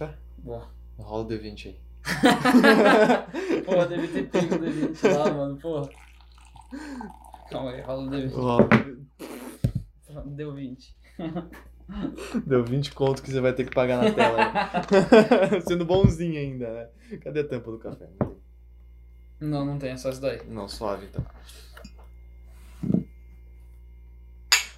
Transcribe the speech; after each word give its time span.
café? 0.00 0.14
Boa. 0.38 0.68
Rola 0.98 1.24
o 1.24 1.28
D20 1.28 1.66
aí. 1.66 1.80
Porra, 3.64 3.86
deve 3.86 4.08
ter 4.08 4.30
pego 4.30 4.54
o 4.54 4.58
D20 4.58 5.16
lá, 5.16 5.32
mano, 5.32 5.56
porra. 5.58 5.90
Calma 7.50 7.70
aí, 7.72 7.80
rola 7.82 8.02
o 8.02 8.10
D20. 8.10 8.32
Rola. 8.32 8.68
Deu 10.26 10.54
20. 10.54 10.96
Deu 12.46 12.64
20 12.64 12.92
conto 12.92 13.22
que 13.22 13.30
você 13.30 13.40
vai 13.40 13.52
ter 13.52 13.64
que 13.64 13.74
pagar 13.74 14.02
na 14.02 14.10
tela. 14.12 14.38
aí. 14.38 15.60
Sendo 15.66 15.84
bonzinho 15.84 16.38
ainda, 16.38 16.72
né? 16.72 17.18
Cadê 17.18 17.40
a 17.40 17.48
tampa 17.48 17.70
do 17.70 17.78
café? 17.78 18.08
Não, 19.40 19.64
não 19.64 19.78
tem, 19.78 19.92
é 19.92 19.96
só 19.96 20.10
isso 20.10 20.20
daí. 20.20 20.40
Não, 20.48 20.68
suave 20.68 21.06
então. 21.06 21.24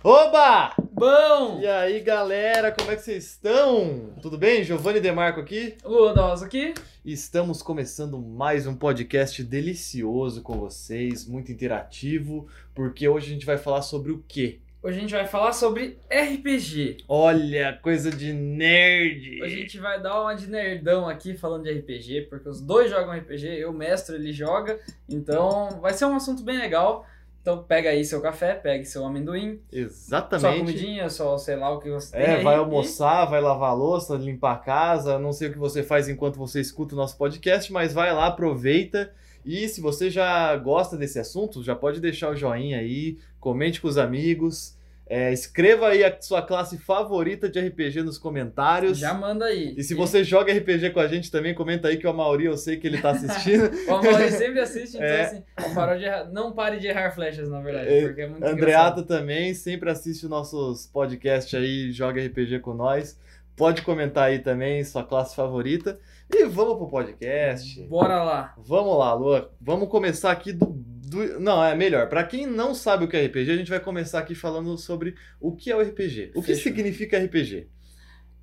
Oba! 0.05 0.75
Bom! 0.91 1.61
E 1.61 1.67
aí, 1.69 2.01
galera, 2.01 2.73
como 2.73 2.91
é 2.91 2.97
que 2.97 3.03
vocês 3.03 3.25
estão? 3.25 4.13
Tudo 4.21 4.37
bem? 4.37 4.65
Giovanni 4.65 4.99
Demarco 4.99 5.39
aqui. 5.39 5.77
Lua 5.85 6.13
Dawes 6.13 6.43
aqui. 6.43 6.75
Estamos 7.05 7.63
começando 7.63 8.19
mais 8.19 8.67
um 8.67 8.75
podcast 8.75 9.41
delicioso 9.45 10.43
com 10.43 10.59
vocês, 10.59 11.25
muito 11.25 11.53
interativo, 11.53 12.49
porque 12.75 13.07
hoje 13.07 13.29
a 13.29 13.33
gente 13.35 13.47
vai 13.47 13.57
falar 13.57 13.83
sobre 13.83 14.11
o 14.11 14.25
quê? 14.27 14.59
Hoje 14.83 14.99
a 14.99 15.01
gente 15.01 15.15
vai 15.15 15.29
falar 15.29 15.53
sobre 15.53 15.97
RPG. 16.11 17.05
Olha, 17.07 17.79
coisa 17.81 18.11
de 18.11 18.33
nerd! 18.33 19.41
Hoje 19.41 19.55
a 19.55 19.59
gente 19.59 19.79
vai 19.79 20.03
dar 20.03 20.21
uma 20.21 20.35
de 20.35 20.49
nerdão 20.49 21.09
aqui 21.09 21.37
falando 21.37 21.63
de 21.63 21.73
RPG, 21.73 22.23
porque 22.23 22.49
os 22.49 22.61
dois 22.61 22.91
jogam 22.91 23.17
RPG, 23.17 23.47
eu, 23.61 23.71
o 23.71 23.73
mestre, 23.73 24.17
ele 24.17 24.33
joga, 24.33 24.81
então 25.09 25.81
vai 25.81 25.93
ser 25.93 26.07
um 26.07 26.17
assunto 26.17 26.43
bem 26.43 26.59
legal. 26.59 27.07
Então 27.43 27.63
pega 27.65 27.91
aí 27.91 28.05
seu 28.05 28.21
café, 28.21 28.55
pegue 28.55 28.85
seu 28.85 29.05
amendoim, 29.05 29.61
sua 29.69 29.79
Exatamente. 29.81 30.59
comidinha, 30.61 31.11
só 31.11 31.37
sei 31.37 31.57
lá 31.57 31.71
o 31.71 31.81
que 31.81 31.91
você 31.91 32.13
tem 32.17 32.23
É, 32.23 32.41
vai 32.43 32.55
e- 32.55 32.59
almoçar, 32.59 33.25
vai 33.25 33.41
lavar 33.41 33.71
a 33.71 33.75
louça, 33.75 34.15
limpar 34.15 34.53
a 34.53 34.59
casa, 34.59 35.19
não 35.19 35.33
sei 35.33 35.49
o 35.49 35.53
que 35.53 35.59
você 35.59 35.83
faz 35.83 36.09
enquanto 36.09 36.37
você 36.39 36.61
escuta 36.61 36.95
o 36.95 36.97
nosso 36.97 37.17
podcast, 37.19 37.73
mas 37.73 37.93
vai 37.93 38.15
lá, 38.15 38.27
aproveita. 38.29 39.13
E 39.45 39.67
se 39.69 39.81
você 39.81 40.09
já 40.09 40.55
gosta 40.57 40.97
desse 40.97 41.19
assunto, 41.19 41.65
já 41.65 41.75
pode 41.75 42.01
deixar 42.01 42.31
o 42.31 42.37
joinha 42.37 42.79
aí, 42.79 43.19
comente 43.41 43.81
com 43.81 43.89
os 43.89 43.99
amigos, 43.99 44.77
é, 45.15 45.31
escreva 45.33 45.89
aí 45.89 46.03
a 46.03 46.17
sua 46.23 46.41
classe 46.41 46.79
favorita 46.79 47.49
de 47.49 47.61
RPG 47.61 48.03
nos 48.03 48.17
comentários. 48.17 48.97
Já 48.99 49.13
manda 49.13 49.45
aí. 49.45 49.75
E 49.77 49.83
se 49.83 49.95
você 49.95 50.25
joga 50.25 50.53
RPG 50.53 50.91
com 50.91 51.01
a 51.01 51.07
gente 51.07 51.31
também, 51.31 51.55
comenta 51.55 51.89
aí 51.89 51.99
que 51.99 52.07
o 52.07 52.11
Amauri 52.11 52.47
eu 52.47 52.57
sei 52.57 52.79
que 52.79 52.87
ele 52.87 52.97
tá 53.01 53.11
assistindo. 53.13 53.71
O 53.89 53.95
Amaury 53.95 54.31
sempre 54.31 54.61
assiste, 54.61 54.95
então 54.97 55.07
É. 55.07 55.23
assim, 55.23 55.43
parou 55.75 55.99
de 55.99 56.05
errar- 56.05 56.31
não 56.33 56.53
pare 56.53 56.79
de 56.79 56.87
errar 56.87 57.11
flechas, 57.11 57.49
na 57.51 57.61
verdade, 57.61 57.89
É, 57.93 58.07
porque 58.07 58.21
é 58.23 58.27
muito 58.29 58.43
Andreata 58.45 59.01
engraçado. 59.01 59.07
também 59.07 59.53
sempre 59.53 59.91
assiste 59.91 60.25
os 60.25 60.31
nossos 60.31 60.87
podcasts 60.87 61.53
aí, 61.53 61.93
joga 61.93 62.25
RPG 62.25 62.61
com 62.61 62.73
nós. 62.73 63.21
Pode 63.55 63.83
comentar 63.83 64.25
aí 64.29 64.39
também 64.39 64.83
sua 64.83 65.05
classe 65.05 65.37
favorita. 65.37 65.99
E 66.35 66.47
vamos 66.47 66.79
pro 66.79 66.89
podcast. 66.89 67.83
Bora 67.83 68.23
lá. 68.23 68.55
Vamos 68.57 68.99
lá, 68.99 69.13
Lua. 69.13 69.53
Vamos 69.61 69.91
começar 69.91 70.33
aqui 70.33 70.55
do, 70.55 70.75
do- 71.13 71.41
Não, 71.41 71.63
é 71.65 71.75
melhor. 71.75 72.09
Pra 72.09 72.25
quem 72.25 72.47
não 72.47 72.75
sabe 72.75 73.05
o 73.05 73.09
que 73.09 73.17
é 73.17 73.25
RPG, 73.27 73.51
a 73.53 73.57
gente 73.57 73.71
vai 73.71 73.81
começar 73.81 74.19
aqui 74.19 74.35
falando 74.35 74.77
sobre 74.77 75.15
o 75.41 75.55
que 75.55 75.71
é 75.71 75.77
o 75.77 75.81
RPG. 75.81 76.33
O 76.35 76.41
que 76.41 76.49
Fechou. 76.49 76.63
significa 76.65 77.19
RPG? 77.19 77.69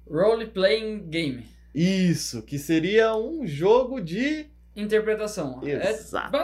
Role 0.10 0.48
Playing 0.48 1.08
Game. 1.10 1.46
Isso, 1.74 2.42
que 2.42 2.58
seria 2.58 3.16
um 3.16 3.46
jogo 3.46 4.00
de. 4.02 4.48
Interpretação. 4.76 5.62
É, 5.66 5.90
Exato. 5.92 6.36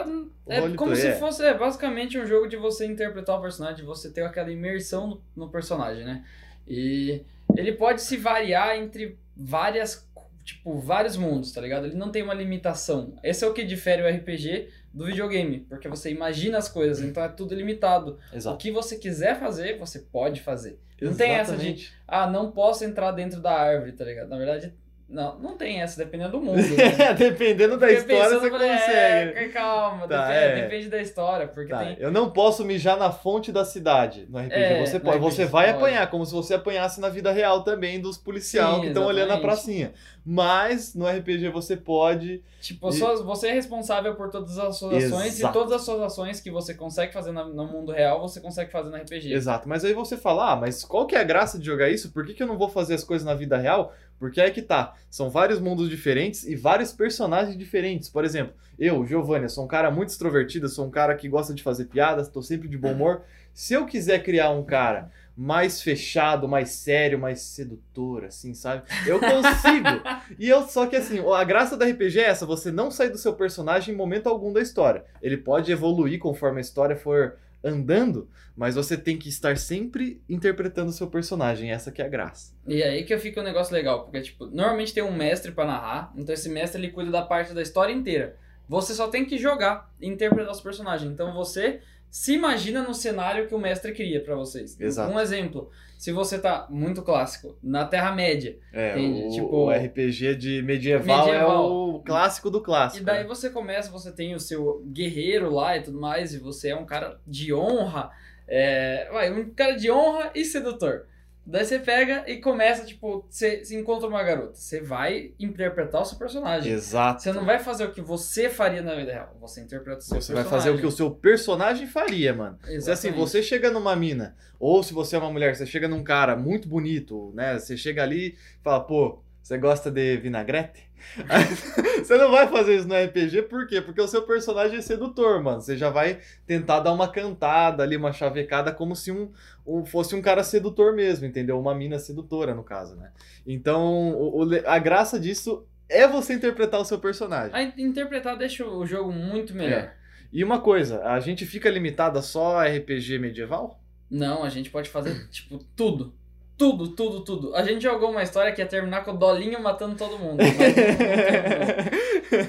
é 0.46 0.58
Roleplay, 0.58 0.74
como 0.76 0.94
se 0.94 1.06
é. 1.06 1.12
fosse 1.16 1.42
é, 1.42 1.54
basicamente 1.54 2.18
um 2.18 2.26
jogo 2.26 2.46
de 2.48 2.56
você 2.56 2.84
interpretar 2.86 3.38
o 3.38 3.40
personagem, 3.42 3.76
de 3.76 3.82
você 3.82 4.10
ter 4.10 4.22
aquela 4.22 4.52
imersão 4.52 5.06
no, 5.06 5.22
no 5.34 5.48
personagem, 5.50 6.04
né? 6.04 6.22
E 6.68 7.22
ele 7.56 7.72
pode 7.72 8.02
se 8.02 8.16
variar 8.16 8.76
entre 8.76 9.16
várias, 9.34 10.06
tipo, 10.44 10.78
vários 10.78 11.16
mundos, 11.16 11.50
tá 11.50 11.60
ligado? 11.60 11.86
Ele 11.86 11.94
não 11.96 12.10
tem 12.10 12.22
uma 12.22 12.34
limitação. 12.34 13.18
Esse 13.24 13.44
é 13.44 13.48
o 13.48 13.54
que 13.54 13.64
difere 13.64 14.02
o 14.02 14.08
RPG 14.08 14.68
do 14.96 15.04
videogame, 15.04 15.60
porque 15.68 15.88
você 15.88 16.10
imagina 16.10 16.56
as 16.56 16.70
coisas, 16.70 17.04
então 17.04 17.22
é 17.22 17.28
tudo 17.28 17.54
limitado. 17.54 18.18
O 18.32 18.36
Exato. 18.36 18.56
que 18.56 18.72
você 18.72 18.96
quiser 18.96 19.38
fazer, 19.38 19.78
você 19.78 19.98
pode 19.98 20.40
fazer. 20.40 20.80
Não 20.98 21.14
tem 21.14 21.32
essa 21.32 21.54
de-. 21.54 21.90
Ah, 22.08 22.26
não 22.26 22.50
posso 22.50 22.82
entrar 22.82 23.12
dentro 23.12 23.38
da 23.38 23.52
árvore, 23.52 23.92
tá 23.92 24.06
ligado? 24.06 24.30
Na 24.30 24.38
verdade, 24.38 24.72
não, 25.08 25.38
não 25.38 25.56
tem 25.56 25.80
essa, 25.80 25.96
dependendo 26.04 26.32
do 26.32 26.40
mundo. 26.40 26.56
né? 26.76 27.14
Dependendo 27.14 27.76
da 27.78 27.86
Fiquei 27.86 28.16
história, 28.16 28.40
você 28.40 28.50
falei, 28.50 28.70
consegue. 28.72 29.38
É, 29.38 29.48
calma, 29.48 30.08
Tá, 30.08 30.28
depende, 30.28 30.46
é. 30.46 30.62
depende 30.62 30.88
da 30.88 31.00
história, 31.00 31.46
porque 31.46 31.70
Tá, 31.70 31.78
tem. 31.78 31.96
Eu 32.00 32.10
não 32.10 32.30
posso 32.30 32.64
mijar 32.64 32.96
na 32.98 33.10
fonte 33.12 33.52
da 33.52 33.64
cidade 33.64 34.26
no 34.28 34.38
RPG. 34.38 34.54
É, 34.54 34.84
você 34.84 34.98
pode, 34.98 35.18
RPG 35.18 35.30
você 35.30 35.44
vai 35.44 35.66
pode. 35.66 35.76
apanhar, 35.76 36.10
como 36.10 36.26
se 36.26 36.32
você 36.34 36.54
apanhasse 36.54 37.00
na 37.00 37.08
vida 37.08 37.30
real 37.30 37.62
também 37.62 38.00
dos 38.00 38.18
policial 38.18 38.76
Sim, 38.76 38.80
que 38.80 38.86
estão 38.88 39.06
olhando 39.06 39.32
a 39.32 39.38
pracinha. 39.38 39.92
Mas 40.28 40.92
no 40.92 41.06
RPG 41.06 41.50
você 41.50 41.76
pode. 41.76 42.42
Tipo, 42.60 42.88
E- 42.88 42.98
você 43.22 43.46
é 43.48 43.52
responsável 43.52 44.16
por 44.16 44.28
todas 44.28 44.58
as 44.58 44.76
suas 44.76 45.04
ações 45.04 45.38
Exato. 45.38 45.52
e 45.56 45.60
todas 45.60 45.72
as 45.72 45.82
suas 45.82 46.00
ações 46.00 46.40
que 46.40 46.50
você 46.50 46.74
consegue 46.74 47.12
fazer 47.12 47.30
no 47.30 47.64
mundo 47.64 47.92
real, 47.92 48.20
você 48.20 48.40
consegue 48.40 48.72
fazer 48.72 48.90
no 48.90 48.96
RPG. 48.96 49.32
Exato. 49.32 49.68
Mas 49.68 49.84
aí 49.84 49.92
você 49.94 50.16
fala, 50.16 50.50
ah, 50.52 50.56
mas 50.56 50.84
qual 50.84 51.06
que 51.06 51.14
é 51.14 51.20
a 51.20 51.24
graça 51.24 51.60
de 51.60 51.64
jogar 51.66 51.88
isso? 51.90 52.10
Por 52.10 52.26
que, 52.26 52.34
que 52.34 52.42
eu 52.42 52.46
não 52.48 52.58
vou 52.58 52.68
fazer 52.68 52.94
as 52.94 53.04
coisas 53.04 53.24
na 53.24 53.34
vida 53.34 53.56
real? 53.56 53.94
Porque 54.18 54.40
aí 54.40 54.50
que 54.50 54.62
tá. 54.62 54.94
São 55.10 55.30
vários 55.30 55.60
mundos 55.60 55.88
diferentes 55.88 56.44
e 56.44 56.54
vários 56.54 56.92
personagens 56.92 57.56
diferentes. 57.56 58.08
Por 58.08 58.24
exemplo, 58.24 58.54
eu, 58.78 59.04
Giovanni, 59.06 59.48
sou 59.48 59.64
um 59.64 59.68
cara 59.68 59.90
muito 59.90 60.10
extrovertido, 60.10 60.68
sou 60.68 60.86
um 60.86 60.90
cara 60.90 61.14
que 61.14 61.28
gosta 61.28 61.54
de 61.54 61.62
fazer 61.62 61.86
piadas, 61.86 62.28
tô 62.28 62.42
sempre 62.42 62.68
de 62.68 62.76
bom 62.76 62.92
humor. 62.92 63.22
Se 63.52 63.74
eu 63.74 63.86
quiser 63.86 64.22
criar 64.22 64.50
um 64.50 64.64
cara 64.64 65.10
mais 65.36 65.82
fechado, 65.82 66.48
mais 66.48 66.70
sério, 66.70 67.18
mais 67.18 67.40
sedutor, 67.40 68.24
assim, 68.24 68.54
sabe? 68.54 68.84
Eu 69.06 69.20
consigo. 69.20 69.86
e 70.38 70.48
eu, 70.48 70.62
só 70.62 70.86
que 70.86 70.96
assim, 70.96 71.18
a 71.30 71.44
graça 71.44 71.76
do 71.76 71.84
RPG 71.84 72.20
é 72.20 72.24
essa, 72.24 72.46
você 72.46 72.72
não 72.72 72.90
sair 72.90 73.10
do 73.10 73.18
seu 73.18 73.34
personagem 73.34 73.94
em 73.94 73.96
momento 73.96 74.28
algum 74.28 74.50
da 74.50 74.62
história. 74.62 75.04
Ele 75.20 75.36
pode 75.36 75.70
evoluir 75.70 76.18
conforme 76.18 76.58
a 76.58 76.62
história 76.62 76.96
for 76.96 77.36
andando, 77.66 78.28
mas 78.56 78.74
você 78.74 78.96
tem 78.96 79.18
que 79.18 79.28
estar 79.28 79.56
sempre 79.58 80.22
interpretando 80.28 80.88
o 80.88 80.92
seu 80.92 81.08
personagem, 81.08 81.70
essa 81.70 81.90
que 81.90 82.00
é 82.00 82.06
a 82.06 82.08
graça. 82.08 82.54
E 82.66 82.82
aí 82.82 83.04
que 83.04 83.16
fica 83.18 83.40
um 83.40 83.44
negócio 83.44 83.74
legal, 83.74 84.04
porque, 84.04 84.20
tipo, 84.20 84.46
normalmente 84.46 84.94
tem 84.94 85.02
um 85.02 85.14
mestre 85.14 85.52
pra 85.52 85.66
narrar, 85.66 86.12
então 86.16 86.34
esse 86.34 86.48
mestre 86.48 86.80
ele 86.80 86.92
cuida 86.92 87.10
da 87.10 87.22
parte 87.22 87.52
da 87.52 87.62
história 87.62 87.92
inteira. 87.92 88.36
Você 88.68 88.94
só 88.94 89.08
tem 89.08 89.24
que 89.24 89.38
jogar 89.38 89.92
e 90.00 90.08
interpretar 90.08 90.52
os 90.52 90.60
personagens. 90.60 91.10
Então 91.10 91.32
você 91.32 91.80
se 92.10 92.32
imagina 92.32 92.82
no 92.82 92.94
cenário 92.94 93.46
que 93.46 93.54
o 93.54 93.58
mestre 93.58 93.92
cria 93.92 94.20
pra 94.22 94.34
vocês. 94.34 94.80
Exato. 94.80 95.12
Um 95.12 95.20
exemplo, 95.20 95.70
se 95.98 96.12
você 96.12 96.38
tá 96.38 96.66
muito 96.70 97.02
clássico, 97.02 97.56
na 97.62 97.84
Terra-média, 97.84 98.58
É, 98.72 98.96
o, 98.96 99.30
tipo- 99.30 99.56
o 99.56 99.70
RPG 99.70 100.34
de 100.36 100.62
medieval, 100.62 101.26
Medieval. 101.26 101.64
é 101.64 101.68
o 101.68 102.02
clássico 102.04 102.50
do 102.50 102.60
clássico. 102.60 103.02
E 103.02 103.06
daí 103.06 103.22
né? 103.22 103.28
você 103.28 103.50
começa, 103.50 103.90
você 103.90 104.12
tem 104.12 104.34
o 104.34 104.40
seu 104.40 104.82
guerreiro 104.86 105.50
lá 105.50 105.76
e 105.76 105.82
tudo 105.82 106.00
mais, 106.00 106.34
e 106.34 106.38
você 106.38 106.68
é 106.70 106.76
um 106.76 106.84
cara 106.84 107.18
de 107.26 107.52
honra, 107.52 108.10
é, 108.46 109.08
vai, 109.12 109.32
um 109.32 109.50
cara 109.50 109.72
de 109.76 109.90
honra 109.90 110.30
e 110.34 110.44
sedutor. 110.44 111.06
Daí 111.46 111.64
você 111.64 111.78
pega 111.78 112.24
e 112.26 112.38
começa, 112.38 112.84
tipo, 112.84 113.24
você, 113.30 113.64
você 113.64 113.78
encontra 113.78 114.08
uma 114.08 114.20
garota, 114.22 114.54
você 114.54 114.80
vai 114.80 115.32
interpretar 115.38 116.02
o 116.02 116.04
seu 116.04 116.18
personagem. 116.18 116.72
Exato. 116.72 117.22
Você 117.22 117.32
não 117.32 117.44
vai 117.44 117.60
fazer 117.60 117.84
o 117.84 117.92
que 117.92 118.00
você 118.00 118.50
faria 118.50 118.82
na 118.82 118.96
vida 118.96 119.12
real, 119.12 119.36
você 119.40 119.60
interpreta 119.60 120.00
o 120.00 120.02
seu 120.02 120.20
Você 120.20 120.32
vai 120.32 120.42
personagem. 120.42 120.70
fazer 120.72 120.76
o 120.76 120.80
que 120.80 120.86
o 120.86 120.90
seu 120.96 121.10
personagem 121.10 121.86
faria, 121.86 122.34
mano. 122.34 122.58
Se 122.62 122.70
assim, 122.70 122.74
Exatamente. 122.76 123.18
você 123.18 123.42
chega 123.42 123.70
numa 123.70 123.94
mina, 123.94 124.36
ou 124.58 124.82
se 124.82 124.92
você 124.92 125.14
é 125.14 125.18
uma 125.20 125.30
mulher, 125.30 125.54
você 125.54 125.66
chega 125.66 125.86
num 125.86 126.02
cara 126.02 126.34
muito 126.34 126.68
bonito, 126.68 127.32
né? 127.34 127.58
Você 127.58 127.76
chega 127.76 128.02
ali 128.02 128.28
e 128.28 128.36
fala, 128.64 128.80
pô, 128.80 129.22
você 129.46 129.58
gosta 129.58 129.92
de 129.92 130.16
vinagrete? 130.16 130.90
Você 132.02 132.16
não 132.16 132.30
vai 132.32 132.48
fazer 132.48 132.76
isso 132.76 132.88
no 132.88 132.94
RPG, 132.94 133.42
por 133.42 133.66
quê? 133.66 133.80
Porque 133.80 134.00
o 134.00 134.08
seu 134.08 134.22
personagem 134.22 134.78
é 134.78 134.82
sedutor, 134.82 135.40
mano. 135.42 135.60
Você 135.60 135.76
já 135.76 135.88
vai 135.90 136.18
tentar 136.46 136.80
dar 136.80 136.92
uma 136.92 137.06
cantada 137.06 137.82
ali, 137.82 137.96
uma 137.96 138.12
chavecada, 138.12 138.72
como 138.72 138.96
se 138.96 139.12
um, 139.12 139.30
um- 139.66 139.84
fosse 139.84 140.14
um 140.16 140.22
cara 140.22 140.42
sedutor 140.42 140.94
mesmo, 140.94 141.26
entendeu? 141.26 141.60
Uma 141.60 141.74
mina 141.74 141.98
sedutora, 141.98 142.54
no 142.54 142.64
caso, 142.64 142.96
né? 142.96 143.12
Então, 143.46 144.10
o- 144.14 144.44
o 144.44 144.48
a 144.68 144.78
graça 144.78 145.18
disso 145.20 145.64
é 145.88 146.08
você 146.08 146.34
interpretar 146.34 146.80
o 146.80 146.84
seu 146.84 146.98
personagem. 146.98 147.54
A 147.54 147.62
in- 147.62 147.72
interpretar 147.78 148.36
deixa 148.36 148.66
o 148.66 148.84
jogo 148.86 149.12
muito 149.12 149.54
melhor. 149.54 149.78
É. 149.80 149.94
E 150.32 150.42
uma 150.42 150.60
coisa, 150.60 151.04
a 151.04 151.20
gente 151.20 151.46
fica 151.46 151.70
limitada 151.70 152.20
só 152.20 152.58
a 152.58 152.64
RPG 152.66 153.18
medieval? 153.20 153.80
Não, 154.10 154.42
a 154.42 154.48
gente 154.48 154.70
pode 154.70 154.88
fazer, 154.88 155.28
tipo, 155.30 155.58
tudo. 155.76 156.12
Tudo, 156.56 156.88
tudo, 156.88 157.20
tudo. 157.20 157.54
A 157.54 157.62
gente 157.62 157.82
jogou 157.82 158.10
uma 158.10 158.22
história 158.22 158.50
que 158.52 158.62
ia 158.62 158.66
terminar 158.66 159.04
com 159.04 159.10
o 159.10 159.16
Dolinho 159.16 159.62
matando 159.62 159.94
todo 159.94 160.18
mundo. 160.18 160.40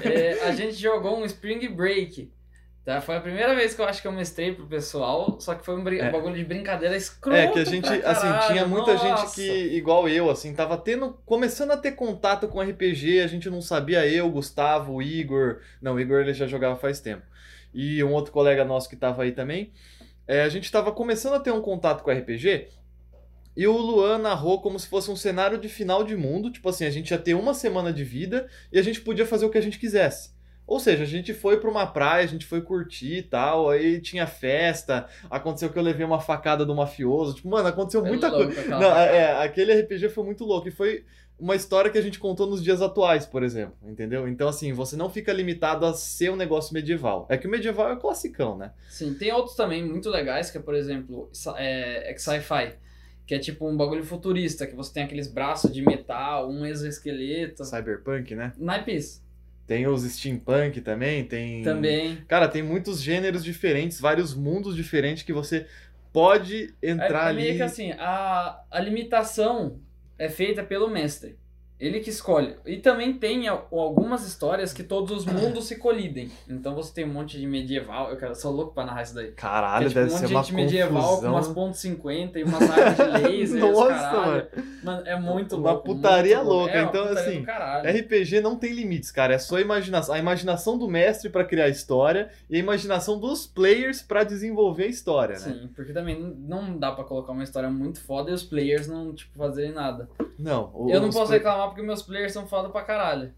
É, 0.04 0.44
a 0.44 0.52
gente 0.52 0.74
jogou 0.74 1.18
um 1.18 1.24
Spring 1.24 1.68
Break. 1.68 2.32
Tá? 2.84 3.02
Foi 3.02 3.16
a 3.16 3.20
primeira 3.20 3.54
vez 3.54 3.74
que 3.74 3.82
eu 3.82 3.84
acho 3.84 4.00
que 4.00 4.08
eu 4.08 4.12
mestrei 4.12 4.54
pro 4.54 4.66
pessoal, 4.66 5.38
só 5.40 5.54
que 5.54 5.62
foi 5.62 5.76
um, 5.76 5.86
É. 5.86 6.10
bagulho 6.10 6.34
de 6.34 6.42
brincadeira 6.44 6.96
escroto 6.96 7.36
É 7.36 7.46
que 7.48 7.58
a 7.58 7.64
gente, 7.64 7.86
assim, 7.86 8.26
tinha 8.46 8.66
muita 8.66 8.96
gente 8.96 9.10
nossa. 9.10 9.34
que, 9.34 9.46
igual 9.76 10.08
eu, 10.08 10.30
assim, 10.30 10.54
tava 10.54 10.78
tendo, 10.78 11.12
começando 11.26 11.72
a 11.72 11.76
ter 11.76 11.92
contato 11.92 12.48
com 12.48 12.62
RPG, 12.62 13.20
a 13.20 13.26
gente 13.26 13.50
não 13.50 13.60
sabia, 13.60 14.06
eu, 14.06 14.30
Gustavo, 14.30 14.94
o 14.94 15.02
Igor, 15.02 15.58
não, 15.82 15.96
o 15.96 16.00
Igor 16.00 16.20
ele 16.20 16.32
já 16.32 16.46
jogava 16.46 16.76
faz 16.76 16.98
tempo, 16.98 17.24
e 17.74 18.02
um 18.02 18.14
outro 18.14 18.32
colega 18.32 18.64
nosso 18.64 18.88
que 18.88 18.96
tava 18.96 19.22
aí 19.22 19.32
também, 19.32 19.70
é, 20.26 20.40
a 20.40 20.48
gente 20.48 20.72
tava 20.72 20.90
começando 20.90 21.34
a 21.34 21.40
ter 21.40 21.50
um 21.50 21.60
contato 21.60 22.02
com 22.02 22.10
RPG 22.10 22.68
e 23.58 23.66
o 23.66 23.76
Luan 23.76 24.18
narrou 24.18 24.60
como 24.60 24.78
se 24.78 24.86
fosse 24.86 25.10
um 25.10 25.16
cenário 25.16 25.58
de 25.58 25.68
final 25.68 26.04
de 26.04 26.14
mundo. 26.14 26.48
Tipo 26.48 26.68
assim, 26.68 26.84
a 26.84 26.90
gente 26.90 27.10
ia 27.10 27.18
ter 27.18 27.34
uma 27.34 27.52
semana 27.52 27.92
de 27.92 28.04
vida 28.04 28.46
e 28.72 28.78
a 28.78 28.82
gente 28.82 29.00
podia 29.00 29.26
fazer 29.26 29.46
o 29.46 29.50
que 29.50 29.58
a 29.58 29.60
gente 29.60 29.80
quisesse. 29.80 30.30
Ou 30.64 30.78
seja, 30.78 31.02
a 31.02 31.06
gente 31.06 31.34
foi 31.34 31.58
pra 31.58 31.68
uma 31.68 31.84
praia, 31.84 32.22
a 32.22 32.28
gente 32.28 32.46
foi 32.46 32.60
curtir 32.60 33.16
e 33.16 33.22
tal, 33.22 33.68
aí 33.68 34.00
tinha 34.00 34.28
festa, 34.28 35.08
aconteceu 35.28 35.70
que 35.70 35.76
eu 35.76 35.82
levei 35.82 36.06
uma 36.06 36.20
facada 36.20 36.64
do 36.64 36.72
mafioso. 36.72 37.34
Tipo, 37.34 37.48
mano, 37.48 37.66
aconteceu 37.66 38.06
É 38.06 38.08
muita 38.08 38.30
coisa. 38.30 38.62
Não, 38.68 38.90
facada. 38.90 39.00
é, 39.06 39.42
aquele 39.42 39.72
RPG 39.80 40.08
foi 40.10 40.22
muito 40.22 40.44
louco. 40.44 40.68
E 40.68 40.70
foi 40.70 41.04
uma 41.36 41.56
história 41.56 41.90
que 41.90 41.98
a 41.98 42.02
gente 42.02 42.20
contou 42.20 42.46
nos 42.46 42.62
dias 42.62 42.80
atuais, 42.80 43.26
por 43.26 43.42
exemplo. 43.42 43.74
Entendeu? 43.82 44.28
Então, 44.28 44.46
assim, 44.46 44.72
você 44.72 44.94
não 44.94 45.10
fica 45.10 45.32
limitado 45.32 45.84
a 45.84 45.92
ser 45.94 46.30
um 46.30 46.36
negócio 46.36 46.72
medieval. 46.72 47.26
É 47.28 47.36
que 47.36 47.48
o 47.48 47.50
medieval 47.50 47.90
é 47.90 47.96
classicão, 47.96 48.56
né? 48.56 48.70
Sim, 48.88 49.14
tem 49.14 49.32
outros 49.32 49.56
também 49.56 49.84
muito 49.84 50.08
legais, 50.08 50.48
que 50.48 50.58
é, 50.58 50.60
por 50.60 50.76
exemplo, 50.76 51.28
é, 51.56 52.12
é 52.12 52.16
sci-fi. 52.16 52.76
Que 53.28 53.34
é 53.34 53.38
tipo 53.38 53.68
um 53.68 53.76
bagulho 53.76 54.02
futurista, 54.02 54.66
que 54.66 54.74
você 54.74 54.92
tem 54.94 55.02
aqueles 55.04 55.28
braços 55.28 55.70
de 55.72 55.82
metal, 55.82 56.50
um 56.50 56.64
exoesqueleto. 56.64 57.62
Cyberpunk, 57.64 58.34
né? 58.34 58.52
Naipes 58.56 59.22
Tem 59.66 59.86
os 59.86 60.02
steampunk 60.02 60.80
também, 60.80 61.24
tem. 61.24 61.62
também. 61.62 62.16
Cara, 62.26 62.48
tem 62.48 62.62
muitos 62.62 63.02
gêneros 63.02 63.44
diferentes, 63.44 64.00
vários 64.00 64.34
mundos 64.34 64.74
diferentes 64.74 65.22
que 65.24 65.32
você 65.32 65.66
pode 66.10 66.74
É, 66.80 66.90
entrar 66.90 67.30
é 67.30 67.34
meio 67.34 67.48
ali. 67.50 67.56
que 67.58 67.62
assim, 67.62 67.92
a, 67.98 68.62
a 68.70 68.80
limitação 68.80 69.78
é 70.18 70.30
feita 70.30 70.62
pelo 70.64 70.88
mestre. 70.88 71.36
Ele 71.80 72.00
que 72.00 72.10
escolhe. 72.10 72.56
E 72.66 72.76
também 72.78 73.12
tem 73.12 73.46
al- 73.46 73.68
algumas 73.70 74.26
histórias 74.26 74.72
que 74.72 74.82
todos 74.82 75.10
os 75.16 75.24
mundos 75.24 75.66
se 75.66 75.76
colidem. 75.76 76.30
Então 76.48 76.74
você 76.74 76.92
tem 76.92 77.04
um 77.04 77.12
monte 77.12 77.38
de 77.38 77.46
medieval. 77.46 78.10
Eu 78.10 78.16
quero, 78.16 78.34
sou 78.34 78.50
louco 78.52 78.74
pra 78.74 78.84
narrar 78.84 79.02
isso 79.02 79.14
daí. 79.14 79.30
Caralho, 79.32 79.88
Tem, 79.88 79.88
tipo, 79.88 80.00
deve 80.00 80.08
um 80.10 80.12
monte 80.12 80.20
ser 80.20 80.26
de 80.26 80.34
uma 80.34 80.42
gente 80.42 80.54
medieval 80.54 81.20
com 81.20 81.26
umas 81.28 81.48
pontos 81.48 81.80
.50 81.80 82.36
e 82.36 82.42
umas 82.42 82.62
armas 82.70 82.96
de 82.96 83.02
laser. 83.28 83.64
os 83.64 83.70
Nossa, 83.72 83.88
caralho. 83.94 84.46
mano. 84.82 85.02
É 85.06 85.16
muito 85.20 85.56
Uma 85.56 85.70
louco. 85.72 85.84
putaria 85.84 86.36
muito 86.38 86.48
louca, 86.48 86.72
É, 86.72 86.82
uma 86.82 86.88
então, 86.88 87.06
putaria 87.08 87.28
assim, 87.30 87.40
do 87.40 87.46
caralho. 87.46 87.98
RPG 88.00 88.40
não 88.40 88.56
tem 88.56 88.72
limites, 88.72 89.10
cara. 89.12 89.34
É 89.34 89.38
só 89.38 89.56
a 89.56 89.60
imaginação, 89.60 90.14
a 90.14 90.18
imaginação 90.18 90.76
do 90.76 90.88
mestre 90.88 91.30
pra 91.30 91.44
criar 91.44 91.66
a 91.66 91.68
história 91.68 92.28
e 92.50 92.56
a 92.56 92.58
imaginação 92.58 93.20
dos 93.20 93.46
players 93.46 94.02
pra 94.02 94.24
desenvolver 94.24 94.84
a 94.84 94.88
história, 94.88 95.34
né? 95.38 95.40
Sim, 95.40 95.70
porque 95.76 95.92
também 95.92 96.18
não- 96.40 96.76
dá 96.76 96.90
pra 96.90 97.04
colocar 97.04 97.32
uma 97.32 97.44
história 97.44 97.70
muito 97.70 98.00
foda 98.00 98.30
e 98.30 98.34
os 98.34 98.42
players 98.42 98.88
não, 98.88 99.14
tipo, 99.14 99.38
fazerem 99.38 99.72
nada. 99.72 100.08
Não, 100.38 100.70
o- 100.74 100.90
Eu 100.90 101.00
não 101.00 101.08
os 101.08 101.14
posso 101.14 101.28
play- 101.28 101.40
porque 101.68 101.82
meus 101.82 102.02
players 102.02 102.32
são 102.32 102.46
foda 102.46 102.68
pra 102.70 102.82
caralho. 102.82 103.32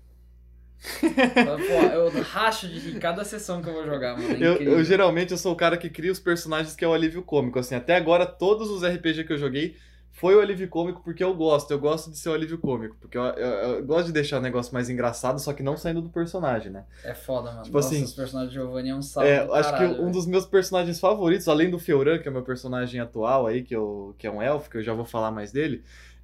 Pô, 1.67 1.83
eu 1.93 2.11
racho 2.23 2.69
de 2.69 2.79
rir 2.79 2.99
cada 3.01 3.25
sessão 3.25 3.63
que 3.63 3.69
eu 3.69 3.73
vou 3.75 3.85
jogar, 3.87 4.17
mano. 4.17 4.35
É 4.35 4.39
Eu, 4.47 4.55
eu 4.57 4.85
geralmente 4.85 5.33
eu 5.33 5.39
sou 5.39 5.53
o 5.53 5.57
cara 5.57 5.77
que 5.77 5.89
cria 5.91 6.13
os 6.13 6.21
personagens 6.21 6.75
que 6.75 6.85
é 6.85 6.89
o 6.89 6.93
alívio 6.95 7.23
cômico. 7.23 7.59
Assim, 7.59 7.75
até 7.75 7.97
agora, 7.97 8.27
todos 8.27 8.71
os 8.71 8.83
RPG 8.83 9.25
que 9.25 9.33
eu 9.33 9.39
joguei 9.39 9.77
foi 10.13 10.35
o 10.35 10.41
alívio 10.41 10.69
cômico 10.69 11.03
porque 11.03 11.23
eu 11.23 11.35
gosto. 11.35 11.71
Eu 11.71 11.79
gosto 11.79 12.11
de 12.11 12.19
ser 12.19 12.29
o 12.31 12.35
alívio 12.35 12.59
cômico. 12.59 12.97
Porque 13.01 13.17
eu, 13.17 13.23
eu- 13.23 13.77
eu 13.77 13.85
gosto 13.87 14.07
de 14.07 14.13
deixar 14.13 14.39
o 14.39 14.43
negócio 14.43 14.73
mais 14.75 14.89
engraçado, 14.91 15.39
só 15.39 15.53
que 15.53 15.63
não 15.63 15.77
saindo 15.77 16.03
do 16.03 16.09
personagem, 16.09 16.71
né? 16.73 16.85
É 17.05 17.15
foda, 17.15 17.51
mano. 17.51 17.63
Tipo 17.63 17.77
Nossa, 17.77 17.89
assim, 17.95 18.05
os 18.05 18.13
personagens 18.13 18.53
de 18.53 18.59
Giovanni 18.59 18.91
é 18.91 18.95
um 18.95 19.03
salve 19.03 19.29
É, 19.31 19.37
acho 19.39 19.49
que 19.51 19.59
caralho, 19.59 19.93
um 19.93 19.97
velho. 19.97 20.13
dos 20.13 20.27
meus 20.27 20.47
personagens 20.47 20.99
favoritos, 21.01 21.49
além 21.49 21.71
do 21.71 21.79
Feuran, 21.79 22.19
que 22.19 22.29
é 22.29 22.31
o 22.31 22.35
meu 22.35 22.43
personagem 22.43 23.01
atual 23.01 23.47
aí, 23.47 23.63
que, 23.63 23.75
eu, 23.75 24.15
que 24.19 24.27
é 24.27 24.31
um 24.31 24.43
elfo, 24.43 24.69
que 24.71 24.77
eu 24.79 24.83
já 24.83 24.93
vou 24.93 25.05
falar 25.05 25.31
mais 25.31 25.53
dele, 25.53 25.83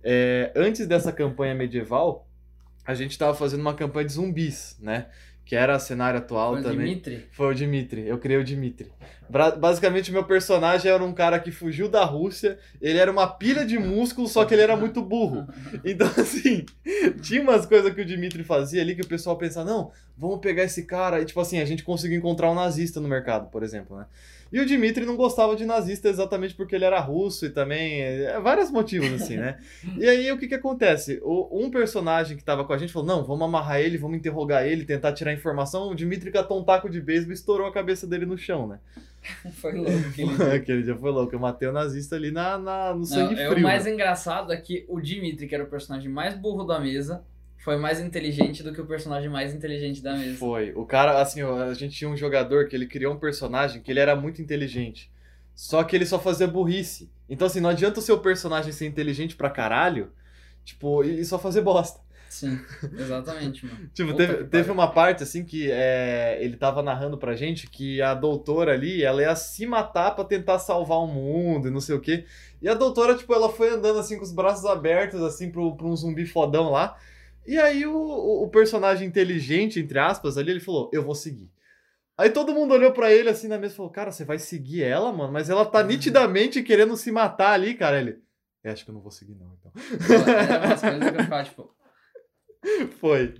é, 0.08 0.52
antes 0.54 0.86
dessa 0.86 1.10
campanha 1.10 1.52
medieval, 1.52 2.28
a 2.86 2.94
gente 2.94 3.18
tava 3.18 3.34
fazendo 3.34 3.60
uma 3.60 3.74
campanha 3.74 4.06
de 4.06 4.12
zumbis, 4.12 4.76
né? 4.80 5.06
Que 5.44 5.56
era 5.56 5.76
cenário 5.80 6.20
atual 6.20 6.52
Foi 6.52 6.60
o 6.60 6.62
também. 6.62 6.86
Dimitri? 6.86 7.26
Foi 7.32 7.46
o 7.50 7.54
Dimitri, 7.54 8.06
eu 8.06 8.16
criei 8.16 8.38
o 8.38 8.44
Dimitri. 8.44 8.92
Basicamente, 9.58 10.12
meu 10.12 10.22
personagem 10.22 10.90
era 10.90 11.02
um 11.02 11.12
cara 11.12 11.40
que 11.40 11.50
fugiu 11.50 11.88
da 11.88 12.04
Rússia, 12.04 12.56
ele 12.80 12.98
era 12.98 13.10
uma 13.10 13.26
pilha 13.26 13.66
de 13.66 13.76
músculo, 13.80 14.28
só 14.28 14.44
que 14.44 14.54
ele 14.54 14.62
era 14.62 14.76
muito 14.76 15.02
burro. 15.02 15.44
Então, 15.84 16.06
assim, 16.16 16.64
tinha 17.20 17.42
umas 17.42 17.66
coisas 17.66 17.92
que 17.92 18.00
o 18.00 18.04
Dimitri 18.04 18.44
fazia 18.44 18.82
ali 18.82 18.94
que 18.94 19.02
o 19.02 19.08
pessoal 19.08 19.36
pensava, 19.36 19.68
não, 19.68 19.90
vamos 20.16 20.38
pegar 20.38 20.62
esse 20.62 20.84
cara. 20.84 21.20
E, 21.20 21.24
tipo 21.24 21.40
assim, 21.40 21.58
a 21.58 21.64
gente 21.64 21.82
conseguiu 21.82 22.18
encontrar 22.18 22.48
um 22.48 22.54
nazista 22.54 23.00
no 23.00 23.08
mercado, 23.08 23.50
por 23.50 23.64
exemplo, 23.64 23.96
né? 23.96 24.06
E 24.52 24.60
o 24.60 24.66
Dimitri 24.66 25.04
não 25.04 25.16
gostava 25.16 25.56
de 25.56 25.66
nazista 25.66 26.08
exatamente 26.08 26.54
porque 26.54 26.74
ele 26.74 26.84
era 26.84 27.00
russo 27.00 27.46
e 27.46 27.50
também. 27.50 28.00
É, 28.00 28.38
vários 28.40 28.70
motivos, 28.70 29.12
assim, 29.12 29.36
né? 29.36 29.58
E 29.98 30.08
aí, 30.08 30.30
o 30.30 30.38
que 30.38 30.46
que 30.46 30.54
acontece? 30.54 31.20
O, 31.22 31.64
um 31.64 31.70
personagem 31.70 32.36
que 32.36 32.44
tava 32.44 32.64
com 32.64 32.72
a 32.72 32.78
gente 32.78 32.92
falou: 32.92 33.08
não, 33.08 33.24
vamos 33.24 33.44
amarrar 33.44 33.80
ele, 33.80 33.98
vamos 33.98 34.16
interrogar 34.16 34.66
ele, 34.66 34.84
tentar 34.84 35.12
tirar 35.12 35.32
informação. 35.32 35.90
O 35.90 35.94
Dimitri 35.94 36.30
catou 36.30 36.60
um 36.60 36.64
taco 36.64 36.88
de 36.88 37.00
beisebol 37.00 37.32
e 37.32 37.34
estourou 37.34 37.66
a 37.66 37.72
cabeça 37.72 38.06
dele 38.06 38.24
no 38.24 38.38
chão, 38.38 38.66
né? 38.68 38.78
Foi 39.60 39.72
louco. 39.72 39.90
aquele 39.90 40.36
dia. 40.36 40.52
Aquele 40.54 40.82
dia 40.84 40.96
foi 40.96 41.10
louco. 41.10 41.34
Eu 41.34 41.40
matei 41.40 41.66
o 41.68 41.72
nazista 41.72 42.14
ali 42.14 42.30
na, 42.30 42.56
na- 42.56 42.92
no 42.92 43.00
Não, 43.00 43.04
sangue 43.04 43.34
é, 43.34 43.48
frio. 43.48 43.58
o 43.58 43.62
mais 43.62 43.84
né? 43.84 43.92
engraçado 43.92 44.52
é 44.52 44.56
que 44.56 44.84
o 44.88 45.00
Dimitri, 45.00 45.48
que 45.48 45.54
era 45.54 45.64
o 45.64 45.66
personagem 45.66 46.08
mais 46.08 46.34
burro 46.38 46.62
da 46.62 46.78
mesa, 46.78 47.24
foi 47.66 47.76
mais 47.76 47.98
inteligente 47.98 48.62
do 48.62 48.72
que 48.72 48.80
o 48.80 48.86
personagem 48.86 49.28
mais 49.28 49.52
inteligente 49.52 50.00
da 50.00 50.14
mesa. 50.14 50.38
Foi. 50.38 50.72
O 50.76 50.86
cara, 50.86 51.20
assim, 51.20 51.42
a 51.42 51.74
gente 51.74 51.96
tinha 51.96 52.08
um 52.08 52.16
jogador 52.16 52.68
que 52.68 52.76
ele 52.76 52.86
criou 52.86 53.12
um 53.12 53.18
personagem 53.18 53.82
que 53.82 53.90
ele 53.90 53.98
era 53.98 54.14
muito 54.14 54.40
inteligente. 54.40 55.10
Só 55.52 55.82
que 55.82 55.96
ele 55.96 56.06
só 56.06 56.16
fazia 56.16 56.46
burrice. 56.46 57.10
Então, 57.28 57.48
assim, 57.48 57.58
não 57.58 57.70
adianta 57.70 57.98
o 57.98 58.02
seu 58.02 58.20
personagem 58.20 58.70
ser 58.70 58.86
inteligente 58.86 59.34
pra 59.34 59.50
caralho, 59.50 60.12
tipo, 60.64 61.02
e 61.02 61.24
só 61.24 61.40
fazer 61.40 61.60
bosta. 61.60 61.98
Sim, 62.28 62.56
exatamente, 62.96 63.66
mano. 63.66 63.90
Tipo, 63.92 64.12
Puta 64.12 64.26
teve, 64.26 64.44
teve 64.44 64.70
uma 64.70 64.92
parte, 64.92 65.24
assim, 65.24 65.44
que 65.44 65.68
é, 65.68 66.38
ele 66.40 66.56
tava 66.56 66.84
narrando 66.84 67.18
pra 67.18 67.34
gente 67.34 67.68
que 67.68 68.00
a 68.00 68.14
doutora 68.14 68.74
ali, 68.74 69.02
ela 69.02 69.22
ia 69.22 69.34
se 69.34 69.66
matar 69.66 70.12
pra 70.12 70.22
tentar 70.24 70.60
salvar 70.60 70.98
o 70.98 71.08
mundo 71.08 71.66
e 71.66 71.70
não 71.72 71.80
sei 71.80 71.96
o 71.96 72.00
quê. 72.00 72.26
E 72.62 72.68
a 72.68 72.74
doutora, 72.74 73.16
tipo, 73.16 73.34
ela 73.34 73.48
foi 73.48 73.70
andando, 73.70 73.98
assim, 73.98 74.16
com 74.16 74.22
os 74.22 74.32
braços 74.32 74.64
abertos, 74.66 75.20
assim, 75.20 75.50
pro, 75.50 75.76
pra 75.76 75.86
um 75.88 75.96
zumbi 75.96 76.26
fodão 76.26 76.70
lá. 76.70 76.96
E 77.46 77.58
aí 77.58 77.86
o, 77.86 77.94
o, 77.96 78.48
personagem 78.48 79.06
inteligente, 79.06 79.78
entre 79.80 79.98
aspas, 79.98 80.36
ali, 80.36 80.50
ele 80.50 80.60
falou, 80.60 80.90
eu 80.92 81.02
vou 81.02 81.14
seguir. 81.14 81.50
Aí 82.18 82.30
todo 82.30 82.54
mundo 82.54 82.72
olhou 82.74 82.92
pra 82.92 83.12
ele, 83.12 83.28
assim, 83.28 83.46
na 83.46 83.58
mesa 83.58 83.74
e 83.74 83.76
falou, 83.76 83.90
cara, 83.92 84.10
você 84.10 84.24
vai 84.24 84.38
seguir 84.38 84.82
ela, 84.82 85.12
mano? 85.12 85.32
Mas 85.32 85.50
ela 85.50 85.64
tá 85.66 85.82
nitidamente 85.82 86.62
querendo 86.62 86.96
se 86.96 87.12
matar 87.12 87.52
ali, 87.52 87.74
cara. 87.74 88.00
Ele, 88.00 88.18
"É, 88.64 88.70
acho 88.70 88.84
que 88.84 88.90
eu 88.90 88.94
não 88.94 89.02
vou 89.02 89.10
seguir 89.10 89.34
não, 89.34 89.54
então. 89.60 89.72
É 89.76 90.66
umas 90.66 90.80
coisas 90.80 91.10
que 91.10 91.16
eu 91.16 91.22
ficava, 91.24 91.44
tipo, 91.44 91.76
Foi. 93.00 93.34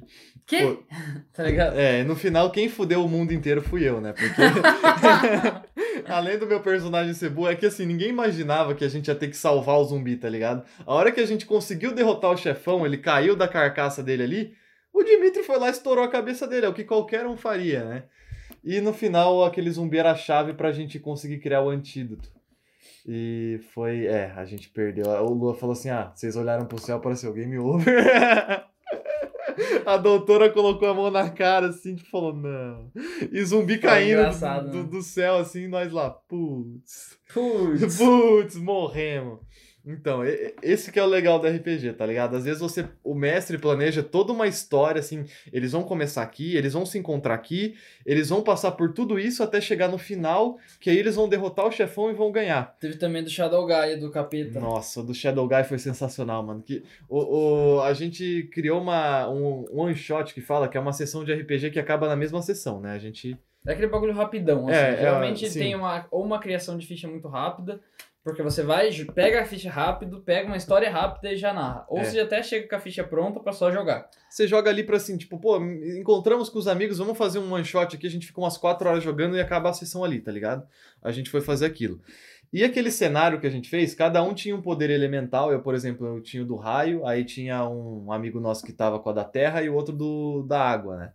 quê? 0.47 0.61
Pô, 0.63 0.83
Tá 1.33 1.43
ligado? 1.43 1.77
É, 1.79 2.05
no 2.05 2.15
final 2.17 2.51
quem 2.51 2.69
fudeu 2.69 3.05
o 3.05 3.09
mundo 3.09 3.33
inteiro 3.33 3.63
fui 3.63 3.83
eu, 3.89 4.01
né? 4.01 4.13
Porque 4.13 4.43
além 6.13 6.39
do 6.39 6.47
meu 6.47 6.61
personagem 6.61 7.15
ser 7.15 7.31
burro, 7.31 7.49
é 7.49 7.57
que 7.57 7.67
assim, 7.67 7.87
ninguém 7.87 8.09
imaginava 8.09 8.75
que 8.75 8.85
a 8.85 8.89
gente 8.89 9.09
ia 9.09 9.15
ter 9.15 9.29
que 9.29 9.37
salvar 9.37 9.79
o 9.79 9.85
zumbi, 9.85 10.17
tá 10.17 10.29
ligado? 10.29 10.65
A 10.87 10.95
hora 10.95 11.13
que 11.13 11.21
a 11.21 11.27
gente 11.27 11.47
conseguiu 11.47 11.95
derrotar 11.95 12.31
o 12.31 12.37
chefão, 12.37 12.85
ele 12.85 12.99
caiu 12.99 13.37
da 13.37 13.49
carcaça 13.49 14.03
dele 14.03 14.23
ali, 14.23 14.55
o 14.93 15.03
Dimitri 15.03 15.43
foi 15.43 15.59
lá 15.59 15.69
e 15.69 15.73
estourou 15.73 16.05
a 16.05 16.11
cabeça 16.11 16.47
dele, 16.47 16.67
é 16.67 16.69
o 16.69 16.75
que 16.75 16.85
qualquer 16.85 17.27
um 17.27 17.37
faria, 17.37 17.85
né? 17.85 18.05
E 18.65 18.81
no 18.81 18.93
final 18.93 19.45
aquele 19.45 19.71
zumbi 19.71 19.99
era 19.99 20.13
a 20.13 20.17
chave 20.17 20.55
pra 20.55 20.73
gente 20.73 20.99
conseguir 20.99 21.39
criar 21.39 21.63
o 21.63 21.69
antídoto. 21.69 22.31
E 23.07 23.61
foi, 23.73 24.07
é, 24.07 24.33
a 24.35 24.45
gente 24.45 24.69
perdeu. 24.71 25.07
O 25.07 25.33
Lua 25.33 25.55
falou 25.55 25.73
assim: 25.75 25.91
ah, 25.91 26.11
vocês 26.15 26.35
olharam 26.35 26.67
pro 26.67 26.81
céu, 26.81 26.99
pareceu 26.99 27.33
game 27.33 27.59
over. 27.59 27.87
A 29.87 29.97
doutora 29.97 30.51
colocou 30.51 30.89
a 30.89 30.95
mão 30.95 31.11
na 31.11 31.31
cara 31.31 31.69
assim, 31.69 31.95
tipo, 31.95 32.11
falou, 32.11 32.35
não. 32.35 32.91
E 33.33 33.45
zumbi 33.45 33.79
caindo 33.79 34.31
do, 34.31 34.41
né? 34.41 34.71
do, 34.71 34.85
do 34.85 35.03
céu, 35.03 35.39
assim, 35.39 35.69
nós 35.69 35.93
lá, 35.93 36.11
putz. 36.11 37.19
Putz. 37.33 37.97
Putz, 37.99 38.57
morremos. 38.57 39.41
Então, 39.87 40.23
esse 40.63 40.91
que 40.91 40.99
é 40.99 41.03
o 41.03 41.07
legal 41.07 41.39
do 41.39 41.47
RPG, 41.47 41.93
tá 41.93 42.05
ligado? 42.05 42.35
Às 42.37 42.45
vezes 42.45 42.61
você, 42.61 42.89
o 43.05 43.15
mestre 43.15 43.57
planeja 43.57 44.03
toda 44.03 44.33
uma 44.33 44.49
história, 44.49 44.99
assim, 44.99 45.25
eles 45.53 45.71
vão 45.71 45.85
começar 45.85 46.23
aqui, 46.23 46.57
eles 46.57 46.73
vão 46.73 46.85
se 46.85 46.99
encontrar 46.99 47.35
aqui, 47.35 47.77
eles 48.05 48.29
vão 48.29 48.43
passar 48.43 48.73
por 48.73 48.93
tudo 48.93 49.17
isso 49.17 49.45
até 49.45 49.61
chegar 49.61 49.89
no 49.89 49.97
final, 49.97 50.59
que 50.81 50.91
aí 50.91 50.99
eles 50.99 51.15
vão 51.15 51.29
derrotar 51.29 51.67
o 51.67 51.71
chefão 51.71 52.11
e 52.11 52.15
vão 52.15 52.33
ganhar. 52.33 52.77
Teve 52.81 52.97
também 52.97 53.23
do 53.23 53.31
Shadow 53.31 53.65
Guy, 53.65 53.97
do 54.01 54.11
capeta. 54.11 54.59
Nossa, 54.59 55.03
do 55.05 55.15
Shadow 55.15 55.47
Guy 55.47 55.63
foi 55.63 55.79
sensacional, 55.79 56.43
mano. 56.43 56.63
Que, 56.63 56.83
o, 57.09 57.77
o- 57.77 57.81
a 57.83 57.93
gente 57.93 58.49
criou 58.53 58.81
uma, 58.81 59.29
um 59.31 59.65
one 59.73 59.95
shot 59.95 60.35
que 60.35 60.41
fala 60.41 60.69
que 60.69 60.77
é 60.77 60.81
uma 60.81 60.93
sessão 60.93 61.25
de 61.25 61.33
RPG 61.33 61.71
que 61.71 61.79
acaba 61.79 62.09
na 62.09 62.17
mesma 62.17 62.43
sessão, 62.43 62.81
né? 62.81 62.93
A 62.93 62.99
gente. 62.99 63.39
É 63.65 63.73
aquele 63.73 63.87
bagulho 63.89 64.13
rapidão, 64.15 64.67
assim. 64.69 64.77
É, 64.79 64.93
é, 64.95 64.97
Geralmente 65.01 65.49
sim. 65.49 65.59
tem 65.61 65.75
uma, 65.77 66.07
ou 66.11 66.25
uma 66.25 66.39
criação 66.41 66.77
de 66.77 66.87
ficha 66.87 67.07
muito 67.09 67.27
rápida, 67.29 67.81
porque 68.27 68.43
você 68.43 68.65
vai, 68.65 68.91
pega 69.15 69.41
a 69.41 69.45
ficha 69.45 69.71
rápido, 69.71 70.21
pega 70.21 70.49
uma 70.49 70.57
história 70.57 70.91
rápida 70.91 71.33
e 71.33 71.37
já 71.37 71.53
narra. 71.53 71.87
Ou 71.89 72.01
É. 72.01 72.05
você 72.05 72.19
até 72.19 72.43
chega 72.43 72.69
com 72.69 72.75
a 72.75 72.81
ficha 72.81 73.05
pronta 73.05 73.39
pra 73.39 73.53
só 73.53 73.71
jogar. 73.71 74.11
Você 74.29 74.49
joga 74.49 74.69
ali 74.69 74.83
pra 74.83 74.97
assim, 74.97 75.17
tipo, 75.17 75.39
pô, 75.39 75.59
encontramos 75.97 76.49
com 76.49 76.59
os 76.59 76.67
amigos, 76.67 76.99
vamos 76.99 77.17
fazer 77.17 77.39
um 77.39 77.53
one 77.53 77.65
shot 77.65 77.95
aqui, 77.95 78.05
a 78.05 78.11
gente 78.11 78.27
fica 78.27 78.41
umas 78.41 78.59
4 78.59 78.89
horas 78.89 79.05
jogando 79.05 79.37
e 79.37 79.41
acaba 79.41 79.71
a 79.71 79.73
sessão 79.73 80.03
ali, 80.03 80.21
tá 80.21 80.33
ligado? 80.33 80.67
A 81.01 81.13
gente 81.13 81.31
foi 81.31 81.41
fazer 81.41 81.67
aquilo. 81.67 82.01
E 82.53 82.65
aquele 82.65 82.91
cenário 82.91 83.39
que 83.39 83.47
a 83.47 83.51
gente 83.51 83.71
fez, 83.71 83.95
cada 83.95 84.21
um 84.25 84.35
tinha 84.35 84.57
um 84.57 84.63
poder 84.63 84.91
elemental. 84.91 85.53
Eu, 85.53 85.63
por 85.63 85.77
exemplo, 85.77 86.05
eu 86.05 86.21
tinha 86.21 86.43
o 86.43 86.47
do 86.47 86.57
raio, 86.57 87.07
aí 87.07 87.25
tinha 87.25 87.65
um 87.69 88.11
amigo 88.11 88.41
nosso 88.41 88.67
que 88.67 88.73
tava 88.73 88.99
com 88.99 89.09
a 89.09 89.13
da 89.13 89.25
terra 89.25 89.63
e 89.63 89.69
o 89.69 89.75
outro 89.75 89.95
do 89.95 90.43
da 90.43 90.61
água, 90.61 90.97
né? 90.97 91.13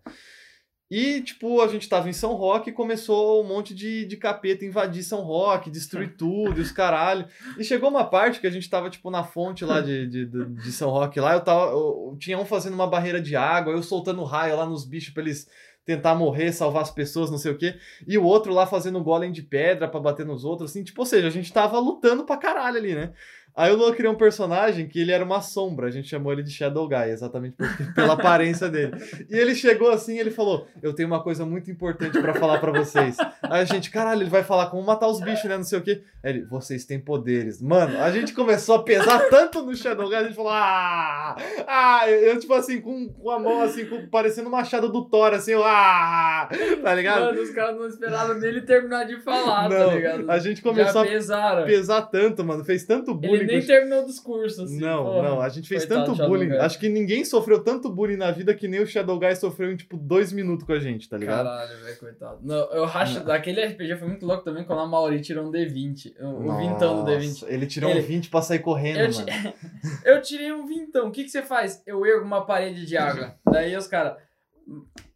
E, 0.92 1.22
tipo, 1.22 1.62
a 1.62 1.68
gente 1.70 1.88
tava 1.88 2.10
em 2.10 2.14
São 2.14 2.34
Roque 2.34 2.70
e 2.70 2.74
começou 2.74 3.42
um 3.42 3.48
monte 3.48 3.74
de, 3.74 4.06
de 4.06 4.18
capeta 4.18 4.66
invadir 4.66 5.02
São 5.04 5.22
Roque, 5.22 5.72
destruir 5.72 6.16
tudo 6.20 6.60
e 6.60 6.62
os 6.62 6.70
caralho. 6.70 7.26
E 7.58 7.64
chegou 7.64 7.90
uma 7.90 8.04
parte 8.04 8.42
que 8.42 8.48
a 8.48 8.52
gente 8.52 8.70
tava, 8.70 8.90
tipo, 8.90 9.10
na 9.10 9.24
fonte 9.24 9.64
lá 9.64 9.80
de, 9.80 10.06
de, 10.06 10.26
de, 10.26 10.72
São 10.74 10.90
Roque 10.90 11.18
lá, 11.18 11.32
eu 11.32 11.40
tava. 11.40 11.72
Eu, 11.72 12.18
tinha 12.20 12.38
um 12.38 12.44
fazendo 12.44 12.74
uma 12.74 12.88
barreira 12.88 13.22
de 13.22 13.38
água, 13.38 13.72
eu 13.72 13.82
soltando 13.82 14.22
raio 14.26 14.58
lá 14.58 14.66
nos 14.66 14.84
bichos 14.84 15.14
pra 15.14 15.24
eles 15.24 15.48
tentar 15.86 16.14
morrer, 16.14 16.52
salvar 16.52 16.84
as 16.84 16.92
pessoas, 16.92 17.32
não 17.32 17.38
sei 17.38 17.52
o 17.52 17.58
quê. 17.58 17.76
E 18.06 18.18
o 18.18 18.24
outro 18.24 18.54
lá 18.54 18.68
fazendo 18.68 19.02
golem 19.02 19.32
de 19.32 19.42
pedra 19.42 19.88
para 19.88 20.00
bater 20.00 20.26
nos 20.26 20.44
outros, 20.44 20.72
assim, 20.72 20.84
tipo, 20.84 21.02
ou 21.02 21.06
seja, 21.06 21.28
a 21.28 21.32
gente 21.32 21.52
tava 21.52 21.80
lutando 21.80 22.26
pra 22.26 22.38
caralho 22.38 22.78
ali, 22.78 22.94
né? 22.94 23.14
Aí 23.56 23.72
o 23.72 23.76
Luan 23.76 23.94
criou 23.94 24.14
um 24.14 24.18
personagem 24.18 24.88
que 24.88 25.00
ele 25.00 25.12
era 25.12 25.24
uma 25.24 25.42
sombra, 25.42 25.88
a 25.88 25.92
gente 25.92 26.08
chamou 26.08 26.32
ele 26.32 26.44
de 26.44 26.52
Shadow 26.52 26.88
Guy, 26.88 27.10
exatamente 27.10 27.56
porque, 27.56 27.84
pela 27.94 28.14
aparência 28.14 28.70
dele. 28.70 28.94
E 29.30 29.38
ele 29.38 29.54
chegou 29.56 29.90
assim, 29.90 30.18
ele 30.18 30.32
falou: 30.32 30.68
"Eu 30.82 30.94
tenho 30.94 31.08
uma 31.08 31.22
coisa 31.22 31.46
muito 31.46 31.70
importante 31.70 32.20
para 32.20 32.34
falar 32.34 32.60
para 32.60 32.72
vocês". 32.72 33.18
Aí 33.44 33.62
a 33.62 33.66
gente, 33.66 33.90
caralho, 33.90 34.22
ele 34.22 34.30
vai 34.30 34.44
falar 34.44 34.68
como 34.68 34.84
matar 34.84 35.08
os 35.08 35.20
bichos, 35.20 35.46
né, 35.46 35.58
não 35.58 35.64
sei 35.64 35.80
o 35.80 35.82
quê. 35.82 36.02
Aí 36.24 36.32
ele: 36.32 36.46
"Vocês 36.46 36.86
têm 36.86 37.00
poderes". 37.00 37.62
Mano, 37.62 38.00
a 38.02 38.12
gente 38.12 38.34
começou 38.34 38.76
a 38.76 38.84
pesar 38.84 39.20
tanto 39.30 39.62
no 39.64 39.76
Shadow 39.76 40.08
Guy, 40.08 40.16
a 40.16 40.24
gente 40.24 40.36
falou: 40.36 40.52
"Ah!". 40.54 41.36
Ah, 41.68 42.10
eu 42.10 42.40
tipo 42.40 42.54
assim 42.54 42.82
com, 42.82 43.10
com 43.10 43.30
a 43.30 43.40
mão 43.40 43.62
assim, 43.62 43.86
com, 43.86 44.08
parecendo 44.08 44.48
o 44.48 44.52
machado 44.52 44.90
do 44.90 45.06
Thor 45.06 45.34
assim, 45.34 45.52
eu, 45.52 45.64
ah! 45.64 46.50
Tá 46.82 46.94
ligado? 46.96 47.26
Mano, 47.26 47.42
os 47.42 47.50
caras 47.52 47.76
não 47.78 47.88
esperavam 47.88 48.36
nele 48.36 48.62
terminar 48.62 49.06
de 49.06 49.20
falar, 49.22 49.70
tá 49.70 49.80
Não, 49.80 49.96
ligado? 49.96 50.30
a 50.30 50.40
gente 50.40 50.62
começou 50.62 51.02
a 51.02 51.64
pesar 51.64 52.02
tanto, 52.04 52.44
mano, 52.44 52.64
fez 52.64 52.86
tanto 52.86 53.14
bullying 53.14 53.41
Nem 53.46 53.66
terminou 53.66 54.04
o 54.04 54.06
discurso, 54.06 54.64
assim. 54.64 54.80
não, 54.80 55.04
porra. 55.04 55.30
não, 55.30 55.42
a 55.42 55.50
gente 55.50 55.68
fez 55.68 55.86
Coitado 55.86 56.16
tanto 56.16 56.28
bullying. 56.28 56.52
Acho 56.58 56.80
que 56.80 56.90
ninguém 56.90 57.24
sofreu 57.26 57.64
tanto 57.64 57.90
bullying 57.90 58.18
na 58.18 58.32
vida 58.32 58.54
que 58.54 58.68
nem 58.68 58.82
o 58.82 58.88
Shadow 58.88 59.20
Guy 59.20 59.36
sofreu 59.36 59.72
em, 59.72 59.76
tipo, 59.76 59.98
dois 59.98 60.32
minutos 60.32 60.66
com 60.66 60.74
a 60.74 60.80
gente, 60.80 61.08
tá 61.10 61.18
ligado? 61.18 61.46
Caralho, 61.46 61.84
velho, 61.84 61.98
coitado. 61.98 62.40
Não, 62.42 62.72
eu 62.74 62.86
racho. 62.86 63.24
Daquele 63.24 63.64
RPG 63.66 63.98
foi 63.98 64.08
muito 64.08 64.26
louco 64.26 64.44
também 64.44 64.64
quando 64.64 64.80
a 64.80 64.88
Mauri 64.88 65.22
tirou 65.22 65.46
um 65.48 65.52
D20. 65.52 66.14
O, 66.20 66.50
o 66.52 66.58
vintão 66.58 67.04
do 67.04 67.12
D20. 67.12 67.28
Nossa, 67.28 67.52
Ele 67.52 67.66
tirou 67.66 67.90
Ele- 67.90 68.00
um 68.00 68.04
20 68.04 68.30
pra 68.30 68.42
sair 68.42 68.60
correndo, 68.60 69.00
Eu, 69.00 69.14
mano. 69.14 69.54
eu 70.06 70.22
tirei 70.22 70.52
um 70.52 70.66
vintão. 70.66 71.08
O 71.08 71.12
que, 71.12 71.24
que 71.24 71.30
você 71.30 71.42
faz? 71.42 71.82
Eu 71.86 72.06
ergo 72.06 72.26
uma 72.26 72.46
parede 72.46 72.86
de 72.86 72.98
água. 72.98 73.36
Daí 73.50 73.76
os 73.76 73.88
caras. 73.88 74.16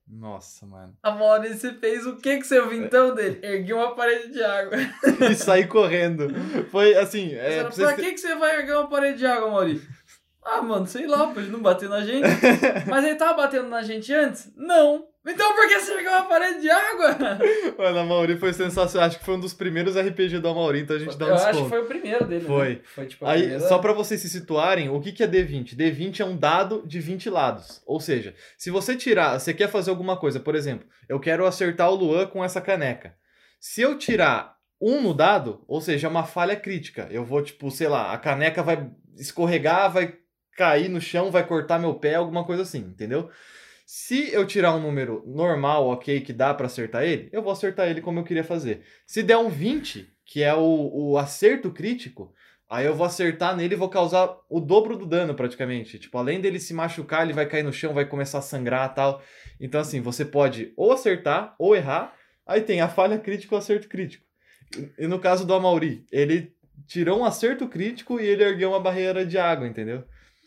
Nossa, 0.07 0.65
mano. 0.67 0.95
A 1.01 1.11
Mauri, 1.11 1.49
você 1.49 1.73
fez 1.73 2.05
o 2.05 2.17
que 2.17 2.37
com 2.37 2.43
seu 2.43 2.69
vintão 2.69 3.15
dele? 3.15 3.39
Ergui 3.41 3.73
uma 3.73 3.95
parede 3.95 4.31
de 4.31 4.43
água. 4.43 4.77
E 5.31 5.35
sair 5.35 5.67
correndo. 5.67 6.27
Foi 6.69 6.95
assim, 6.95 7.33
é, 7.33 7.37
pra 7.37 7.55
caras, 7.55 7.75
vocês 7.75 7.87
pra 7.87 7.95
que, 7.97 8.13
que 8.13 8.17
você 8.19 8.35
vai 8.35 8.59
erguer 8.59 8.73
uma 8.73 8.87
parede 8.87 9.17
de 9.17 9.25
água, 9.25 9.49
Mauri? 9.49 9.81
Ah, 10.45 10.61
mano, 10.61 10.85
sei 10.85 11.07
lá, 11.07 11.33
ele 11.35 11.49
não 11.49 11.59
bater 11.61 11.89
na 11.89 12.01
gente. 12.05 12.27
Mas 12.87 13.03
ele 13.03 13.15
tava 13.15 13.33
batendo 13.33 13.67
na 13.67 13.81
gente 13.81 14.13
antes? 14.13 14.51
Não. 14.55 15.07
Então 15.27 15.55
por 15.55 15.67
que 15.67 15.79
você 15.79 15.91
ergueu 15.95 16.11
uma 16.11 16.25
parede 16.25 16.61
de 16.61 16.69
água? 16.69 17.17
Mano, 17.79 17.97
a 17.99 18.03
Mauri 18.05 18.37
foi 18.37 18.53
sensacional. 18.53 19.07
Acho 19.07 19.17
que 19.17 19.25
foi 19.25 19.33
um 19.33 19.39
dos 19.39 19.55
primeiros 19.55 19.95
RPG 19.97 20.37
do 20.37 20.53
Mauri, 20.53 20.81
então 20.81 20.95
a 20.95 20.99
gente 20.99 21.17
dá 21.17 21.25
um 21.25 21.29
eu 21.29 21.33
desconto. 21.35 21.55
acho 21.55 21.63
que 21.63 21.69
foi 21.69 21.81
o 21.81 21.85
primeiro 21.85 22.25
dele. 22.27 22.45
Foi. 22.45 22.69
Né? 22.75 22.79
Foi 22.93 23.05
tipo 23.07 23.25
Aí, 23.25 23.39
primeira- 23.41 23.67
só 23.67 23.79
pra 23.79 23.91
vocês 23.91 24.21
se 24.21 24.29
situarem, 24.29 24.87
o 24.87 25.01
que, 25.01 25.11
que 25.11 25.23
é 25.23 25.27
D20? 25.27 25.75
D20 25.75 26.19
é 26.19 26.25
um 26.25 26.37
dado 26.37 26.83
de 26.85 26.99
20 26.99 27.27
lados. 27.31 27.81
Ou 27.87 27.99
seja, 27.99 28.35
se 28.55 28.69
você 28.69 28.95
tirar, 28.95 29.39
você 29.39 29.51
quer 29.51 29.67
fazer 29.67 29.89
alguma 29.89 30.15
coisa, 30.15 30.39
por 30.39 30.53
exemplo, 30.53 30.87
eu 31.09 31.19
quero 31.19 31.47
acertar 31.47 31.89
o 31.89 31.95
Luan 31.95 32.27
com 32.27 32.43
essa 32.45 32.61
caneca. 32.61 33.15
Se 33.59 33.81
eu 33.81 33.97
tirar 33.97 34.53
um 34.79 35.01
no 35.01 35.11
dado, 35.11 35.63
ou 35.67 35.81
seja, 35.81 36.05
é 36.05 36.09
uma 36.09 36.23
falha 36.25 36.55
crítica, 36.55 37.07
eu 37.09 37.25
vou, 37.25 37.41
tipo, 37.41 37.71
sei 37.71 37.87
lá, 37.87 38.13
a 38.13 38.17
caneca 38.19 38.61
vai 38.61 38.91
escorregar, 39.17 39.91
vai 39.91 40.13
cair 40.55 40.89
no 40.89 41.01
chão, 41.01 41.29
vai 41.29 41.45
cortar 41.45 41.77
meu 41.77 41.93
pé, 41.93 42.15
alguma 42.15 42.43
coisa 42.43 42.63
assim, 42.63 42.79
entendeu? 42.79 43.29
Se 43.85 44.33
eu 44.33 44.47
tirar 44.47 44.73
um 44.75 44.81
número 44.81 45.23
normal, 45.27 45.87
ok, 45.89 46.21
que 46.21 46.33
dá 46.33 46.53
pra 46.53 46.65
acertar 46.65 47.03
ele, 47.03 47.29
eu 47.31 47.43
vou 47.43 47.51
acertar 47.51 47.87
ele 47.87 48.01
como 48.01 48.19
eu 48.19 48.23
queria 48.23 48.43
fazer. 48.43 48.81
Se 49.05 49.21
der 49.21 49.37
um 49.37 49.49
20, 49.49 50.11
que 50.25 50.41
é 50.41 50.55
o, 50.55 50.89
o 50.91 51.17
acerto 51.19 51.69
crítico, 51.71 52.33
aí 52.67 52.85
eu 52.85 52.95
vou 52.95 53.05
acertar 53.05 53.55
nele 53.55 53.75
e 53.75 53.77
vou 53.77 53.89
causar 53.89 54.35
o 54.49 54.59
dobro 54.59 54.97
do 54.97 55.05
dano 55.05 55.35
praticamente. 55.35 55.99
Tipo, 55.99 56.17
além 56.17 56.41
dele 56.41 56.59
se 56.59 56.73
machucar, 56.73 57.23
ele 57.23 57.33
vai 57.33 57.45
cair 57.45 57.61
no 57.61 57.71
chão, 57.71 57.93
vai 57.93 58.05
começar 58.05 58.39
a 58.39 58.41
sangrar 58.41 58.91
tal. 58.95 59.21
Então, 59.59 59.79
assim, 59.79 60.01
você 60.01 60.25
pode 60.25 60.73
ou 60.75 60.91
acertar 60.91 61.53
ou 61.59 61.75
errar. 61.75 62.15
Aí 62.47 62.61
tem 62.61 62.81
a 62.81 62.87
falha 62.87 63.19
crítica 63.19 63.53
e 63.53 63.55
o 63.55 63.59
acerto 63.59 63.87
crítico. 63.87 64.25
E 64.97 65.05
no 65.05 65.19
caso 65.19 65.45
do 65.45 65.53
Amauri, 65.53 66.05
ele 66.11 66.55
tirou 66.87 67.19
um 67.19 67.25
acerto 67.25 67.67
crítico 67.67 68.19
e 68.19 68.25
ele 68.25 68.43
ergueu 68.43 68.69
uma 68.69 68.79
barreira 68.79 69.25
de 69.25 69.37
água, 69.37 69.67
entendeu? 69.67 70.03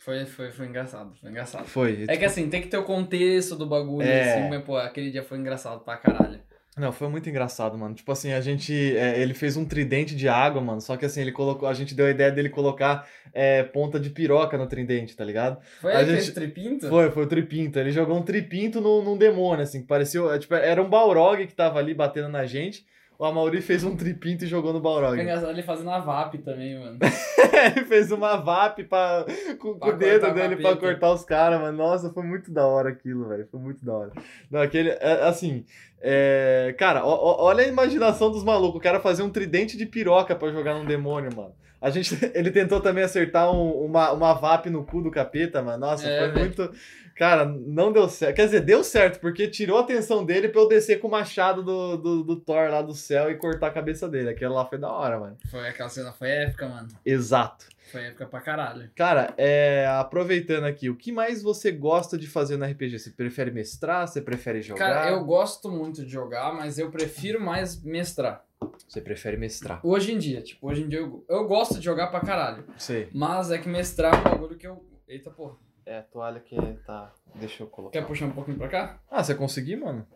Foi, 0.09 0.25
foi, 0.25 0.50
foi 0.53 0.67
engraçado, 0.67 1.15
foi 1.21 1.29
engraçado. 1.29 1.67
Foi. 1.67 2.07
É 2.09 2.17
que 2.17 2.25
assim, 2.25 2.49
tem 2.49 2.62
que 2.62 2.69
ter 2.69 2.79
o 2.79 2.83
contexto 2.85 3.55
do 3.55 3.67
bagulho, 3.67 4.09
É. 4.09 4.38
assim, 4.38 4.49
mas, 4.49 4.62
pô, 4.65 4.75
aquele 4.79 5.11
dia 5.11 5.23
foi 5.23 5.37
engraçado 5.37 5.81
pra 5.81 5.99
caralho. 5.99 6.41
Não, 6.79 6.91
foi 6.93 7.09
muito 7.09 7.29
engraçado, 7.29 7.77
mano. 7.77 7.95
Tipo 7.95 8.11
assim, 8.12 8.33
a 8.33 8.41
gente. 8.41 8.73
é, 8.97 9.21
ele 9.21 9.35
fez 9.35 9.55
um 9.59 9.67
tridente 9.67 10.17
de 10.17 10.27
água, 10.27 10.62
mano. 10.62 10.81
Só 10.81 10.97
que 10.97 11.05
assim, 11.05 11.21
ele 11.21 11.33
colocou. 11.33 11.69
A 11.69 11.75
gente 11.75 11.95
deu 11.95 12.07
a 12.07 12.11
ideia 12.11 12.31
dele 12.33 12.49
colocar 12.49 13.07
é, 13.35 13.62
ponta 13.65 14.00
de 14.00 14.09
piroca 14.09 14.57
no 14.57 14.67
tridente, 14.67 15.15
tá 15.15 15.25
ligado? 15.27 15.59
Foi 15.81 15.93
A 15.93 16.03
gente- 16.05 16.33
tripinto? 16.33 16.88
Foi, 16.88 17.11
foi 17.11 17.25
o 17.25 17.27
tripinto. 17.27 17.79
Ele 17.79 17.91
jogou 17.91 18.17
um 18.17 18.23
tripinto 18.23 18.81
no, 18.81 19.03
num 19.03 19.17
demônio, 19.19 19.62
assim, 19.65 19.83
que 19.83 19.87
parecia. 19.88 20.21
é, 20.23 20.38
Tipo, 20.38 20.55
era 20.55 20.81
um 20.83 20.88
Balrog 20.88 21.47
que 21.47 21.55
tava 21.55 21.79
ali 21.81 21.93
batendo 21.93 22.31
na 22.31 22.47
gente. 22.47 22.87
O 23.19 23.25
Amauri 23.25 23.61
fez 23.61 23.83
um 23.83 23.97
tripinto 23.97 24.45
e 24.45 24.47
jogou 24.47 24.73
no 24.73 24.81
Balrog. 24.81 25.15
Foi 25.17 25.23
engraçado 25.25 25.51
ele 25.51 25.63
fazendo 25.65 25.91
a 25.91 25.99
VAP 25.99 26.35
também, 26.39 26.79
mano. 26.79 26.99
ele 27.77 27.85
fez 27.85 28.13
uma 28.13 28.37
VAP 28.37 28.85
pra, 28.85 29.27
com, 29.59 29.77
Pra 29.77 29.89
o 29.89 29.97
dedo 29.97 30.33
dele 30.33 30.55
pra 30.57 30.77
cortar 30.77 31.13
os 31.13 31.25
caras, 31.25 31.61
mano. 31.61 31.77
Nossa, 31.77 32.11
foi 32.13 32.23
muito 32.23 32.53
da 32.53 32.65
hora 32.65 32.91
aquilo, 32.91 33.29
velho. 33.29 33.49
Foi 33.51 33.59
muito 33.59 33.85
da 33.85 33.93
hora. 33.93 34.13
Não, 34.49 34.61
aquele. 34.61 34.91
é, 34.91 35.25
assim. 35.27 35.65
é, 36.01 36.73
cara, 36.79 37.05
ó- 37.05 37.09
ó- 37.13 37.45
olha 37.47 37.65
a 37.65 37.67
imaginação 37.67 38.31
dos 38.31 38.45
malucos. 38.45 38.79
O 38.79 38.83
cara 38.83 39.01
fazia 39.01 39.25
um 39.25 39.31
tridente 39.31 39.77
de 39.77 39.85
piroca 39.85 40.37
pra 40.37 40.53
jogar 40.53 40.75
num 40.75 40.85
demônio, 40.87 41.35
mano. 41.35 41.53
A 41.81 41.91
gente, 41.91 42.17
ele 42.35 42.53
tentou 42.53 42.81
também 42.81 43.03
acertar 43.03 43.53
um- 43.53 43.85
uma, 43.85 44.13
uma 44.13 44.33
VAP 44.35 44.67
no 44.71 44.85
cu 44.85 45.03
do 45.03 45.11
capeta, 45.11 45.61
mano. 45.61 45.79
Nossa, 45.79 46.09
É, 46.09 46.19
foi 46.19 46.29
velho. 46.29 46.39
muito. 46.41 46.73
Cara, 47.19 47.45
não 47.45 47.93
deu 47.93 48.09
certo. 48.09 48.37
Quer 48.37 48.45
dizer, 48.45 48.61
deu 48.61 48.85
certo, 48.85 49.19
porque 49.19 49.49
tirou 49.49 49.79
a 49.79 49.81
atenção 49.81 50.25
dele 50.25 50.49
pra 50.49 50.61
eu 50.61 50.69
descer 50.69 51.01
com 51.01 51.09
o 51.09 51.11
machado 51.11 51.65
do, 51.65 51.97
do, 51.97 52.23
do 52.23 52.37
Thor 52.37 52.71
lá 52.71 52.81
do 52.81 52.95
céu 52.95 53.29
e 53.29 53.35
cortar 53.35 53.67
a 53.67 53.73
cabeça 53.73 54.09
dele. 54.09 54.31
Aquilo 54.31 54.55
lá 54.55 54.65
foi 54.65 54.79
da 54.79 54.89
hora, 54.89 55.19
mano. 55.19 55.37
Foi 55.51 55.69
aquela 55.69 55.89
cena, 55.89 56.13
foi 56.13 56.31
épica, 56.31 56.69
mano. 56.69 56.87
Exato. 57.05 57.67
Foi 57.91 58.03
épica 58.03 58.25
pra 58.25 58.41
caralho. 58.41 58.89
Cara, 58.95 59.35
é, 59.37 59.85
aproveitando 59.99 60.65
aqui, 60.65 60.89
o 60.89 60.95
que 60.95 61.11
mais 61.11 61.43
você 61.43 61.73
gosta 61.73 62.17
de 62.17 62.29
fazer 62.29 62.57
no 62.57 62.65
RPG? 62.65 63.01
Você 63.01 63.11
prefere 63.11 63.51
mestrar? 63.51 64.07
Você 64.07 64.23
prefere 64.23 64.63
jogar? 64.63 64.79
Cara, 64.79 65.11
eu 65.11 65.25
gosto 65.25 65.69
muito 65.69 66.05
de 66.05 66.11
jogar, 66.13 66.55
mas 66.55 66.79
eu 66.79 66.89
prefiro 66.89 67.41
mais 67.41 67.83
mestrar. 67.83 68.45
Você 68.87 69.01
prefere 69.01 69.37
mestrar. 69.37 69.81
Hoje 69.85 70.13
em 70.13 70.19
dia, 70.19 70.41
tipo, 70.41 70.69
hoje 70.69 70.83
em 70.83 70.89
dia 70.89 71.01
eu, 71.01 71.25
eu 71.29 71.49
gosto 71.49 71.81
de 71.81 71.85
jogar 71.85 72.09
pra 72.09 72.21
caralho. 72.21 72.65
Sei. 72.77 73.09
Mas 73.13 73.51
é 73.51 73.59
que 73.59 73.69
mestrar 73.69 74.15
é 74.15 74.19
um 74.19 74.23
bagulho 74.23 74.57
que 74.57 74.69
eu. 74.69 74.85
Eita 75.09 75.31
porra. 75.31 75.57
É 75.88 76.00
a 76.00 76.02
toalha 76.02 76.38
que 76.38 76.54
tá. 76.85 77.14
Deixa 77.35 77.62
eu 77.62 77.66
colocar. 77.66 77.99
Quer 77.99 78.07
puxar 78.07 78.26
um 78.26 78.33
pouquinho 78.33 78.59
pra 78.59 78.68
cá? 78.68 79.00
Ah, 79.11 79.25
você 79.25 79.35
conseguiu, 79.35 79.80
mano? 79.80 80.07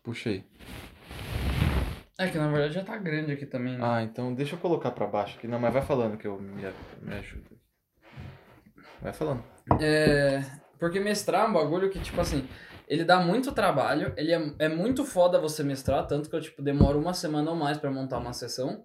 Puxei. 0.00 0.44
É 2.16 2.28
que 2.28 2.38
na 2.38 2.48
verdade 2.48 2.74
já 2.74 2.84
tá 2.84 2.96
grande 2.96 3.32
aqui 3.32 3.44
também, 3.44 3.76
né? 3.76 3.80
Ah, 3.82 4.00
então 4.00 4.32
deixa 4.32 4.54
eu 4.54 4.60
colocar 4.60 4.92
pra 4.92 5.08
baixo 5.08 5.36
aqui. 5.36 5.48
Não, 5.48 5.58
mas 5.58 5.72
vai 5.72 5.82
falando 5.82 6.16
que 6.16 6.28
eu 6.28 6.40
me, 6.40 6.62
me 7.02 7.14
ajudo. 7.16 7.58
Vai 9.02 9.12
falando. 9.12 9.42
É. 9.80 10.40
Porque 10.78 11.00
mestrar 11.00 11.46
é 11.46 11.48
um 11.48 11.52
bagulho 11.52 11.90
que, 11.90 11.98
tipo 11.98 12.20
assim, 12.20 12.48
ele 12.86 13.04
dá 13.04 13.18
muito 13.18 13.50
trabalho, 13.50 14.14
ele 14.16 14.32
é, 14.32 14.54
é 14.60 14.68
muito 14.68 15.04
foda 15.04 15.40
você 15.40 15.64
mestrar, 15.64 16.06
tanto 16.06 16.30
que 16.30 16.36
eu, 16.36 16.40
tipo, 16.40 16.62
demoro 16.62 16.96
uma 16.96 17.12
semana 17.12 17.50
ou 17.50 17.56
mais 17.56 17.76
pra 17.76 17.90
montar 17.90 18.18
uma 18.18 18.32
sessão. 18.32 18.84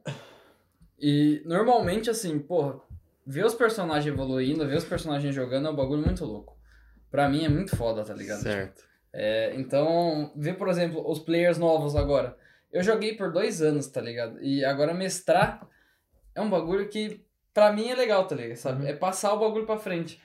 E 1.00 1.44
normalmente, 1.46 2.10
assim, 2.10 2.40
porra, 2.40 2.80
ver 3.26 3.46
os 3.46 3.54
personagens 3.56 4.06
evoluindo, 4.14 4.68
ver 4.68 4.78
os 4.78 4.86
personagens 4.86 5.34
jogando 5.34 5.68
é 5.68 5.72
um 5.72 5.76
bagulho 5.76 6.04
muito 6.04 6.26
louco. 6.26 6.58
Pra 7.10 7.30
mim 7.30 7.46
é 7.46 7.50
muito 7.50 7.76
foda, 7.76 8.04
tá 8.04 8.14
ligado? 8.14 8.42
Certo. 8.42 8.84
É, 9.14 9.54
então, 9.56 10.32
ver, 10.36 10.54
por 10.58 10.68
exemplo, 10.68 11.08
os 11.10 11.20
players 11.20 11.58
novos 11.58 11.96
agora. 11.96 12.36
Eu 12.72 12.82
joguei 12.82 13.16
por 13.16 13.32
dois 13.32 13.62
anos, 13.62 13.88
tá 13.88 14.02
ligado? 14.02 14.42
E 14.42 14.66
agora 14.66 14.94
mestrar 14.94 15.68
é 16.34 16.42
um 16.42 16.50
bagulho 16.50 16.90
que, 16.90 17.24
pra 17.54 17.72
mim, 17.72 17.88
é 17.90 17.96
legal, 17.96 18.26
tá 18.26 18.36
ligado? 18.36 18.58
Sabe? 18.58 18.82
Uhum. 18.84 18.90
É 18.90 18.94
passar 18.94 19.34
o 19.34 19.40
bagulho 19.40 19.66
pra 19.68 19.78
frente. 19.78 20.20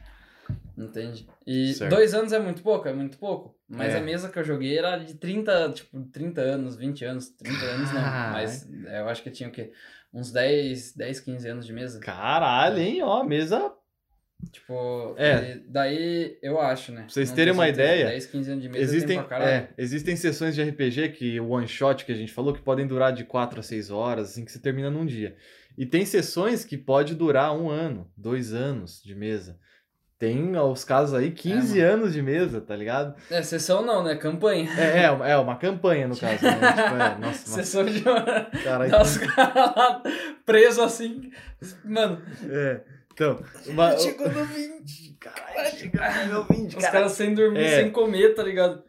Entende? 0.76 1.28
E 1.46 1.74
Certo. 1.74 1.90
dois 1.90 2.14
anos 2.14 2.32
é 2.32 2.38
muito 2.38 2.62
pouco, 2.62 2.88
é 2.88 2.92
muito 2.92 3.18
pouco. 3.18 3.54
Mas 3.68 3.92
É. 3.94 3.98
a 3.98 4.00
mesa 4.00 4.28
que 4.30 4.38
eu 4.38 4.44
joguei 4.44 4.78
era 4.78 4.96
de 4.96 5.14
30, 5.14 5.70
tipo, 5.72 6.00
30 6.12 6.40
anos, 6.40 6.76
20 6.76 7.04
anos, 7.04 7.28
30 7.30 7.64
anos 7.66 7.92
não. 7.92 8.00
Mas 8.00 8.66
eu 8.70 9.08
acho 9.08 9.22
que 9.22 9.30
tinha 9.30 9.48
o 9.48 9.52
quê? 9.52 9.72
Uns 10.12 10.30
10, 10.32 10.94
10, 10.96 11.20
15 11.20 11.48
anos 11.48 11.66
de 11.66 11.72
mesa. 11.72 12.00
Caralho, 12.00 12.78
hein? 12.78 13.02
Ó, 13.02 13.22
mesa. 13.24 13.72
Tipo, 14.52 15.14
É. 15.18 15.60
daí 15.68 16.38
eu 16.40 16.60
acho, 16.60 16.92
né? 16.92 17.02
Pra 17.02 17.08
vocês 17.10 17.28
Não 17.28 17.36
terem 17.36 17.52
uma 17.52 17.68
ideia, 17.68 18.06
10, 18.06 18.26
15 18.26 18.50
anos 18.52 18.62
de 18.62 18.68
mesa 18.68 18.84
Existem, 18.84 19.08
tem 19.08 19.18
pra 19.18 19.26
caralho. 19.28 19.50
é, 19.50 19.68
existem 19.76 20.14
sessões 20.16 20.54
de 20.54 20.62
RPG 20.62 21.08
que 21.10 21.40
o 21.40 21.48
one 21.50 21.66
shot 21.66 22.04
que 22.04 22.12
a 22.12 22.14
gente 22.14 22.32
falou 22.32 22.54
que 22.54 22.62
podem 22.62 22.86
durar 22.86 23.12
de 23.12 23.24
4 23.24 23.58
a 23.58 23.62
6 23.62 23.90
horas, 23.90 24.30
assim, 24.30 24.44
que 24.44 24.52
você 24.52 24.60
termina 24.60 24.90
num 24.90 25.04
dia. 25.04 25.36
E 25.76 25.84
tem 25.84 26.04
sessões 26.06 26.64
que 26.64 26.78
pode 26.78 27.14
durar 27.16 27.52
um 27.56 27.68
ano, 27.68 28.10
dois 28.16 28.52
anos 28.54 29.02
de 29.02 29.14
mesa. 29.14 29.58
Tem 30.18 30.56
os 30.56 30.82
casos 30.84 31.14
aí 31.14 31.30
15 31.30 31.80
anos 31.80 32.12
de 32.12 32.20
mesa, 32.20 32.60
tá 32.60 32.74
ligado? 32.74 33.14
É, 33.30 33.40
sessão 33.42 33.82
não, 33.82 34.02
né? 34.02 34.16
Campanha. 34.16 34.68
É, 34.76 35.04
é, 35.04 35.30
é 35.32 35.36
uma 35.36 35.56
campanha 35.56 36.08
no 36.08 36.16
caso, 36.16 36.42
né? 36.44 36.58
tipo, 36.72 36.96
é, 36.96 37.18
nossa, 37.18 37.48
Sessão 37.48 37.84
de. 37.84 38.02
Caralho. 38.64 39.00
Os 39.00 39.18
caras 39.18 39.54
lá 39.76 40.02
presos 40.44 40.78
assim. 40.80 41.30
Mano, 41.84 42.20
É. 42.50 42.80
Então, 43.12 43.40
uma, 43.66 43.94
chegou 43.98 44.28
no 44.28 44.44
20. 44.44 45.16
Caralho, 45.18 45.76
chegou 45.76 46.00
no 46.34 46.44
20, 46.44 46.68
Os 46.76 46.82
cara. 46.82 46.92
caras 46.92 47.12
sem 47.12 47.34
dormir, 47.34 47.64
É. 47.64 47.80
sem 47.82 47.90
comer, 47.90 48.34
tá 48.34 48.42
ligado? 48.42 48.82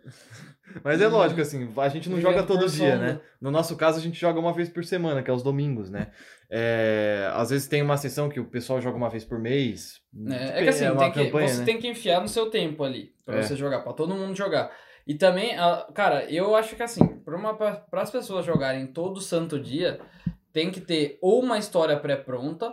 Mas 0.84 1.02
é 1.02 1.08
lógico, 1.08 1.42
assim, 1.42 1.70
a 1.78 1.90
gente 1.90 2.10
não 2.10 2.18
Vivendo 2.18 2.32
joga 2.34 2.44
todo 2.46 2.68
dia, 2.70 2.92
sono. 2.94 3.02
né? 3.02 3.20
No 3.42 3.50
nosso 3.52 3.76
caso, 3.76 3.98
a 4.00 4.02
gente 4.02 4.20
joga 4.20 4.40
uma 4.40 4.54
vez 4.54 4.70
por 4.70 4.84
semana, 4.86 5.22
que 5.24 5.30
é 5.30 5.34
os 5.34 5.44
domingos, 5.44 5.90
né? 5.90 6.12
É, 6.50 7.30
às 7.34 7.50
vezes 7.50 7.68
tem 7.68 7.82
uma 7.82 7.98
sessão 7.98 8.28
que 8.30 8.40
o 8.40 8.46
pessoal 8.46 8.82
joga 8.82 8.98
uma 8.98 9.10
vez 9.10 9.24
por 9.24 9.40
mês. 9.40 10.00
É, 10.30 10.60
é 10.60 10.64
que 10.64 10.70
assim, 10.70 10.88
uma 10.90 11.00
tem 11.00 11.12
que- 11.12 11.24
campanha, 11.26 11.48
você 11.48 11.60
né? 11.60 11.66
tem 11.66 11.78
que 11.78 11.88
enfiar 11.88 12.22
no 12.22 12.28
seu 12.28 12.50
tempo 12.50 12.84
ali, 12.84 13.12
pra 13.26 13.38
É. 13.38 13.42
você 13.42 13.56
jogar, 13.56 13.80
pra 13.82 13.94
todo 13.94 14.16
mundo 14.16 14.36
jogar. 14.36 14.72
E 15.08 15.16
também, 15.16 15.56
cara, 15.94 16.26
eu 16.32 16.56
acho 16.56 16.76
que 16.76 16.84
assim, 16.84 17.06
para 17.90 18.02
as 18.02 18.12
pessoas 18.12 18.46
jogarem 18.46 18.88
todo 18.88 19.20
santo 19.22 19.60
dia, 19.60 20.00
tem 20.54 20.70
que 20.72 20.82
ter 20.82 21.18
ou 21.22 21.42
uma 21.42 21.58
história 21.58 21.98
pré-pronta, 22.00 22.72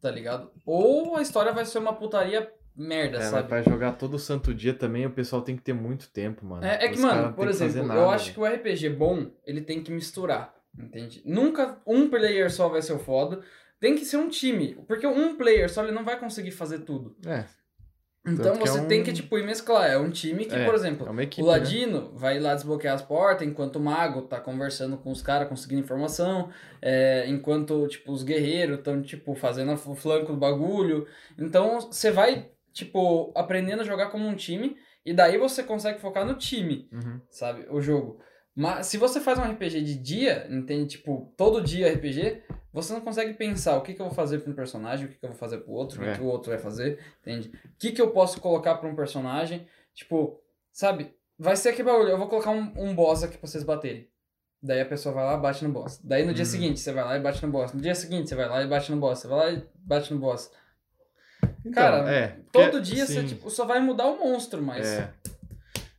tá 0.00 0.10
ligado? 0.10 0.50
Ou 0.66 1.16
a 1.16 1.22
história 1.22 1.52
vai 1.52 1.64
ser 1.64 1.78
uma 1.78 1.92
putaria 1.94 2.50
merda, 2.78 3.18
É, 3.18 3.22
sabe? 3.22 3.48
pra 3.48 3.62
jogar 3.62 3.92
todo 3.92 4.18
santo 4.18 4.54
dia 4.54 4.72
também, 4.72 5.04
o 5.06 5.10
pessoal 5.10 5.42
tem 5.42 5.56
que 5.56 5.62
ter 5.62 5.72
muito 5.72 6.08
tempo, 6.10 6.46
mano. 6.46 6.64
É, 6.64 6.84
é 6.84 6.88
que, 6.88 6.94
Os 6.94 7.00
mano, 7.00 7.32
por 7.34 7.48
exemplo, 7.48 7.86
nada, 7.86 8.00
eu 8.00 8.10
acho 8.10 8.32
que 8.32 8.40
o 8.40 8.46
RPG 8.46 8.88
bom, 8.90 9.30
ele 9.44 9.60
tem 9.60 9.82
que 9.82 9.90
misturar, 9.90 10.54
entende? 10.78 11.22
Nunca 11.24 11.78
um 11.86 12.08
player 12.08 12.50
só 12.50 12.68
vai 12.68 12.80
ser 12.82 12.92
o 12.92 12.98
foda, 12.98 13.40
tem 13.80 13.94
que 13.96 14.04
ser 14.04 14.16
um 14.16 14.28
time, 14.28 14.76
porque 14.86 15.06
um 15.06 15.36
player 15.36 15.68
só 15.70 15.82
ele 15.82 15.92
não 15.92 16.04
vai 16.04 16.18
conseguir 16.18 16.52
fazer 16.52 16.80
tudo. 16.80 17.16
É, 17.26 17.44
Então 18.26 18.52
Tanto 18.52 18.58
é 18.64 18.66
você 18.66 18.80
um- 18.80 18.88
tem 18.88 19.02
que, 19.02 19.12
tipo, 19.12 19.38
ir 19.38 19.46
mesclar. 19.46 19.88
É 19.90 19.96
um 19.96 20.10
time 20.10 20.44
que, 20.44 20.54
É, 20.54 20.64
por 20.66 20.74
exemplo, 20.74 21.08
é 21.18 21.22
equipe, 21.22 21.40
o 21.40 21.46
né? 21.46 21.52
Ladino 21.52 22.12
vai 22.14 22.36
ir 22.36 22.40
lá 22.40 22.54
desbloquear 22.54 22.94
as 22.94 23.00
portas, 23.00 23.46
enquanto 23.48 23.76
o 23.76 23.80
Mago 23.80 24.22
tá 24.22 24.38
conversando 24.38 24.98
com 24.98 25.10
os 25.10 25.22
caras, 25.22 25.48
conseguindo 25.48 25.80
informação, 25.80 26.50
é, 26.82 27.26
enquanto, 27.28 27.86
tipo, 27.88 28.12
os 28.12 28.22
guerreiros 28.22 28.78
estão, 28.78 29.00
tipo, 29.00 29.34
fazendo 29.34 29.72
o 29.72 29.94
flanco 29.94 30.32
do 30.32 30.38
bagulho. 30.38 31.06
Então, 31.38 31.80
você 31.80 32.10
vai, 32.10 32.50
tipo, 32.72 33.32
aprendendo 33.34 33.82
a 33.82 33.84
jogar 33.84 34.10
como 34.10 34.26
um 34.26 34.34
time, 34.34 34.76
e 35.04 35.12
daí 35.14 35.38
você 35.38 35.62
consegue 35.62 36.00
focar 36.00 36.26
no 36.26 36.34
time, 36.34 36.88
Uhum. 36.92 37.20
sabe? 37.30 37.66
O 37.70 37.80
jogo. 37.80 38.20
Mas 38.54 38.86
se 38.88 38.98
você 38.98 39.20
faz 39.20 39.38
um 39.38 39.42
RPG 39.44 39.82
de 39.82 39.94
dia, 39.96 40.46
entende? 40.50 40.88
Tipo, 40.96 41.32
todo 41.36 41.62
dia 41.62 41.92
RPG, 41.92 42.42
você 42.72 42.92
não 42.92 43.00
consegue 43.00 43.32
pensar 43.34 43.76
o 43.76 43.82
que, 43.82 43.94
que 43.94 44.00
eu 44.02 44.06
vou 44.06 44.14
fazer 44.14 44.40
para 44.40 44.50
um 44.50 44.54
personagem, 44.54 45.06
o 45.06 45.08
que, 45.08 45.16
que 45.18 45.24
eu 45.24 45.30
vou 45.30 45.38
fazer 45.38 45.58
pro 45.58 45.72
outro, 45.72 46.00
o 46.00 46.04
É. 46.04 46.10
que, 46.12 46.18
que 46.18 46.24
o 46.24 46.26
outro 46.26 46.50
vai 46.50 46.58
fazer, 46.58 46.98
entende? 47.20 47.48
O 47.48 47.78
que, 47.78 47.92
que 47.92 48.02
eu 48.02 48.10
posso 48.10 48.40
colocar 48.40 48.74
para 48.76 48.88
um 48.88 48.96
personagem? 48.96 49.66
Tipo, 49.94 50.40
sabe? 50.72 51.14
Vai 51.38 51.54
ser 51.54 51.68
aquele 51.68 51.88
bagulho, 51.88 52.08
eu 52.10 52.18
vou 52.18 52.28
colocar 52.28 52.50
um, 52.50 52.72
um 52.76 52.94
boss 52.96 53.22
aqui 53.22 53.38
pra 53.38 53.46
vocês 53.46 53.62
baterem. 53.62 54.08
Daí 54.60 54.80
a 54.80 54.86
pessoa 54.86 55.14
vai 55.14 55.24
lá 55.24 55.34
e 55.34 55.40
bate 55.40 55.64
no 55.64 55.70
boss. 55.72 56.00
Daí 56.02 56.26
no 56.26 56.34
dia 56.34 56.42
Hum. 56.42 56.46
seguinte 56.46 56.80
você 56.80 56.92
vai 56.92 57.04
lá 57.04 57.16
e 57.16 57.20
bate 57.20 57.46
no 57.46 57.52
boss. 57.52 57.72
No 57.72 57.80
dia 57.80 57.94
seguinte 57.94 58.28
você 58.28 58.34
vai 58.34 58.48
lá 58.48 58.60
e 58.60 58.66
bate 58.66 58.90
no 58.90 58.98
boss. 58.98 59.20
Você 59.20 59.28
vai 59.28 59.38
lá 59.38 59.52
e 59.52 59.64
bate 59.76 60.12
no 60.12 60.18
boss. 60.18 60.50
Então, 61.60 61.72
Cara, 61.72 62.10
é, 62.10 62.36
Todo 62.52 62.70
porque- 62.70 62.80
dia 62.80 63.06
você 63.06 63.24
tipo, 63.24 63.50
só 63.50 63.64
vai 63.64 63.80
mudar 63.80 64.06
o 64.06 64.18
monstro, 64.18 64.62
mas. 64.62 64.86
É. 64.86 65.10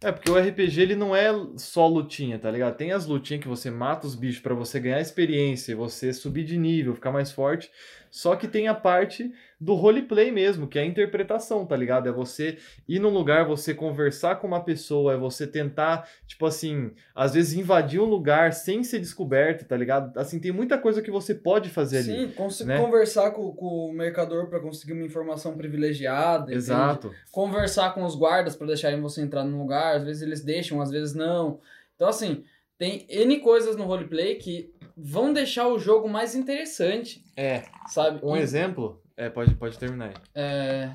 É, 0.01 0.13
porque 0.13 0.32
o 0.32 0.38
RPG 0.39 0.80
ele 0.82 0.96
não 0.96 1.13
é 1.13 1.30
só 1.58 1.86
lutinha, 1.86 2.39
tá 2.39 2.50
ligado? 2.50 2.78
Tem 2.78 2.94
as 2.94 3.06
lutinhas 3.06 3.42
que 3.42 3.50
você 3.50 3.70
mata 3.70 4.08
os 4.08 4.16
bichos 4.16 4.42
pra 4.42 4.54
você 4.54 4.80
ganhar 4.80 5.01
experiência, 5.01 5.75
você 5.75 6.13
subir 6.13 6.46
de 6.46 6.58
nível, 6.58 6.96
ficar 6.96 7.12
mais 7.12 7.34
forte. 7.34 7.70
Só 8.12 8.36
que 8.36 8.48
tem 8.48 8.68
a 8.68 8.74
parte 8.74 9.32
do 9.60 9.74
roleplay 9.75 10.31
mesmo, 10.31 10.68
que 10.68 10.79
é 10.79 10.81
a 10.81 10.86
interpretação, 10.86 11.66
tá 11.66 11.75
ligado? 11.75 12.07
É 12.10 12.12
você 12.12 12.57
ir 12.88 12.98
num 13.00 13.10
lugar, 13.10 13.46
você 13.46 13.74
conversar 13.74 14.38
com 14.38 14.48
uma 14.48 14.64
pessoa, 14.64 15.14
é 15.14 15.18
você 15.18 15.46
tentar, 15.46 16.07
tipo 16.25 16.46
assim, 16.46 16.92
às 17.14 17.33
vezes 17.33 17.53
invadir 17.53 18.00
um 18.00 18.05
lugar 18.05 18.53
sem 18.53 18.83
ser 18.83 19.00
descoberto, 19.00 19.66
tá 19.68 19.75
ligado? 19.77 20.18
Assim, 20.18 20.40
tem 20.40 20.51
muita 20.51 20.77
coisa 20.77 21.01
que 21.01 21.12
você 21.12 21.36
pode 21.36 21.70
fazer 21.70 21.98
ali. 22.00 22.05
Sim, 22.27 22.31
cons- 22.36 22.62
né? 22.62 22.77
conversar 22.79 23.31
com, 23.31 23.51
com 23.51 23.90
o 23.90 23.94
mercador 23.94 24.48
pra 24.48 24.60
conseguir 24.60 24.94
uma 24.94 25.05
informação 25.05 25.55
privilegiada. 25.55 26.44
entende? 26.46 26.57
Exato. 26.57 27.14
Conversar 27.31 27.94
com 27.94 28.03
os 28.03 28.16
guardas 28.16 28.55
pra 28.55 28.68
deixarem 28.68 29.00
você 29.01 29.22
entrar 29.22 29.44
no 29.44 29.57
lugar. 29.60 29.98
Às 29.98 30.03
vezes 30.03 30.22
eles 30.22 30.42
deixam, 30.44 30.81
às 30.81 30.90
vezes 30.92 31.14
não. 31.14 31.60
Então, 31.96 32.07
assim, 32.07 32.44
tem 32.79 33.05
N 33.07 33.39
coisas 33.42 33.75
no 33.75 33.83
roleplay 33.83 34.35
que 34.35 34.74
vão 34.98 35.31
deixar 35.31 35.68
o 35.68 35.77
jogo 35.77 36.09
mais 36.09 36.33
interessante, 36.33 37.24
É. 37.37 37.63
sabe? 37.87 38.20
Um 38.24 38.35
E, 38.35 38.39
exemplo. 38.39 39.00
É, 39.15 39.29
pode, 39.29 39.53
pode 39.53 39.77
terminar 39.77 40.07
aí. 40.07 40.13
é, 40.33 40.92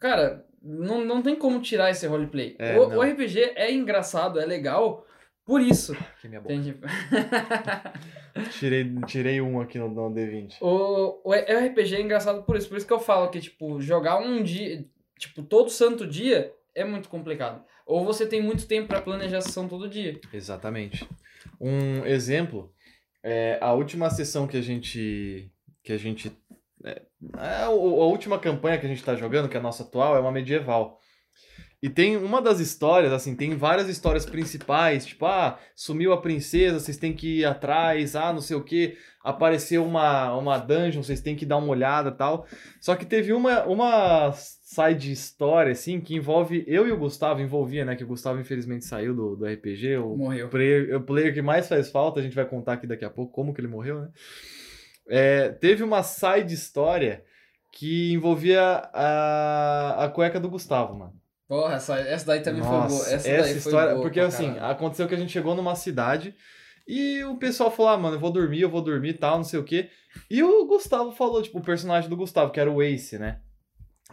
Cara, 0.00 0.44
não, 0.62 1.04
não 1.04 1.22
tem 1.22 1.36
como 1.36 1.60
tirar 1.60 1.90
esse 1.90 2.06
roleplay. 2.06 2.56
É, 2.58 2.76
o, 2.78 2.96
o 2.98 3.02
RPG 3.02 3.52
é 3.54 3.70
engraçado, 3.72 4.40
é 4.40 4.44
legal. 4.46 5.06
Por 5.46 5.60
isso, 5.60 5.92
Aqui 6.18 6.26
minha 6.28 6.40
boca. 6.40 6.52
entende? 6.54 6.78
Tirei, 8.58 8.92
tirei 9.06 9.40
um 9.40 9.60
aqui 9.60 9.78
no, 9.78 9.88
no 9.88 10.10
D20. 10.12 10.56
O, 10.60 11.20
o 11.28 11.32
RPG 11.32 11.96
é 11.96 12.00
engraçado 12.00 12.42
por 12.42 12.56
isso. 12.56 12.68
Por 12.68 12.76
isso 12.76 12.86
que 12.86 12.92
eu 12.92 12.98
falo 12.98 13.28
que, 13.30 13.40
tipo, 13.40 13.80
jogar 13.80 14.18
um 14.18 14.42
dia, 14.42 14.84
tipo, 15.18 15.42
todo 15.42 15.70
santo 15.70 16.06
dia 16.06 16.52
é 16.74 16.84
muito 16.84 17.08
complicado. 17.08 17.64
Ou 17.86 18.04
você 18.04 18.26
tem 18.26 18.42
muito 18.42 18.66
tempo 18.66 18.88
pra 18.88 19.00
planejar 19.00 19.38
a 19.38 19.42
sessão 19.42 19.68
todo 19.68 19.88
dia. 19.88 20.20
Exatamente. 20.32 21.08
Um 21.60 22.04
exemplo 22.04 22.72
é 23.22 23.58
a 23.60 23.72
última 23.72 24.10
sessão 24.10 24.46
que 24.46 24.56
a 24.56 24.62
gente 24.62 25.50
que 25.82 25.92
a 25.92 25.98
gente 25.98 26.32
é, 26.84 27.02
a, 27.34 27.64
a 27.66 27.70
última 27.70 28.38
campanha 28.38 28.78
que 28.78 28.86
a 28.86 28.88
gente 28.88 28.98
está 28.98 29.14
jogando, 29.14 29.48
que 29.48 29.56
é 29.56 29.60
a 29.60 29.62
nossa 29.62 29.82
atual, 29.82 30.16
é 30.16 30.20
uma 30.20 30.32
medieval. 30.32 31.00
E 31.82 31.90
tem 31.90 32.16
uma 32.16 32.40
das 32.40 32.60
histórias, 32.60 33.12
assim, 33.12 33.36
tem 33.36 33.54
várias 33.56 33.90
histórias 33.90 34.24
principais, 34.24 35.04
tipo, 35.04 35.26
ah, 35.26 35.58
sumiu 35.76 36.14
a 36.14 36.20
princesa, 36.20 36.80
vocês 36.80 36.96
têm 36.96 37.12
que 37.12 37.40
ir 37.40 37.44
atrás, 37.44 38.16
ah, 38.16 38.32
não 38.32 38.40
sei 38.40 38.56
o 38.56 38.64
que, 38.64 38.96
apareceu 39.22 39.84
uma, 39.84 40.34
uma 40.34 40.56
dungeon, 40.56 41.02
vocês 41.02 41.20
têm 41.20 41.36
que 41.36 41.44
dar 41.44 41.58
uma 41.58 41.68
olhada 41.68 42.10
tal. 42.10 42.46
Só 42.80 42.96
que 42.96 43.04
teve 43.04 43.34
uma, 43.34 43.64
uma 43.64 44.32
side 44.74 45.12
história, 45.12 45.72
assim, 45.72 46.00
que 46.00 46.14
envolve 46.14 46.64
eu 46.66 46.86
e 46.86 46.92
o 46.92 46.96
Gustavo, 46.96 47.40
envolvia, 47.40 47.84
né, 47.84 47.94
que 47.94 48.04
o 48.04 48.06
Gustavo 48.06 48.40
infelizmente 48.40 48.84
saiu 48.84 49.14
do, 49.14 49.36
do 49.36 49.46
RPG, 49.46 49.98
o 49.98 50.16
Morreu. 50.16 50.48
player, 50.48 50.96
o 50.96 51.00
player 51.00 51.32
que 51.32 51.42
mais 51.42 51.68
faz 51.68 51.90
falta, 51.90 52.20
a 52.20 52.22
gente 52.22 52.34
vai 52.34 52.44
contar 52.44 52.74
aqui 52.74 52.86
daqui 52.86 53.04
a 53.04 53.10
pouco 53.10 53.32
como 53.32 53.54
que 53.54 53.60
ele 53.60 53.68
morreu, 53.68 54.00
né? 54.00 54.08
É, 55.08 55.48
teve 55.50 55.82
uma 55.82 56.02
side 56.02 56.52
história 56.52 57.24
que 57.70 58.12
envolvia 58.12 58.60
a, 58.92 60.04
a 60.04 60.08
cueca 60.08 60.40
do 60.40 60.48
Gustavo, 60.48 60.94
mano. 60.94 61.12
Porra, 61.46 61.74
essa, 61.74 61.98
essa 61.98 62.26
daí 62.26 62.40
também 62.40 62.62
Nossa, 62.62 62.88
foi 62.88 62.96
boa. 62.96 63.14
Essa, 63.14 63.28
essa 63.28 63.58
história, 63.58 63.92
boa 63.92 64.02
porque 64.02 64.20
assim, 64.20 64.54
caralho. 64.54 64.72
aconteceu 64.72 65.06
que 65.06 65.14
a 65.14 65.18
gente 65.18 65.32
chegou 65.32 65.54
numa 65.54 65.74
cidade 65.74 66.34
e 66.88 67.22
o 67.24 67.36
pessoal 67.36 67.70
falou: 67.70 67.92
"Ah, 67.92 67.98
mano, 67.98 68.16
eu 68.16 68.20
vou 68.20 68.30
dormir, 68.30 68.62
eu 68.62 68.70
vou 68.70 68.80
dormir, 68.80 69.10
e 69.10 69.14
tal, 69.14 69.36
não 69.36 69.44
sei 69.44 69.58
o 69.58 69.64
quê". 69.64 69.90
E 70.30 70.42
o 70.42 70.64
Gustavo 70.66 71.12
falou, 71.12 71.42
tipo, 71.42 71.58
o 71.58 71.62
personagem 71.62 72.08
do 72.08 72.16
Gustavo, 72.16 72.50
que 72.50 72.60
era 72.60 72.70
o 72.70 72.82
Ace, 72.82 73.18
né? 73.18 73.40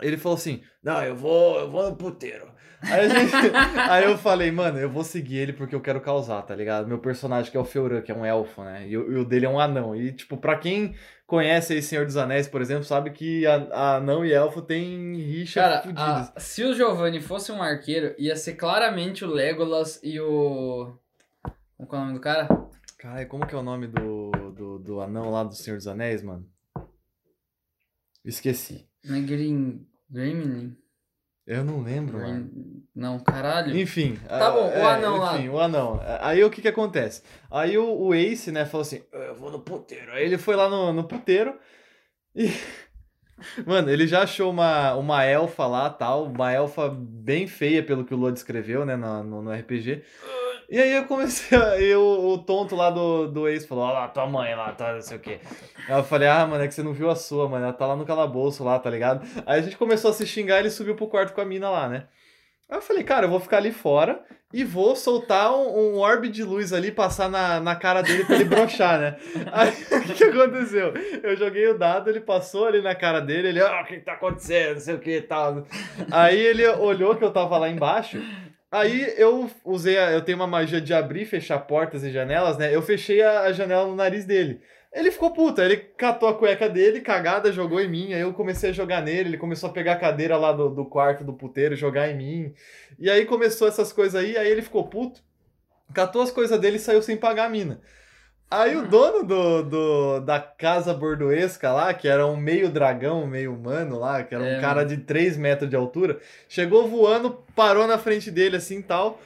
Ele 0.02 0.18
falou 0.18 0.38
assim: 0.38 0.62
"Não, 0.84 1.04
eu 1.04 1.16
vou, 1.16 1.60
eu 1.60 1.70
vou 1.72 1.90
no 1.90 1.96
puteiro". 1.96 2.50
Aí, 2.84 3.08
gente- 3.10 3.32
aí 3.92 4.06
eu 4.06 4.18
falei, 4.18 4.50
mano, 4.50 4.80
eu 4.80 4.90
vou 4.90 5.04
seguir 5.04 5.38
ele 5.38 5.54
porque 5.54 5.76
eu 5.76 5.82
quero 5.82 6.02
causar, 6.02 6.42
tá 6.42 6.56
ligado? 6.56 6.88
Meu 6.88 6.98
personagem 6.98 7.52
que 7.52 7.56
é 7.56 7.60
o 7.60 7.64
Feuran, 7.66 8.02
que 8.02 8.12
é 8.12 8.16
um 8.16 8.26
elfo, 8.26 8.64
né? 8.64 8.88
E, 8.88 8.98
o 8.98 9.12
e 9.12 9.16
o 9.18 9.24
dele 9.26 9.46
é 9.46 9.50
um 9.50 9.60
anão. 9.60 9.96
E, 9.96 10.12
tipo, 10.12 10.36
pra 10.36 10.58
quem 10.58 10.96
conhece 11.28 11.74
aí 11.74 11.82
Senhor 11.84 12.06
dos 12.08 12.18
Anéis, 12.18 12.48
por 12.48 12.60
exemplo, 12.60 12.84
sabe 12.84 13.12
que 13.12 13.46
a, 13.46 13.98
anão 13.98 14.26
e 14.26 14.34
elfo 14.34 14.64
tem 14.64 15.16
rixa 15.16 15.62
Cara, 15.62 15.82
fudidas. 15.84 16.32
a- 16.36 16.40
se 16.40 16.64
o 16.64 16.74
Giovanni 16.74 17.22
fosse 17.22 17.52
um 17.52 17.62
arqueiro, 17.62 18.16
ia 18.18 18.36
ser 18.36 18.56
claramente 18.56 19.24
o 19.24 19.30
Legolas 19.30 20.00
e 20.04 20.20
o. 20.20 20.92
Qual 21.88 22.02
é 22.02 22.04
o 22.04 22.06
nome 22.08 22.14
do 22.16 22.20
cara? 22.20 22.48
Caralho, 22.98 23.28
como 23.28 23.46
que 23.46 23.54
é 23.54 23.58
o 23.60 23.64
nome 23.64 23.86
do, 23.88 24.32
do, 24.56 24.80
do 24.80 25.02
anão 25.02 25.30
lá 25.30 25.44
do 25.44 25.54
Senhor 25.54 25.78
dos 25.78 25.88
Anéis, 25.88 26.24
mano? 26.24 26.48
Esqueci. 28.26 28.88
Green. 29.04 29.86
Gremlin? 30.12 30.76
Eu 31.48 31.64
não 31.64 31.82
lembro, 31.82 32.20
mano. 32.20 32.50
Green... 32.50 32.84
Não, 32.94 33.20
caralho. 33.20 33.76
Enfim. 33.78 34.18
Tá 34.28 34.48
ah, 34.48 34.52
bom, 34.52 34.70
o 34.70 34.88
anão 34.88 35.18
lá. 35.18 35.38
Enfim, 35.38 35.50
o 35.50 35.60
anão. 35.60 36.00
Aí 36.20 36.44
o 36.44 36.50
que 36.50 36.62
que 36.62 36.68
acontece? 36.68 37.24
Aí 37.50 37.78
o, 37.78 37.90
o 37.90 38.14
Ace, 38.14 38.52
né, 38.52 38.66
falou 38.66 38.82
assim, 38.82 39.04
eu 39.12 39.36
vou 39.36 39.50
no 39.50 39.60
puteiro. 39.60 40.12
Aí 40.12 40.26
ele 40.26 40.38
foi 40.38 40.56
lá 40.56 40.70
no, 40.70 40.94
no 40.94 41.04
puteiro 41.06 41.58
e... 42.36 42.52
Mano, 43.66 43.90
ele 43.90 44.06
já 44.06 44.22
achou 44.22 44.52
uma, 44.52 44.94
uma 44.94 45.24
elfa 45.24 45.66
lá, 45.66 45.90
tal, 45.90 46.26
uma 46.26 46.52
elfa 46.52 46.90
bem 46.90 47.48
feia, 47.48 47.82
pelo 47.82 48.06
que 48.06 48.14
o 48.14 48.18
Lua 48.18 48.32
descreveu, 48.32 48.86
né, 48.86 48.96
no, 48.96 49.24
no, 49.24 49.42
no 49.42 49.52
RPG. 49.52 50.04
E 50.72 50.80
aí 50.80 50.94
eu 50.94 51.04
comecei, 51.04 51.58
a, 51.58 52.00
o, 52.00 52.30
o 52.30 52.38
tonto 52.38 52.78
lá 52.78 52.90
do, 52.90 53.28
do 53.28 53.46
ex 53.50 53.66
falou, 53.66 53.84
olha 53.84 54.00
lá, 54.00 54.08
tua 54.08 54.26
mãe 54.26 54.56
lá, 54.56 54.72
tá, 54.72 54.94
não 54.94 55.02
sei 55.02 55.18
o 55.18 55.20
quê. 55.20 55.42
Aí 55.86 56.00
eu 56.00 56.04
falei, 56.06 56.30
ah, 56.30 56.48
mano, 56.48 56.64
é 56.64 56.68
que 56.70 56.74
você 56.74 56.82
não 56.82 56.94
viu 56.94 57.10
a 57.10 57.16
sua, 57.16 57.50
mano, 57.50 57.66
ela 57.66 57.74
tá 57.74 57.86
lá 57.86 57.94
no 57.94 58.06
calabouço 58.06 58.64
lá, 58.64 58.80
tá 58.80 58.90
ligado? 58.90 59.22
Aí 59.46 59.60
a 59.60 59.62
gente 59.62 59.76
começou 59.76 60.12
a 60.12 60.14
se 60.14 60.26
xingar 60.26 60.60
ele 60.60 60.70
subiu 60.70 60.96
pro 60.96 61.10
quarto 61.10 61.34
com 61.34 61.42
a 61.42 61.46
mina 61.46 61.70
lá, 61.70 61.90
né? 61.90 62.08
Aí 62.70 62.78
eu 62.78 62.82
falei, 62.82 63.04
cara, 63.04 63.26
eu 63.26 63.30
vou 63.30 63.42
ficar 63.42 63.58
ali 63.58 63.70
fora 63.70 64.24
e 64.54 64.64
vou 64.64 64.96
soltar 64.96 65.54
um, 65.54 65.96
um 65.96 65.98
orbe 65.98 66.30
de 66.30 66.42
luz 66.42 66.72
ali, 66.72 66.90
passar 66.90 67.30
na, 67.30 67.60
na 67.60 67.76
cara 67.76 68.02
dele 68.02 68.24
pra 68.24 68.36
ele 68.36 68.46
brochar, 68.46 68.98
né? 68.98 69.18
Aí 69.52 69.72
o 69.72 70.14
que, 70.14 70.24
aconteceu? 70.24 70.94
Eu 71.22 71.36
joguei 71.36 71.68
o 71.68 71.78
dado, 71.78 72.10
ele 72.10 72.22
passou 72.22 72.66
ali 72.66 72.82
na 72.82 72.96
cara 72.96 73.20
dele, 73.20 73.50
ele, 73.50 73.60
ah, 73.60 73.82
o 73.82 73.86
que, 73.86 73.96
que 73.96 74.06
tá 74.06 74.14
acontecendo? 74.14 74.76
Não 74.76 74.80
sei 74.80 74.96
o 74.96 75.00
que 75.00 75.18
e 75.18 75.22
tal. 75.22 75.66
Aí 76.10 76.40
ele 76.40 76.66
olhou 76.66 77.14
que 77.18 77.26
eu 77.26 77.32
tava 77.32 77.58
lá 77.58 77.68
embaixo. 77.68 78.22
Aí 78.72 79.14
eu 79.18 79.52
usei, 79.66 79.98
a, 79.98 80.12
eu 80.12 80.22
tenho 80.22 80.38
uma 80.38 80.48
magia 80.48 80.80
de 80.80 80.94
abrir 80.94 81.24
e 81.24 81.26
fechar 81.26 81.60
portas 81.60 82.04
e 82.04 82.12
janelas, 82.12 82.58
né? 82.58 82.74
Eu 82.74 82.82
fechei 82.82 83.22
a, 83.22 83.42
a 83.42 83.52
janela 83.52 83.86
no 83.86 83.96
nariz 83.96 84.26
dele. 84.26 84.62
Ele 84.94 85.12
ficou 85.12 85.32
puto, 85.32 85.62
ele 85.62 85.78
catou 85.78 86.30
a 86.30 86.38
cueca 86.38 86.70
dele, 86.70 87.02
cagada, 87.02 87.52
jogou 87.52 87.82
em 87.82 87.90
mim. 87.90 88.14
Aí 88.14 88.22
eu 88.22 88.34
comecei 88.34 88.70
a 88.70 88.74
jogar 88.74 89.02
nele, 89.02 89.30
ele 89.30 89.38
começou 89.38 89.70
a 89.70 89.74
pegar 89.74 89.94
a 89.94 90.00
cadeira 90.00 90.38
lá 90.38 90.54
do, 90.54 90.70
do 90.70 90.86
quarto 90.86 91.24
do 91.24 91.34
puteiro, 91.34 91.76
jogar 91.76 92.10
em 92.10 92.18
mim. 92.18 92.54
E 92.98 93.10
aí 93.10 93.26
começou 93.26 93.68
essas 93.68 93.92
coisas 93.92 94.16
aí, 94.22 94.38
aí 94.38 94.50
ele 94.50 94.62
ficou 94.62 94.88
puto, 94.88 95.22
catou 95.94 96.22
as 96.22 96.32
coisas 96.32 96.60
dele 96.60 96.78
e 96.78 96.80
saiu 96.80 97.02
sem 97.02 97.18
pagar 97.18 97.46
a 97.46 97.50
mina. 97.50 97.82
Aí 98.54 98.76
o 98.76 98.86
dono 98.86 99.24
do, 99.24 99.64
do, 99.64 100.20
da 100.20 100.38
casa 100.38 100.94
bordoesca 100.94 101.72
lá, 101.72 101.94
que 101.94 102.06
era 102.08 102.28
um 102.28 102.36
meio 102.36 102.70
dragão, 102.70 103.26
meio 103.26 103.54
humano 103.54 103.98
lá, 103.98 104.24
que 104.24 104.36
era 104.36 104.44
um 104.44 104.48
É, 104.48 104.56
cara 104.58 104.84
de 104.84 104.98
3 104.98 105.38
metros 105.38 105.70
de 105.70 105.76
altura, 105.78 106.20
chegou 106.50 106.86
voando, 106.90 107.32
parou 107.56 107.88
na 107.88 107.98
frente 107.98 108.30
dele 108.30 108.58
assim 108.58 108.82
tal. 108.82 109.22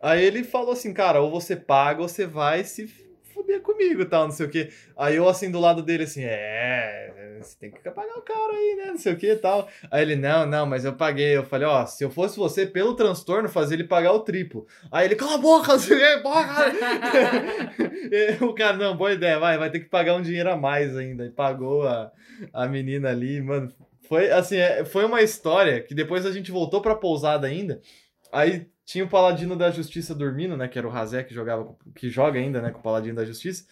Aí 0.00 0.24
ele 0.24 0.44
falou 0.44 0.72
assim, 0.72 0.92
cara, 0.94 1.20
ou 1.20 1.30
você 1.30 1.56
paga 1.56 2.00
ou 2.02 2.08
você 2.08 2.26
vai 2.26 2.62
se 2.64 2.86
fuder 3.34 3.60
comigo 3.60 4.04
tal, 4.06 4.24
não 4.26 4.32
sei 4.32 4.46
o 4.46 4.50
que. 4.50 4.70
Aí 4.96 5.16
eu 5.16 5.28
assim 5.28 5.50
do 5.50 5.58
lado 5.60 5.82
dele 5.82 6.04
assim, 6.04 6.22
é, 6.24 6.79
você 7.42 7.58
tem 7.58 7.70
que 7.70 7.80
pagar 7.90 8.18
o 8.18 8.22
cara 8.22 8.52
aí, 8.52 8.76
né, 8.76 8.86
não 8.86 8.98
sei 8.98 9.12
o 9.12 9.16
que 9.16 9.34
tal. 9.36 9.68
Aí 9.90 10.02
ele, 10.02 10.16
não, 10.16 10.46
não, 10.46 10.66
mas 10.66 10.84
eu 10.84 10.92
paguei. 10.92 11.36
Eu 11.36 11.44
falei, 11.44 11.66
ó, 11.66 11.84
se 11.86 12.04
eu 12.04 12.10
fosse 12.10 12.36
você, 12.36 12.66
pelo 12.66 12.94
transtorno, 12.94 13.48
fazer 13.48 13.74
ele 13.74 13.84
pagar 13.84 14.12
o 14.12 14.20
triplo. 14.20 14.66
Aí 14.90 15.06
ele, 15.06 15.16
cala 15.16 15.34
a 15.34 15.38
boca, 15.38 15.74
assim, 15.74 15.94
porra! 16.22 16.66
E 18.12 18.44
o 18.44 18.52
cara, 18.54 18.76
não, 18.76 18.96
boa 18.96 19.12
ideia, 19.12 19.38
vai, 19.38 19.56
vai 19.56 19.70
ter 19.70 19.80
que 19.80 19.88
pagar 19.88 20.16
um 20.16 20.22
dinheiro 20.22 20.50
a 20.50 20.56
mais 20.56 20.96
ainda. 20.96 21.24
E 21.26 21.30
pagou 21.30 21.86
a, 21.86 22.10
a 22.52 22.66
menina 22.66 23.10
ali, 23.10 23.40
mano. 23.40 23.72
Foi 24.08 24.30
assim, 24.30 24.56
é, 24.56 24.84
foi 24.84 25.04
uma 25.04 25.22
história 25.22 25.80
que 25.80 25.94
depois 25.94 26.26
a 26.26 26.32
gente 26.32 26.50
voltou 26.50 26.82
pra 26.82 26.96
pousada 26.96 27.46
ainda. 27.46 27.80
Aí 28.32 28.66
tinha 28.84 29.04
o 29.04 29.08
Paladino 29.08 29.54
da 29.54 29.70
Justiça 29.70 30.12
dormindo, 30.12 30.56
né? 30.56 30.66
Que 30.66 30.76
era 30.78 30.88
o 30.88 30.90
Razé 30.90 31.22
que 31.22 31.32
jogava, 31.32 31.76
que 31.94 32.10
joga 32.10 32.40
ainda, 32.40 32.60
né? 32.60 32.70
Com 32.70 32.80
o 32.80 32.82
Paladino 32.82 33.14
da 33.14 33.24
Justiça. 33.24 33.64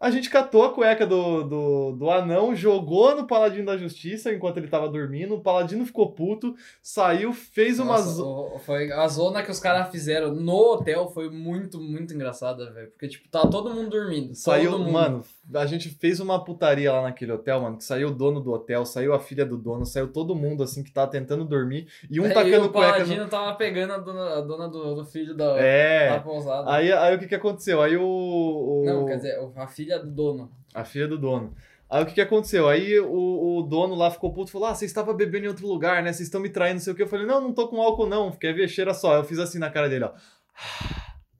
A 0.00 0.10
gente 0.10 0.30
catou 0.30 0.64
a 0.64 0.72
cueca 0.72 1.06
do, 1.06 1.42
do, 1.44 1.92
do 1.92 2.10
anão, 2.10 2.56
jogou 2.56 3.14
no 3.14 3.26
Paladino 3.26 3.66
da 3.66 3.76
Justiça 3.76 4.32
enquanto 4.32 4.56
ele 4.56 4.66
tava 4.68 4.88
dormindo. 4.88 5.34
O 5.34 5.42
Paladino 5.42 5.84
ficou 5.84 6.10
puto, 6.12 6.54
saiu, 6.82 7.34
fez 7.34 7.78
uma. 7.78 7.92
Nossa, 7.98 8.10
zo- 8.12 8.54
o- 8.54 8.58
foi 8.60 8.90
a 8.90 9.06
zona 9.08 9.42
que 9.42 9.50
os 9.50 9.60
caras 9.60 9.90
fizeram 9.90 10.34
no 10.34 10.54
hotel 10.72 11.06
foi 11.10 11.28
muito, 11.28 11.78
muito 11.78 12.14
engraçada, 12.14 12.72
velho. 12.72 12.90
Porque, 12.92 13.08
tipo, 13.08 13.28
tá 13.28 13.46
todo 13.46 13.74
mundo 13.74 13.90
dormindo. 13.90 14.34
Saiu, 14.34 14.78
mundo. 14.78 14.90
mano, 14.90 15.24
a 15.54 15.66
gente 15.66 15.88
fez 15.88 16.20
uma 16.20 16.42
putaria 16.44 16.92
lá 16.92 17.02
naquele 17.02 17.32
hotel, 17.32 17.60
mano, 17.60 17.76
que 17.76 17.84
saiu 17.84 18.08
o 18.08 18.14
dono 18.14 18.40
do 18.40 18.52
hotel, 18.52 18.84
saiu 18.86 19.12
a 19.14 19.18
filha 19.20 19.44
do 19.44 19.56
dono, 19.56 19.84
saiu 19.86 20.08
todo 20.12 20.34
mundo, 20.34 20.62
assim, 20.62 20.82
que 20.82 20.90
tava 20.92 21.10
tentando 21.10 21.44
dormir, 21.44 21.88
e 22.10 22.20
um 22.20 22.24
Aí 22.24 22.32
tacando 22.34 22.66
o 22.66 22.70
cueca 22.70 22.92
Paladino 22.92 23.24
no... 23.24 23.28
tava 23.28 23.54
pegando 23.56 23.92
a 23.92 23.98
dona, 23.98 24.38
a 24.38 24.40
dona 24.40 24.68
do, 24.68 24.94
do 24.94 25.04
filho 25.04 25.34
da, 25.34 25.54
da 25.54 25.60
É, 25.60 26.18
pousada. 26.20 26.70
aí, 26.72 26.92
aí 26.92 27.16
o 27.16 27.18
que 27.18 27.26
que 27.26 27.34
aconteceu? 27.34 27.80
Aí 27.82 27.96
o... 27.96 28.02
o- 28.02 28.82
Não, 28.84 29.06
quer 29.06 29.16
dizer, 29.16 29.38
a 29.56 29.66
filha 29.66 29.98
do 29.98 30.10
dono. 30.10 30.50
A 30.74 30.84
filha 30.84 31.08
do 31.08 31.18
dono. 31.18 31.54
Aí 31.88 32.04
o 32.04 32.06
que 32.06 32.14
que 32.14 32.20
aconteceu? 32.20 32.68
Aí 32.68 33.00
o, 33.00 33.58
o 33.58 33.62
dono 33.62 33.96
lá 33.96 34.10
ficou 34.12 34.32
puto, 34.32 34.52
falou, 34.52 34.68
ah, 34.68 34.74
você 34.76 34.84
estava 34.84 35.12
bebendo 35.12 35.46
em 35.46 35.48
outro 35.48 35.66
lugar, 35.66 36.02
né, 36.04 36.12
vocês 36.12 36.28
estão 36.28 36.40
me 36.40 36.48
traindo, 36.48 36.74
não 36.74 36.80
sei 36.80 36.92
o 36.92 36.96
que. 36.96 37.02
Eu 37.02 37.08
falei, 37.08 37.26
não, 37.26 37.40
não 37.40 37.52
tô 37.52 37.66
com 37.66 37.82
álcool 37.82 38.06
não, 38.06 38.30
quer 38.30 38.52
ver, 38.54 38.68
cheira 38.68 38.94
só. 38.94 39.16
Eu 39.16 39.24
fiz 39.24 39.40
assim 39.40 39.58
na 39.58 39.68
cara 39.70 39.88
dele, 39.88 40.04
ó. 40.04 40.12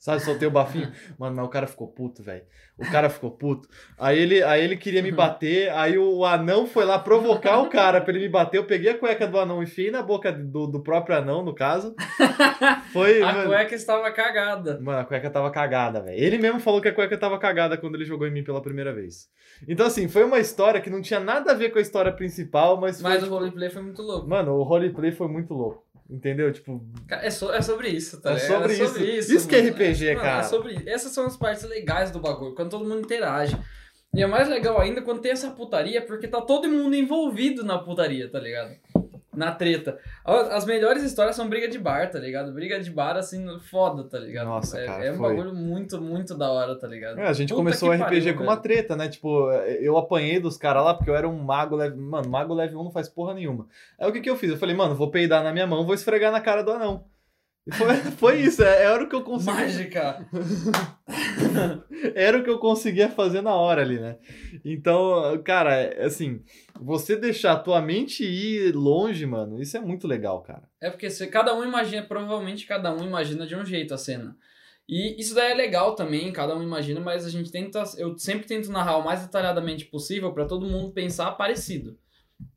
Sabe, 0.00 0.22
soltei 0.22 0.48
o 0.48 0.50
bafinho. 0.50 0.90
Mano, 1.18 1.36
mas 1.36 1.44
o 1.44 1.48
cara 1.50 1.66
ficou 1.66 1.86
puto, 1.86 2.22
velho. 2.22 2.42
O 2.78 2.90
cara 2.90 3.10
ficou 3.10 3.30
puto. 3.30 3.68
Aí 3.98 4.18
ele, 4.18 4.42
aí 4.42 4.64
ele 4.64 4.74
queria 4.74 5.02
me 5.02 5.12
bater, 5.12 5.70
aí 5.72 5.98
o 5.98 6.24
anão 6.24 6.66
foi 6.66 6.86
lá 6.86 6.98
provocar 6.98 7.58
o 7.60 7.68
cara 7.68 8.00
pra 8.00 8.10
ele 8.14 8.22
me 8.24 8.28
bater. 8.30 8.56
Eu 8.56 8.64
peguei 8.64 8.92
a 8.92 8.98
cueca 8.98 9.26
do 9.26 9.38
anão 9.38 9.60
e 9.60 9.64
enfiei 9.64 9.90
na 9.90 10.02
boca 10.02 10.32
do, 10.32 10.66
do 10.66 10.80
próprio 10.82 11.18
anão, 11.18 11.44
no 11.44 11.54
caso. 11.54 11.94
Foi, 12.94 13.20
A 13.22 13.30
mano. 13.30 13.48
cueca 13.50 13.74
estava 13.74 14.10
cagada. 14.10 14.80
Mano, 14.80 15.00
a 15.00 15.04
cueca 15.04 15.28
tava 15.28 15.50
cagada, 15.50 16.00
velho. 16.00 16.18
Ele 16.18 16.38
mesmo 16.38 16.60
falou 16.60 16.80
que 16.80 16.88
a 16.88 16.94
cueca 16.94 17.18
tava 17.18 17.38
cagada 17.38 17.76
quando 17.76 17.96
ele 17.96 18.06
jogou 18.06 18.26
em 18.26 18.30
mim 18.32 18.42
pela 18.42 18.62
primeira 18.62 18.94
vez. 18.94 19.28
Então, 19.68 19.84
assim, 19.84 20.08
foi 20.08 20.24
uma 20.24 20.38
história 20.38 20.80
que 20.80 20.88
não 20.88 21.02
tinha 21.02 21.20
nada 21.20 21.50
a 21.52 21.54
ver 21.54 21.68
com 21.68 21.78
a 21.78 21.82
história 21.82 22.10
principal, 22.10 22.80
mas 22.80 23.02
foi. 23.02 23.10
Mas 23.10 23.20
o 23.20 23.26
tipo, 23.26 23.36
roleplay 23.36 23.68
foi 23.68 23.82
muito 23.82 24.00
louco. 24.00 24.26
Mano, 24.26 24.52
o 24.54 24.62
roleplay 24.62 25.12
foi 25.12 25.28
muito 25.28 25.52
louco. 25.52 25.89
Entendeu? 26.10 26.52
Tipo, 26.52 26.84
Cara, 27.06 27.24
é, 27.24 27.30
so- 27.30 27.52
é 27.52 27.62
sobre 27.62 27.88
isso, 27.88 28.20
tá 28.20 28.32
É 28.32 28.34
ligado? 28.34 28.48
sobre 28.48 28.72
isso. 28.74 29.00
isso. 29.04 29.32
Isso 29.36 29.48
que 29.48 29.54
é. 29.54 29.60
RPG, 29.60 30.08
Mano, 30.14 30.20
cara. 30.20 30.40
É 30.40 30.42
sobre 30.42 30.72
isso. 30.74 30.88
Essas 30.88 31.12
são 31.12 31.24
as 31.24 31.36
partes 31.36 31.62
legais 31.64 32.10
do 32.10 32.18
bagulho, 32.18 32.54
quando 32.54 32.70
todo 32.70 32.84
mundo 32.88 33.00
interage. 33.00 33.56
E 34.12 34.20
é 34.20 34.26
mais 34.26 34.48
legal 34.48 34.80
ainda 34.80 35.00
quando 35.02 35.20
tem 35.20 35.30
essa 35.30 35.50
putaria, 35.52 36.02
porque 36.02 36.26
tá 36.26 36.40
todo 36.40 36.68
mundo 36.68 36.96
envolvido 36.96 37.64
na 37.64 37.78
putaria, 37.78 38.28
tá 38.28 38.40
ligado? 38.40 38.74
Na 39.32 39.52
treta. 39.52 39.96
As 40.24 40.64
melhores 40.64 41.04
histórias 41.04 41.36
são 41.36 41.48
briga 41.48 41.68
de 41.68 41.78
bar, 41.78 42.10
tá 42.10 42.18
ligado? 42.18 42.52
Briga 42.52 42.80
de 42.80 42.90
bar, 42.90 43.16
assim, 43.16 43.46
foda, 43.60 44.02
tá 44.02 44.18
ligado? 44.18 44.46
Nossa, 44.46 44.78
é, 44.80 44.86
cara, 44.86 45.04
é 45.04 45.12
um 45.12 45.16
foi. 45.18 45.28
bagulho 45.28 45.54
muito, 45.54 46.00
muito 46.00 46.36
da 46.36 46.50
hora, 46.50 46.76
tá 46.76 46.88
ligado? 46.88 47.20
é, 47.20 47.28
a 47.28 47.32
gente 47.32 47.50
Puta 47.50 47.60
começou 47.60 47.90
o 47.90 47.92
RPG 47.92 48.04
pariu, 48.04 48.36
com 48.36 48.42
uma 48.42 48.52
velho. 48.56 48.62
treta, 48.62 48.96
né? 48.96 49.08
Tipo, 49.08 49.52
eu 49.52 49.96
apanhei 49.96 50.40
dos 50.40 50.56
caras 50.56 50.82
lá 50.84 50.94
porque 50.94 51.10
eu 51.10 51.14
era 51.14 51.28
um 51.28 51.38
mago 51.38 51.76
leve. 51.76 51.96
Mano, 51.96 52.28
mago 52.28 52.52
leve 52.54 52.74
1 52.74 52.82
não 52.82 52.90
faz 52.90 53.08
porra 53.08 53.32
nenhuma. 53.34 53.66
Aí 53.98 54.08
o 54.08 54.12
que 54.12 54.20
que 54.20 54.28
eu 54.30 54.36
fiz? 54.36 54.50
Eu 54.50 54.56
falei, 54.58 54.74
mano, 54.74 54.96
vou 54.96 55.10
peidar 55.12 55.44
na 55.44 55.52
minha 55.52 55.66
mão, 55.66 55.86
vou 55.86 55.94
esfregar 55.94 56.32
na 56.32 56.40
cara 56.40 56.62
do 56.62 56.72
anão. 56.72 57.04
Foi, 57.72 57.94
foi 58.16 58.40
isso, 58.40 58.62
é, 58.62 58.84
era 58.84 59.04
o 59.04 59.08
que 59.08 59.14
eu 59.14 59.22
consegui. 59.22 59.52
Mágica! 59.52 60.26
Era 62.14 62.38
o 62.38 62.42
que 62.42 62.48
eu 62.48 62.58
conseguia 62.58 63.08
fazer 63.08 63.42
na 63.42 63.54
hora 63.54 63.82
ali, 63.82 63.98
né? 63.98 64.16
Então, 64.64 65.40
cara, 65.42 66.04
assim, 66.04 66.42
você 66.80 67.14
deixar 67.16 67.52
a 67.52 67.58
tua 67.58 67.82
mente 67.82 68.24
ir 68.24 68.74
longe, 68.74 69.26
mano, 69.26 69.60
isso 69.60 69.76
é 69.76 69.80
muito 69.80 70.06
legal, 70.06 70.42
cara. 70.42 70.62
É 70.80 70.88
porque 70.88 71.10
se 71.10 71.26
cada 71.26 71.54
um 71.54 71.62
imagina, 71.62 72.02
provavelmente 72.02 72.66
cada 72.66 72.94
um 72.94 73.04
imagina 73.04 73.46
de 73.46 73.54
um 73.54 73.64
jeito 73.64 73.92
a 73.92 73.98
cena. 73.98 74.36
E 74.88 75.20
isso 75.20 75.34
daí 75.34 75.52
é 75.52 75.54
legal 75.54 75.94
também, 75.94 76.32
cada 76.32 76.56
um 76.56 76.62
imagina, 76.62 77.00
mas 77.00 77.24
a 77.24 77.30
gente 77.30 77.50
tenta, 77.50 77.84
eu 77.96 78.18
sempre 78.18 78.46
tento 78.46 78.72
narrar 78.72 78.96
o 78.96 79.04
mais 79.04 79.20
detalhadamente 79.20 79.84
possível 79.84 80.32
pra 80.32 80.46
todo 80.46 80.66
mundo 80.66 80.92
pensar 80.92 81.32
parecido. 81.32 81.98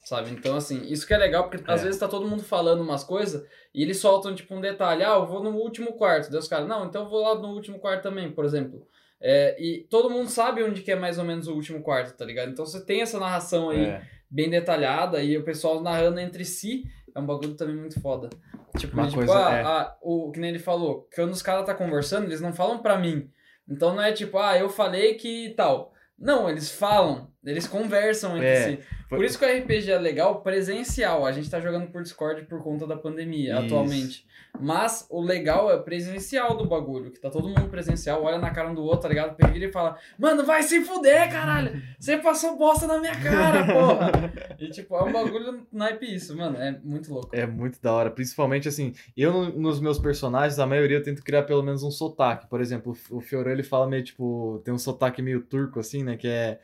Sabe? 0.05 0.31
Então, 0.31 0.55
assim, 0.57 0.81
isso 0.83 1.07
que 1.07 1.13
é 1.13 1.17
legal, 1.17 1.49
porque 1.49 1.63
às 1.71 1.81
É. 1.81 1.85
vezes 1.85 1.99
tá 1.99 2.07
todo 2.07 2.27
mundo 2.27 2.43
falando 2.43 2.81
umas 2.81 3.03
coisas 3.03 3.45
e 3.73 3.81
eles 3.81 3.97
soltam, 3.99 4.35
tipo, 4.35 4.53
um 4.53 4.59
detalhe. 4.61 5.03
Ah, 5.03 5.15
eu 5.15 5.25
vou 5.25 5.41
no 5.41 5.51
último 5.51 5.93
quarto. 5.93 6.29
Daí 6.29 6.39
os 6.39 6.47
caras, 6.47 6.67
não, 6.67 6.85
então 6.85 7.03
eu 7.03 7.09
vou 7.09 7.21
lá 7.21 7.35
no 7.35 7.49
último 7.53 7.79
quarto 7.79 8.03
também, 8.03 8.29
por 8.31 8.43
exemplo. 8.43 8.85
É, 9.21 9.55
e 9.57 9.87
todo 9.89 10.09
mundo 10.09 10.27
sabe 10.29 10.61
onde 10.61 10.81
que 10.81 10.91
é 10.91 10.95
mais 10.97 11.17
ou 11.17 11.23
menos 11.23 11.47
o 11.47 11.53
último 11.55 11.81
quarto, 11.81 12.17
tá 12.17 12.25
ligado? 12.25 12.51
Então 12.51 12.65
você 12.65 12.83
tem 12.85 13.01
essa 13.01 13.17
narração 13.17 13.69
aí 13.69 13.85
É. 13.85 14.01
bem 14.29 14.49
detalhada 14.49 15.23
e 15.23 15.37
o 15.37 15.43
pessoal 15.45 15.81
narrando 15.81 16.19
entre 16.19 16.43
si 16.43 16.83
é 17.15 17.19
um 17.21 17.25
bagulho 17.25 17.55
também 17.55 17.75
muito 17.75 18.01
foda. 18.01 18.29
Tipo, 18.77 18.95
Uma 18.95 19.05
tipo 19.05 19.17
coisa- 19.19 19.47
ah, 19.47 19.53
é. 19.53 19.61
ah, 19.63 19.95
o 20.01 20.29
que 20.31 20.39
nem 20.41 20.49
ele 20.49 20.59
falou, 20.59 21.07
quando 21.15 21.31
os 21.31 21.41
caras 21.41 21.65
tá 21.65 21.73
conversando, 21.73 22.25
eles 22.25 22.41
não 22.41 22.51
falam 22.51 22.79
pra 22.79 22.97
mim. 22.97 23.29
Então 23.69 23.95
não 23.95 24.01
é 24.03 24.11
tipo, 24.11 24.37
ah, 24.37 24.57
eu 24.57 24.67
falei 24.67 25.13
que 25.13 25.53
tal. 25.55 25.93
Não, 26.19 26.49
eles 26.49 26.69
falam, 26.69 27.31
eles 27.45 27.67
conversam 27.67 28.35
entre 28.37 28.47
É, 28.47 28.69
si. 28.71 28.79
foi- 29.09 29.17
Por 29.17 29.25
isso 29.25 29.37
que 29.37 29.45
o 29.45 29.47
RPG 29.47 29.91
é 29.91 29.99
legal 29.99 30.41
presencial. 30.41 31.25
A 31.25 31.31
gente 31.31 31.49
tá 31.49 31.59
jogando 31.59 31.87
por 31.87 32.01
Discord 32.01 32.43
por 32.45 32.61
conta 32.63 32.87
da 32.87 32.95
pandemia 32.95 33.53
Isso. 33.55 33.65
atualmente. 33.65 34.25
Mas 34.59 35.07
o 35.09 35.19
legal 35.19 35.71
é 35.71 35.77
presencial 35.79 36.55
do 36.55 36.65
bagulho, 36.67 37.09
que 37.09 37.19
tá 37.19 37.29
todo 37.29 37.47
mundo 37.47 37.67
presencial, 37.69 38.23
olha 38.23 38.37
na 38.37 38.51
cara 38.51 38.69
um 38.69 38.75
do 38.75 38.83
outro, 38.83 39.01
tá 39.01 39.09
ligado? 39.09 39.35
Pega 39.35 39.57
e 39.57 39.71
fala, 39.71 39.97
mano, 40.17 40.45
vai 40.45 40.61
se 40.61 40.81
fuder, 40.85 41.27
caralho! 41.31 41.81
Você 41.99 42.17
passou 42.17 42.55
bosta 42.55 42.85
na 42.85 42.99
minha 42.99 43.15
cara, 43.19 43.65
porra! 43.73 44.11
e 44.59 44.69
tipo, 44.69 44.95
é 44.95 45.03
um 45.03 45.11
bagulho 45.11 45.65
naipe 45.71 46.05
isso, 46.13 46.37
mano, 46.37 46.57
é 46.59 46.77
muito 46.83 47.11
louco. 47.11 47.29
É 47.35 47.47
muito 47.47 47.81
da 47.81 47.91
hora, 47.91 48.11
principalmente 48.11 48.67
assim, 48.67 48.93
eu 49.17 49.33
no- 49.33 49.59
nos 49.59 49.79
meus 49.79 49.97
personagens, 49.97 50.59
a 50.59 50.67
maioria 50.67 50.97
eu 50.97 51.03
tento 51.03 51.23
criar 51.23 51.43
pelo 51.43 51.63
menos 51.63 51.81
um 51.81 51.89
sotaque. 51.91 52.47
Por 52.47 52.61
exemplo, 52.61 52.95
o 53.09 53.19
Fiorão 53.21 53.51
ele 53.51 53.63
fala 53.63 53.87
meio 53.87 54.03
tipo, 54.03 54.61
tem 54.63 54.71
um 54.73 54.77
sotaque 54.77 55.19
meio 55.21 55.41
turco 55.41 55.79
assim, 55.79 56.03
né, 56.03 56.15
que 56.15 56.27
é 56.27 56.59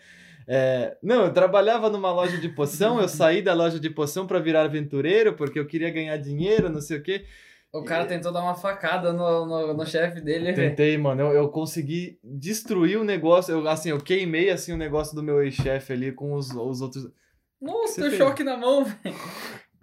é, 0.51 0.97
não, 1.03 1.25
eu 1.25 1.31
trabalhava 1.31 1.91
numa 1.91 2.11
loja 2.11 2.37
de 2.37 2.49
poção, 2.49 2.99
eu 2.99 3.07
saí 3.07 3.39
da 3.39 3.53
loja 3.53 3.79
de 3.79 3.87
poção 3.87 4.25
pra 4.25 4.39
virar 4.39 4.63
aventureiro 4.63 5.33
porque 5.35 5.59
eu 5.59 5.67
queria 5.67 5.91
ganhar 5.91 6.17
dinheiro, 6.17 6.69
não 6.69 6.81
sei 6.81 6.97
o 6.97 7.03
quê. 7.03 7.23
O 7.71 7.83
cara 7.83 8.07
tentou 8.07 8.31
dar 8.31 8.41
uma 8.41 8.55
facada 8.55 9.13
no, 9.13 9.45
no, 9.45 9.73
no 9.75 9.85
chefe 9.85 10.19
dele, 10.19 10.51
velho. 10.51 10.69
Tentei, 10.69 10.97
mano, 10.97 11.21
eu, 11.21 11.33
eu 11.33 11.49
consegui 11.49 12.17
destruir 12.23 12.97
o 12.97 13.03
negócio, 13.03 13.51
eu, 13.51 13.67
assim, 13.69 13.91
eu 13.91 13.99
queimei 13.99 14.49
assim 14.49 14.73
o 14.73 14.77
negócio 14.77 15.15
do 15.15 15.21
meu 15.21 15.43
ex-chefe 15.43 15.93
ali 15.93 16.11
com 16.11 16.33
os, 16.33 16.49
os 16.49 16.81
outros. 16.81 17.07
Nossa, 17.61 18.01
fez? 18.01 18.15
choque 18.15 18.43
na 18.43 18.57
mão, 18.57 18.85
velho. 19.03 19.15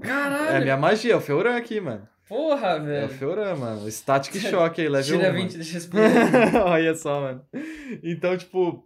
É 0.03 0.05
a 0.05 0.05
Caralho, 0.05 0.65
minha 0.65 0.77
magia, 0.77 1.13
é 1.13 1.17
o 1.17 1.21
Feuran 1.21 1.57
aqui, 1.57 1.81
mano. 1.81 2.09
porra, 2.29 2.71
É 2.71 2.81
o 2.81 2.85
velho. 2.85 3.09
Feuran, 3.11 3.55
mano. 3.55 3.89
Static 3.89 4.37
Shock 4.41 4.81
aí, 4.81 4.89
level 4.89 5.19
Tira 5.19 5.31
1, 5.31 5.33
mano. 5.33 5.43
20 5.45 5.59
de 5.59 5.65
XP. 5.65 5.97
Olha 6.67 6.95
só, 6.97 7.21
mano. 7.21 7.45
Então, 8.03 8.37
tipo, 8.37 8.86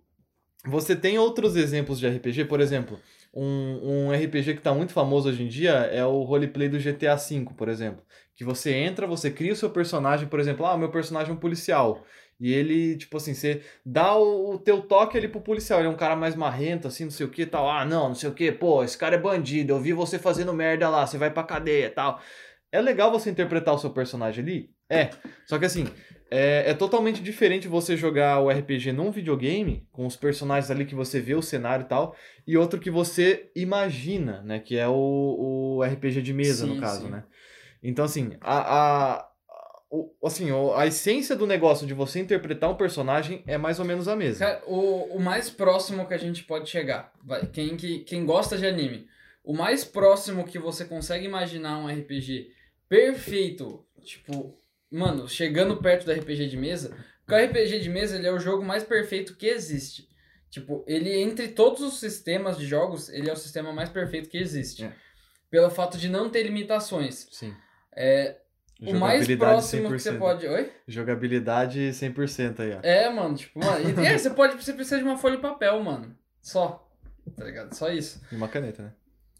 você 0.67 0.95
tem 0.95 1.19
outros 1.19 1.57
exemplos 1.57 1.99
de 1.99 2.09
RPG, 2.09 2.45
por 2.45 2.61
exemplo, 2.61 2.99
Um, 3.33 4.09
um 4.09 4.13
RPG 4.13 4.55
que 4.55 4.61
tá 4.61 4.75
muito 4.75 4.93
famoso 4.93 5.29
hoje 5.29 5.45
em 5.45 5.49
dia 5.49 5.71
é 5.71 6.05
o 6.05 6.23
roleplay 6.25 6.69
do 6.69 6.79
GTA 6.81 7.15
V, 7.15 7.47
por 7.57 7.69
exemplo. 7.69 8.03
Que 8.35 8.45
você 8.45 8.73
entra, 8.73 9.07
você 9.07 9.31
cria 9.31 9.53
o 9.53 9.57
seu 9.57 9.71
personagem, 9.71 10.27
por 10.29 10.41
exemplo, 10.41 10.67
ah, 10.67 10.75
o 10.75 10.79
meu 10.79 10.91
personagem 10.91 11.31
é 11.31 11.35
um 11.35 11.39
policial. 11.39 12.05
E 12.41 12.53
ele, 12.53 12.97
tipo 12.97 13.17
assim, 13.19 13.35
você 13.35 13.63
dá 13.85 14.17
o, 14.17 14.55
o 14.55 14.59
teu 14.59 14.83
toque 14.83 15.17
ali 15.17 15.29
pro 15.29 15.41
policial. 15.43 15.79
Ele 15.79 15.89
é 15.89 15.91
um 15.91 15.97
cara 15.97 16.17
mais 16.17 16.35
marrento, 16.35 16.89
assim, 16.89 17.05
não 17.05 17.11
sei 17.11 17.27
o 17.27 17.31
que 17.31 17.47
tal. 17.47 17.71
Ah, 17.71 17.85
não, 17.85 18.09
não 18.09 18.15
sei 18.15 18.29
o 18.31 18.35
que, 18.35 18.51
pô, 18.51 18.83
esse 18.83 18.97
cara 18.99 19.15
é 19.17 19.19
bandido. 19.19 19.73
Eu 19.75 19.81
vi 19.81 19.93
você 19.93 20.19
fazendo 20.19 20.53
merda 20.53 20.89
lá, 20.89 21.07
você 21.07 21.19
vai 21.19 21.31
pra 21.31 21.45
cadeia 21.45 21.91
tal. 21.91 22.21
É 22.73 22.81
legal 22.81 23.11
você 23.13 23.31
interpretar 23.31 23.75
o 23.75 23.79
seu 23.79 23.91
personagem 23.91 24.43
ali? 24.43 24.71
É. 24.89 25.11
Só 25.47 25.59
que 25.59 25.67
assim, 25.67 25.87
é, 26.31 26.71
é, 26.71 26.75
totalmente 26.75 27.21
diferente 27.21 27.67
você 27.67 27.97
jogar 27.97 28.39
o 28.41 28.49
RPG 28.49 28.93
num 28.93 29.11
videogame, 29.11 29.85
com 29.91 30.07
os 30.07 30.15
personagens 30.15 30.71
ali 30.71 30.85
que 30.85 30.95
você 30.95 31.21
vê 31.21 31.35
o 31.35 31.43
cenário 31.43 31.85
e 31.85 31.89
tal, 31.89 32.15
e 32.47 32.57
outro 32.57 32.79
que 32.79 32.91
você 32.91 33.51
imagina, 33.55 34.41
né? 34.43 34.61
Que 34.61 34.77
é 34.77 34.87
o, 34.87 34.93
o 35.79 35.83
RPG 35.83 36.23
de 36.23 36.33
mesa, 36.33 36.67
sim, 36.67 36.75
no 36.75 36.81
caso, 36.81 37.07
sim. 37.07 37.11
né? 37.11 37.25
Então, 37.83 38.05
assim, 38.05 38.37
a, 38.41 38.77
a, 38.77 39.31
o, 39.91 40.09
assim, 40.25 40.51
a 40.77 40.87
essência 40.87 41.35
do 41.35 41.49
negócio 41.49 41.85
de 41.85 41.95
você 41.95 42.21
interpretar 42.21 42.71
um 42.71 42.77
personagem 42.77 43.43
é 43.45 43.59
mais 43.59 43.81
ou 43.81 43.85
menos 43.85 44.07
a 44.07 44.15
mesma. 44.15 44.47
Cara, 44.47 44.63
o, 44.69 45.17
o 45.17 45.21
mais 45.21 45.51
próximo 45.51 46.07
que 46.07 46.15
a 46.15 46.19
gente 46.19 46.45
pode 46.45 46.71
chegar, 46.71 47.13
vai, 47.25 47.45
quem, 47.47 47.77
que, 47.77 48.01
quem 48.01 48.25
gosta 48.25 48.57
de 48.57 48.65
anime, 48.65 49.09
o 49.43 49.53
mais 49.53 49.85
próximo 49.85 50.45
que 50.45 50.61
você 50.61 50.85
consegue 50.85 51.25
imaginar 51.25 51.79
um 51.79 51.89
RPG 51.89 52.53
perfeito, 52.89 53.85
tipo, 54.03 54.60
mano, 54.91 55.29
chegando 55.29 55.77
perto 55.77 56.05
do 56.05 56.13
RPG 56.13 56.49
de 56.49 56.57
mesa, 56.57 56.97
porque 57.25 57.35
o 57.35 57.47
RPG 57.47 57.81
de 57.81 57.89
mesa 57.89 58.17
ele 58.17 58.27
é 58.27 58.33
o 58.33 58.41
jogo 58.41 58.65
mais 58.65 58.83
perfeito 58.83 59.37
que 59.37 59.47
existe. 59.47 60.09
Tipo, 60.51 60.85
ele 60.87 61.17
entre 61.17 61.49
todos 61.49 61.81
os 61.81 62.01
sistemas 62.01 62.59
de 62.59 62.67
jogos, 62.67 63.09
ele 63.09 63.31
é 63.31 63.33
o 63.33 63.37
sistema 63.37 63.73
mais 63.73 63.89
perfeito 63.89 64.29
que 64.29 64.37
existe. 64.39 64.85
É. 64.85 64.93
Pelo 65.49 65.71
fato 65.71 65.97
de 65.97 66.09
não 66.09 66.29
ter 66.29 66.43
limitações. 66.43 67.29
Sim. 67.31 67.55
É, 67.95 68.37
o 68.81 68.95
mais 68.95 69.27
próximo 69.37 69.89
100%. 69.89 69.93
que 69.93 69.99
você 69.99 70.13
pode. 70.13 70.47
Oi? 70.47 70.73
Jogabilidade 70.89 71.91
100% 71.91 72.61
aí, 72.61 72.73
ó. 72.73 72.81
É, 72.83 73.11
mano, 73.11 73.37
tipo, 73.37 73.59
mano. 73.59 74.03
E, 74.03 74.07
é, 74.07 74.17
você 74.17 74.31
pode. 74.31 74.63
Você 74.63 74.73
precisa 74.73 74.99
de 74.99 75.05
uma 75.05 75.19
folha 75.19 75.37
de 75.37 75.43
papel, 75.43 75.81
mano. 75.83 76.17
Só. 76.41 76.89
Tá 77.37 77.45
ligado? 77.45 77.75
Só 77.75 77.91
isso. 77.91 78.21
E 78.33 78.35
uma 78.35 78.49
caneta, 78.49 78.83
né? 78.83 78.93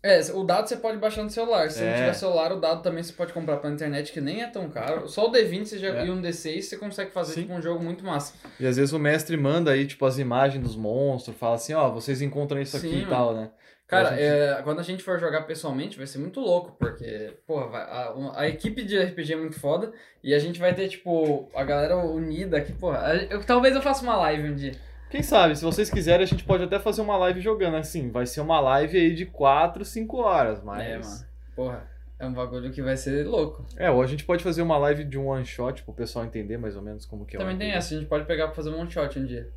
É, 0.03 0.19
o 0.33 0.43
dado 0.43 0.67
você 0.67 0.77
pode 0.77 0.97
baixar 0.97 1.23
no 1.23 1.29
celular. 1.29 1.71
Se 1.71 1.83
é. 1.83 1.87
não 1.87 1.95
tiver 1.95 2.15
celular, 2.15 2.53
o 2.53 2.61
dado 2.61 2.83
também 2.83 3.03
você 3.03 3.13
pode 3.13 3.33
comprar 3.35 3.59
pela 3.59 3.73
internet, 3.73 4.13
que 4.13 4.21
nem 4.21 4.43
é 4.43 4.47
tão 4.47 4.71
caro. 4.71 5.07
Só 5.07 5.29
o 5.29 5.33
D20 5.33 5.67
você 5.67 5.79
já, 5.79 5.89
é. 5.89 6.07
e 6.07 6.11
um 6.11 6.23
D6 6.23 6.63
você 6.63 6.77
consegue 6.79 7.11
fazer 7.11 7.35
tipo, 7.35 7.53
um 7.53 7.61
jogo 7.61 7.85
muito 7.85 8.05
massa. 8.05 8.33
E 8.59 8.67
às 8.67 8.77
vezes 8.77 8.95
o 8.95 8.99
mestre 8.99 9.37
manda 9.37 9.73
aí, 9.73 9.87
tipo, 9.87 10.07
as 10.07 10.19
imagens 10.19 10.63
dos 10.65 10.75
monstros, 10.75 11.37
fala 11.37 11.57
assim, 11.57 11.75
ó, 11.75 11.91
vocês 11.91 12.23
encontram 12.23 12.61
isso 12.61 12.79
Sim, 12.79 12.87
aqui 12.87 12.97
mano. 12.97 13.07
e 13.07 13.11
tal, 13.11 13.35
né? 13.35 13.51
Cara, 13.87 14.11
gente... 14.11 14.23
é, 14.23 14.61
quando 14.63 14.79
a 14.79 14.85
gente 14.85 15.03
for 15.03 15.19
jogar 15.19 15.43
pessoalmente, 15.43 15.99
vai 15.99 16.07
ser 16.07 16.19
muito 16.19 16.41
louco, 16.41 16.77
porque, 16.79 17.35
porra, 17.45 17.77
a, 17.77 18.41
a, 18.41 18.49
equipe 18.49 18.85
de 18.85 18.97
RPG 18.97 19.33
é 19.33 19.37
muito 19.37 19.59
foda 19.59 19.93
e 20.23 20.33
a 20.33 20.39
gente 20.39 20.61
vai 20.61 20.73
ter, 20.73 20.89
tipo, 20.89 21.51
a 21.53 21.65
galera 21.65 21.97
unida 21.97 22.57
aqui, 22.57 22.73
porra. 22.73 23.27
Eu, 23.29 23.43
talvez 23.45 23.75
eu 23.75 23.83
faça 23.83 24.05
uma 24.05 24.17
live 24.17 24.49
um 24.49 24.55
dia. 24.55 24.73
Quem 25.11 25.23
sabe, 25.23 25.57
se 25.57 25.65
vocês 25.65 25.91
quiserem, 25.91 26.23
a 26.23 26.27
gente 26.27 26.45
pode 26.45 26.63
até 26.63 26.79
fazer 26.79 27.03
uma 27.03 27.17
live 27.17 27.41
jogando, 27.41 27.77
assim, 27.77 28.11
vai 28.11 28.27
ser 28.27 28.41
uma 28.41 28.61
live 28.61 28.97
aí 28.97 29.13
de 29.13 29.27
4, 29.27 29.85
5 29.85 30.17
horas, 30.17 30.63
mas... 30.63 30.83
É, 30.83 30.99
mano, 30.99 31.27
porra. 31.57 31.91
É 32.21 32.27
um 32.27 32.33
bagulho 32.35 32.71
que 32.71 32.83
vai 32.83 32.99
ser 32.99 33.27
louco. 33.27 33.65
É, 33.77 33.91
ou 33.91 34.03
a 34.03 34.07
gente 34.07 34.25
pode 34.25 34.45
fazer 34.45 34.61
uma 34.61 34.77
live 34.77 35.05
de 35.05 35.19
um 35.19 35.29
one 35.29 35.45
shot 35.45 35.83
pro 35.83 35.95
pessoal 35.95 36.25
entender 36.25 36.59
mais 36.59 36.77
ou 36.77 36.83
menos 36.83 37.07
como 37.07 37.25
que 37.25 37.35
é. 37.35 37.41
Também 37.41 37.57
tem 37.57 37.73
essa, 37.73 37.95
a 37.95 37.99
gente 37.99 38.09
pode 38.09 38.27
pegar 38.27 38.47
pra 38.47 38.55
fazer 38.55 38.69
um 38.69 38.79
one 38.79 38.91
shot 38.91 39.19
um 39.19 39.25
dia. 39.25 39.49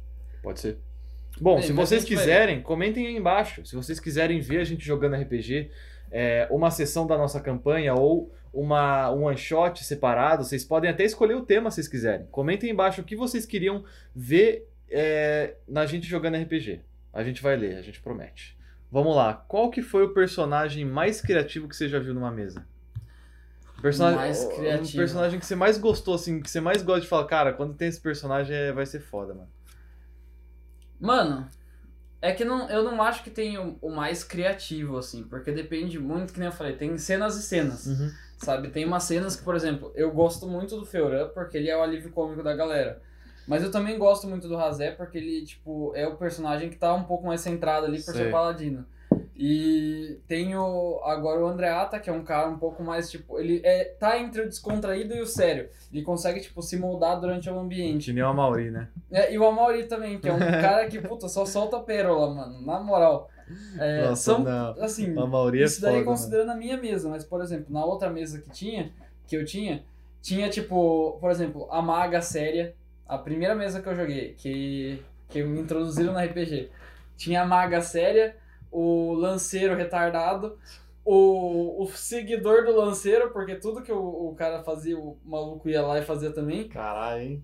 Pode 0.42 0.62
ser. 0.62 0.78
Bom, 1.42 1.62
se 1.62 1.74
vocês 1.74 2.06
quiserem, 2.06 2.62
comentem 2.62 3.06
aí 3.06 3.18
embaixo. 3.18 3.66
Se 3.66 3.76
vocês 3.76 4.00
quiserem 4.00 4.40
ver 4.40 4.60
a 4.60 4.64
gente 4.64 4.86
jogando 4.86 5.16
RPG, 5.18 5.72
é, 6.10 6.48
uma 6.50 6.72
sessão 6.72 7.06
da 7.06 7.18
nossa 7.18 7.42
campanha 7.42 7.94
ou 7.96 8.32
uma, 8.54 9.12
um 9.12 9.26
one 9.26 9.38
shot 9.38 9.84
separado, 9.84 10.46
vocês 10.46 10.64
podem 10.64 10.90
até 10.90 11.04
escolher 11.04 11.36
o 11.36 11.42
tema 11.42 11.70
se 11.70 11.76
vocês 11.76 11.88
quiserem. 11.90 12.28
Comentem 12.32 12.70
embaixo 12.70 13.02
o 13.02 13.04
que 13.04 13.16
vocês 13.16 13.46
queriam 13.46 13.84
ver 14.16 14.70
é, 14.94 15.58
na 15.68 15.86
gente 15.86 16.08
jogando 16.08 16.38
RPG. 16.38 16.82
A 17.12 17.24
gente 17.24 17.42
vai 17.42 17.56
ler, 17.56 17.78
a 17.78 17.82
gente 17.82 18.02
promete. 18.02 18.58
Vamos 18.92 19.16
lá. 19.16 19.34
Qual 19.34 19.70
que 19.70 19.82
foi 19.82 20.04
o 20.04 20.14
personagem 20.14 20.86
mais 20.86 21.20
criativo 21.20 21.68
que 21.68 21.76
você 21.76 21.90
já 21.90 22.00
viu 22.00 22.14
numa 22.14 22.32
mesa? 22.32 22.66
Personagem, 23.82 24.18
mais 24.18 24.46
criativo. 24.46 24.94
Um 24.94 24.98
personagem 24.98 25.40
que 25.40 25.46
você 25.46 25.56
mais 25.56 25.78
gostou, 25.78 26.16
assim, 26.16 26.42
que 26.42 26.50
você 26.50 26.62
mais 26.62 26.82
gosta 26.82 27.02
de 27.02 27.08
falar, 27.08 27.26
cara, 27.26 27.54
quando 27.54 27.74
tem 27.74 27.90
esse 27.90 28.00
personagem 28.00 28.56
é, 28.56 28.72
vai 28.72 28.86
ser 28.86 29.02
foda, 29.02 29.34
mano. 29.34 29.50
Mano, 31.00 31.50
é 32.22 32.32
que 32.32 32.46
não, 32.46 32.70
eu 32.70 32.84
não 32.84 33.02
acho 33.02 33.24
que 33.24 33.30
tem 33.30 33.58
o, 33.58 33.78
o, 33.82 33.90
mais 33.90 34.24
criativo, 34.24 34.98
assim, 34.98 35.24
porque 35.24 35.52
depende 35.52 36.00
muito, 36.00 36.32
que 36.32 36.40
nem 36.40 36.48
eu 36.48 36.54
falei, 36.54 36.78
tem 36.78 36.98
cenas 36.98 37.36
e 37.36 37.42
cenas, 37.42 37.86
uhum. 37.88 38.10
sabe? 38.38 38.70
Tem 38.70 38.86
umas 38.86 39.04
cenas 39.04 39.36
que, 39.36 39.44
por 39.44 39.54
exemplo, 39.54 39.92
eu 39.96 40.10
gosto 40.12 40.48
muito 40.48 40.78
do 40.78 40.86
Feuran 40.86 41.28
porque 41.34 41.58
ele 41.58 41.70
é 41.70 41.76
o 41.76 41.84
alívio 41.84 42.12
cômico 42.12 42.42
da 42.42 42.56
galera. 42.56 43.02
Mas 43.48 43.64
eu 43.64 43.72
também 43.72 43.98
gosto 43.98 44.28
muito 44.28 44.48
do 44.48 44.56
Razé 44.56 44.92
porque 44.92 45.18
ele, 45.18 45.46
tipo, 45.46 45.92
é 45.96 46.08
o 46.08 46.16
personagem 46.16 46.70
que 46.70 46.78
tá 46.78 46.94
um 46.94 47.04
pouco 47.04 47.26
mais 47.26 47.42
centrado 47.42 47.86
ali 47.86 47.98
por 47.98 48.14
Sei. 48.14 48.26
ser 48.26 48.32
paladino. 48.32 48.86
E 49.36 50.20
tenho 50.28 51.02
agora 51.04 51.44
o 51.44 51.48
Andreata, 51.48 52.00
que 52.00 52.10
é 52.10 52.14
um 52.14 52.24
cara 52.24 52.48
um 52.48 52.58
pouco 52.58 52.84
mais, 52.84 53.10
tipo, 53.10 53.40
ele 53.40 53.62
é, 53.64 53.86
tá 53.86 54.18
entre 54.20 54.42
o 54.42 54.48
descontraído 54.48 55.16
e 55.16 55.22
o 55.22 55.26
sério. 55.26 55.70
Ele 55.92 56.04
consegue, 56.04 56.40
tipo, 56.40 56.62
se 56.62 56.78
moldar 56.78 57.20
durante 57.20 57.50
o 57.50 57.60
ambiente. 57.60 58.06
Que 58.06 58.14
nem 58.14 58.24
o 58.24 58.28
Amauri, 58.28 58.70
né? 58.70 58.88
É, 59.12 59.34
e 59.34 59.40
o 59.40 59.46
Amauri 59.46 59.86
também, 59.86 60.20
que 60.20 60.30
é 60.30 60.34
um 60.34 60.40
cara 60.62 60.88
que, 60.88 61.02
puta, 61.02 61.28
só 61.28 61.46
solta 61.46 61.80
pérola, 61.80 62.34
mano, 62.34 62.62
na 62.62 62.80
moral. 62.80 63.30
É, 63.78 64.06
Nossa, 64.06 64.22
são, 64.22 64.40
não. 64.40 64.82
assim, 64.82 65.14
a 65.18 65.58
é 65.58 65.64
isso 65.64 65.82
daí 65.82 65.96
foda, 65.96 66.06
considerando 66.06 66.48
mano. 66.48 66.60
a 66.60 66.64
minha 66.64 66.78
mesa, 66.78 67.10
mas, 67.10 67.24
por 67.24 67.42
exemplo, 67.42 67.66
na 67.70 67.84
outra 67.84 68.10
mesa 68.10 68.40
que 68.40 68.50
tinha, 68.50 68.92
que 69.28 69.36
eu 69.36 69.44
tinha, 69.44 69.84
tinha, 70.22 70.50
tipo, 70.50 71.18
por 71.20 71.30
exemplo, 71.32 71.68
a 71.70 71.82
maga 71.82 72.22
séria, 72.22 72.74
a 73.08 73.18
primeira 73.18 73.56
mesa 73.56 73.82
que 73.82 73.88
eu 73.88 73.96
joguei, 73.96 74.34
que, 74.34 75.04
que 75.30 75.44
me 75.44 75.60
introduziram 75.60 76.14
na 76.14 76.24
RPG, 76.24 76.72
tinha 77.16 77.42
a 77.42 77.46
maga 77.46 77.82
séria, 77.82 78.36
o 78.72 79.14
lanceiro 79.14 79.76
retardado, 79.76 80.58
o, 81.06 81.84
o 81.84 81.88
seguidor 81.88 82.66
do 82.66 82.76
lanceiro, 82.76 83.32
porque 83.32 83.56
tudo 83.56 83.82
que 83.82 83.92
o, 83.92 84.30
o 84.30 84.36
cara 84.36 84.64
fazia, 84.64 84.98
o 84.98 85.18
maluco 85.24 85.70
ia 85.70 85.82
lá 85.82 86.00
e 86.00 86.04
fazia 86.04 86.32
também. 86.32 86.68
Caralho, 86.68 87.22
hein? 87.22 87.44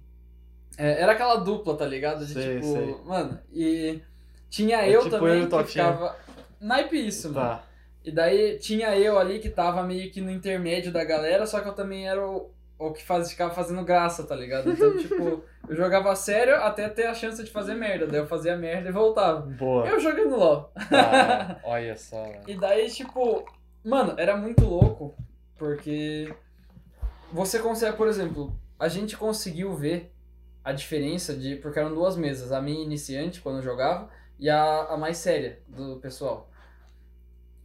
É, 0.77 1.01
era 1.01 1.11
aquela 1.11 1.35
dupla, 1.35 1.75
tá 1.75 1.85
ligado? 1.85 2.25
De 2.25 2.33
sei, 2.33 2.55
tipo, 2.55 2.73
sei. 2.73 2.95
mano, 3.05 3.39
e 3.51 4.01
tinha 4.49 4.85
é 4.85 4.95
eu 4.95 5.03
tipo 5.03 5.11
também 5.11 5.41
eu 5.41 5.49
que 5.49 5.63
ficava. 5.65 6.15
Naipe 6.59 7.07
isso, 7.07 7.33
tá. 7.33 7.41
mano. 7.41 7.59
E 8.03 8.11
daí 8.11 8.57
tinha 8.59 8.97
eu 8.97 9.19
ali 9.19 9.39
que 9.39 9.49
tava 9.49 9.83
meio 9.83 10.09
que 10.09 10.21
no 10.21 10.31
intermédio 10.31 10.91
da 10.91 11.03
galera, 11.03 11.45
só 11.45 11.59
que 11.59 11.67
eu 11.67 11.73
também 11.73 12.07
era 12.07 12.25
o, 12.25 12.49
o 12.79 12.93
que 12.93 13.03
faz, 13.03 13.29
ficava 13.29 13.53
fazendo 13.53 13.83
graça, 13.83 14.23
tá 14.23 14.33
ligado? 14.33 14.71
Então, 14.71 14.95
tipo, 14.97 15.43
eu 15.67 15.75
jogava 15.75 16.15
sério 16.15 16.55
até 16.55 16.87
ter 16.87 17.07
a 17.07 17.13
chance 17.13 17.43
de 17.43 17.51
fazer 17.51 17.75
merda. 17.75 18.07
Daí 18.07 18.21
eu 18.21 18.27
fazia 18.27 18.55
merda 18.55 18.87
e 18.87 18.91
voltava. 18.91 19.41
Boa. 19.41 19.85
Eu 19.85 19.99
jogando 19.99 20.37
LOL. 20.37 20.71
Ah, 20.89 21.57
olha 21.65 21.97
só. 21.97 22.25
e 22.47 22.55
daí, 22.55 22.89
tipo, 22.89 23.45
mano, 23.83 24.13
era 24.17 24.37
muito 24.37 24.63
louco, 24.65 25.13
porque 25.57 26.33
você 27.33 27.59
consegue, 27.59 27.97
por 27.97 28.07
exemplo, 28.07 28.57
a 28.79 28.87
gente 28.87 29.17
conseguiu 29.17 29.75
ver 29.75 30.15
a 30.63 30.71
diferença 30.71 31.35
de. 31.35 31.57
Porque 31.57 31.79
eram 31.79 31.93
duas 31.93 32.15
mesas, 32.15 32.53
a 32.53 32.61
minha 32.61 32.81
iniciante 32.81 33.41
quando 33.41 33.57
eu 33.57 33.63
jogava 33.63 34.09
e 34.39 34.49
a, 34.49 34.83
a 34.85 34.97
mais 34.97 35.17
séria 35.17 35.59
do 35.67 35.97
pessoal. 35.97 36.49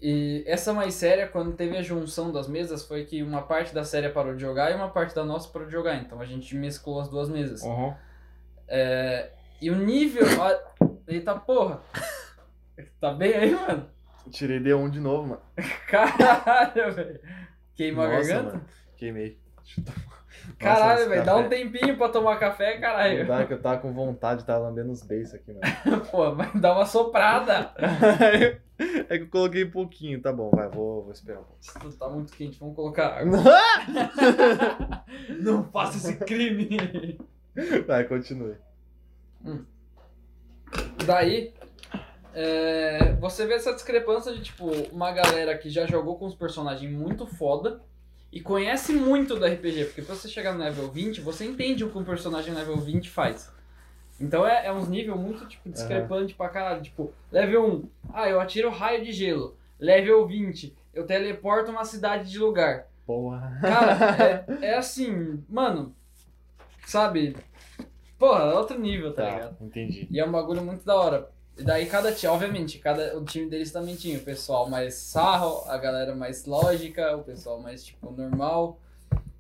E 0.01 0.45
essa 0.47 0.73
mais 0.73 0.95
séria, 0.95 1.27
quando 1.27 1.53
teve 1.53 1.77
a 1.77 1.83
junção 1.83 2.31
das 2.31 2.47
mesas, 2.47 2.85
foi 2.87 3.05
que 3.05 3.23
uma 3.23 3.43
parte 3.43 3.75
da 3.75 3.85
série 3.85 4.09
parou 4.09 4.35
de 4.35 4.43
jogar 4.43 4.71
e 4.71 4.75
uma 4.75 4.91
parte 4.91 5.15
da 5.15 5.25
nossa 5.25 5.49
parou 5.49 5.67
de 5.67 5.73
jogar. 5.73 5.97
Então 5.97 6.21
a 6.21 6.27
gente 6.27 6.55
mesclou 6.55 7.01
as 7.01 7.09
duas 7.09 7.29
mesas. 7.29 7.63
Uhum. 7.63 7.95
É, 8.69 9.31
e 9.61 9.71
o 9.71 9.77
nível. 9.77 10.27
Eita 11.07 11.35
porra! 11.35 11.81
Tá 13.01 13.13
bem 13.13 13.35
aí, 13.35 13.55
mano? 13.55 13.89
Tirei 14.31 14.59
D1 14.59 14.91
de 14.91 15.01
novo, 15.01 15.29
mano. 15.29 15.43
Caralho, 15.89 16.93
velho. 16.93 17.21
Queimou 17.75 18.05
Nossa, 18.05 18.17
a 18.17 18.21
garganta? 18.21 18.57
Mano. 18.57 18.67
Queimei. 18.97 19.39
Caralho, 20.59 21.09
velho, 21.09 21.25
dá 21.25 21.37
um 21.37 21.49
tempinho 21.49 21.97
pra 21.97 22.09
tomar 22.09 22.39
café, 22.39 22.79
caralho. 22.79 23.27
Dá 23.27 23.45
que 23.47 23.53
eu 23.53 23.61
tava 23.61 23.79
com 23.79 23.93
vontade 23.93 24.37
de 24.37 24.43
estar 24.43 24.59
lambendo 24.59 24.93
os 24.93 25.03
beiços 25.03 25.35
aqui, 25.35 25.53
mano. 25.53 26.01
Pô, 26.11 26.35
mas 26.35 26.53
dá 26.61 26.75
uma 26.75 26.87
soprada. 26.87 27.73
é 29.09 29.19
que 29.19 29.25
eu 29.25 29.29
coloquei 29.29 29.65
pouquinho, 29.65 30.21
tá 30.21 30.33
bom, 30.33 30.51
vai, 30.51 30.69
vou, 30.69 31.05
vou 31.05 31.13
esperar 31.13 31.41
um 31.41 31.45
pouco. 31.45 31.61
Isso 31.61 31.99
tá 31.99 32.09
muito 32.09 32.33
quente, 32.33 32.59
vamos 32.59 32.77
colocar 32.77 33.19
água. 33.19 33.39
Não 35.41 35.65
faça 35.65 35.97
esse 35.97 36.17
crime. 36.25 37.19
Vai, 37.87 38.05
continue. 38.05 38.57
Hum. 39.45 39.65
Daí, 41.07 41.55
é, 42.35 43.13
você 43.15 43.47
vê 43.47 43.55
essa 43.55 43.73
discrepância 43.73 44.33
de, 44.33 44.43
tipo, 44.43 44.67
uma 44.93 45.13
galera 45.13 45.57
que 45.57 45.71
já 45.71 45.87
jogou 45.87 46.19
com 46.19 46.27
os 46.27 46.35
personagens 46.35 46.91
muito 46.91 47.27
foda 47.27 47.81
e 48.35 48.41
conhece 48.41 48.93
muito 48.93 49.37
do 49.37 49.47
RPG, 49.47 49.85
porque 49.85 50.03
pra 50.03 50.17
você 50.17 50.29
chegar 50.29 50.53
no 50.53 50.59
level 50.59 50.91
20, 50.91 51.21
você 51.21 51.45
entende 51.45 51.85
o 51.85 51.91
que 51.91 51.97
um 51.97 52.03
personagem 52.03 52.53
level 52.53 52.77
20 52.77 53.09
faz. 53.09 53.55
Então 54.21 54.45
é, 54.45 54.67
é 54.67 54.73
uns 54.73 54.89
níveis 54.89 55.17
muito, 55.17 55.47
tipo, 55.47 55.71
discrepante 55.71 56.33
uhum. 56.33 56.37
pra 56.37 56.49
caralho. 56.49 56.83
Tipo, 56.83 57.13
level 57.31 57.65
1, 57.65 57.89
Ah, 58.13 58.29
eu 58.29 58.41
atiro 58.41 58.71
raio 58.71 59.05
de 59.05 59.13
gelo. 59.13 59.57
Level 59.79 60.27
20. 60.27 60.77
Eu 60.93 61.07
teleporto 61.07 61.71
uma 61.71 61.85
cidade 61.85 62.29
de 62.29 62.37
lugar. 62.41 62.89
Porra. 63.07 63.57
Cara, 63.61 64.45
é, 64.61 64.67
é 64.75 64.75
assim, 64.75 65.41
mano. 65.49 65.95
Sabe? 66.87 67.37
Porra, 68.19 68.47
é 68.47 68.55
outro 68.55 68.77
nível, 68.81 69.15
tá, 69.15 69.31
ligado? 69.31 69.57
Tá, 69.57 69.65
entendi. 69.65 70.09
E 70.11 70.19
é 70.19 70.27
um 70.27 70.33
bagulho 70.33 70.63
muito 70.63 70.85
da 70.85 70.97
hora. 70.97 71.31
E 71.57 71.63
daí 71.63 71.87
cada 71.87 72.13
time, 72.13 72.33
obviamente, 72.33 72.79
cada, 72.79 73.17
o 73.17 73.25
time 73.25 73.49
deles 73.49 73.71
também 73.71 73.95
tinha 73.95 74.19
o 74.19 74.23
pessoal 74.23 74.69
mais 74.69 74.95
sarro, 74.95 75.63
a 75.69 75.79
galera 75.79 76.15
mais 76.15 76.47
lógica, 76.47 77.17
o 77.17 77.23
pessoal 77.23 77.61
mais, 77.61 77.85
tipo, 77.85 78.11
normal. 78.11 78.79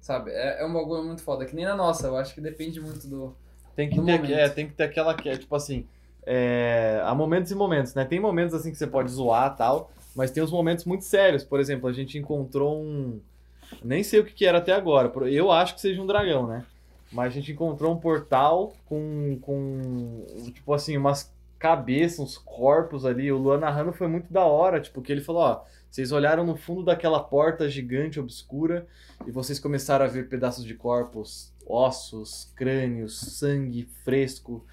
Sabe? 0.00 0.30
É, 0.30 0.60
é 0.62 0.66
um 0.66 0.72
bagulho 0.72 1.02
muito 1.02 1.22
foda, 1.22 1.46
que 1.46 1.56
nem 1.56 1.64
na 1.64 1.74
nossa, 1.74 2.06
eu 2.06 2.16
acho 2.16 2.34
que 2.34 2.40
depende 2.40 2.80
muito 2.80 3.08
do. 3.08 3.34
Tem 3.74 3.88
que, 3.88 3.96
do 3.96 4.04
ter, 4.04 4.30
é, 4.30 4.48
tem 4.48 4.68
que 4.68 4.74
ter 4.74 4.84
aquela 4.84 5.14
que 5.14 5.28
é, 5.28 5.36
tipo 5.36 5.56
assim. 5.56 5.86
É, 6.26 7.00
há 7.04 7.14
momentos 7.14 7.50
e 7.50 7.54
momentos, 7.54 7.94
né? 7.94 8.04
Tem 8.04 8.20
momentos 8.20 8.54
assim 8.54 8.70
que 8.70 8.78
você 8.78 8.86
pode 8.86 9.10
zoar 9.10 9.52
e 9.52 9.56
tal, 9.56 9.90
mas 10.14 10.30
tem 10.30 10.42
uns 10.42 10.52
momentos 10.52 10.84
muito 10.84 11.04
sérios. 11.04 11.42
Por 11.42 11.58
exemplo, 11.58 11.88
a 11.88 11.92
gente 11.92 12.16
encontrou 12.18 12.80
um. 12.80 13.20
Nem 13.82 14.04
sei 14.04 14.20
o 14.20 14.24
que, 14.24 14.32
que 14.32 14.46
era 14.46 14.58
até 14.58 14.72
agora. 14.72 15.10
Eu 15.26 15.50
acho 15.50 15.74
que 15.74 15.80
seja 15.80 16.00
um 16.00 16.06
dragão, 16.06 16.46
né? 16.46 16.64
Mas 17.10 17.28
a 17.28 17.30
gente 17.30 17.52
encontrou 17.52 17.92
um 17.92 17.98
portal 17.98 18.74
com. 18.86 19.38
com 19.40 20.24
tipo 20.52 20.72
assim, 20.72 20.96
umas 20.96 21.33
cabeças, 21.64 22.18
uns 22.20 22.36
corpos 22.36 23.06
ali. 23.06 23.32
O 23.32 23.38
Luan 23.38 23.58
narrando 23.58 23.90
foi 23.90 24.06
muito 24.06 24.30
da 24.30 24.44
hora, 24.44 24.78
tipo, 24.80 25.00
que 25.00 25.10
ele 25.10 25.22
falou, 25.22 25.40
ó. 25.42 25.62
Vocês 25.90 26.12
olharam 26.12 26.44
no 26.44 26.56
fundo 26.56 26.82
daquela 26.84 27.20
porta 27.20 27.68
gigante, 27.70 28.20
obscura, 28.20 28.86
e 29.26 29.30
vocês 29.30 29.58
começaram 29.58 30.04
a 30.04 30.08
ver 30.08 30.28
pedaços 30.28 30.62
de 30.64 30.74
corpos, 30.74 31.54
ossos, 31.66 32.52
crânios, 32.54 33.18
sangue 33.38 33.88
fresco. 34.04 34.66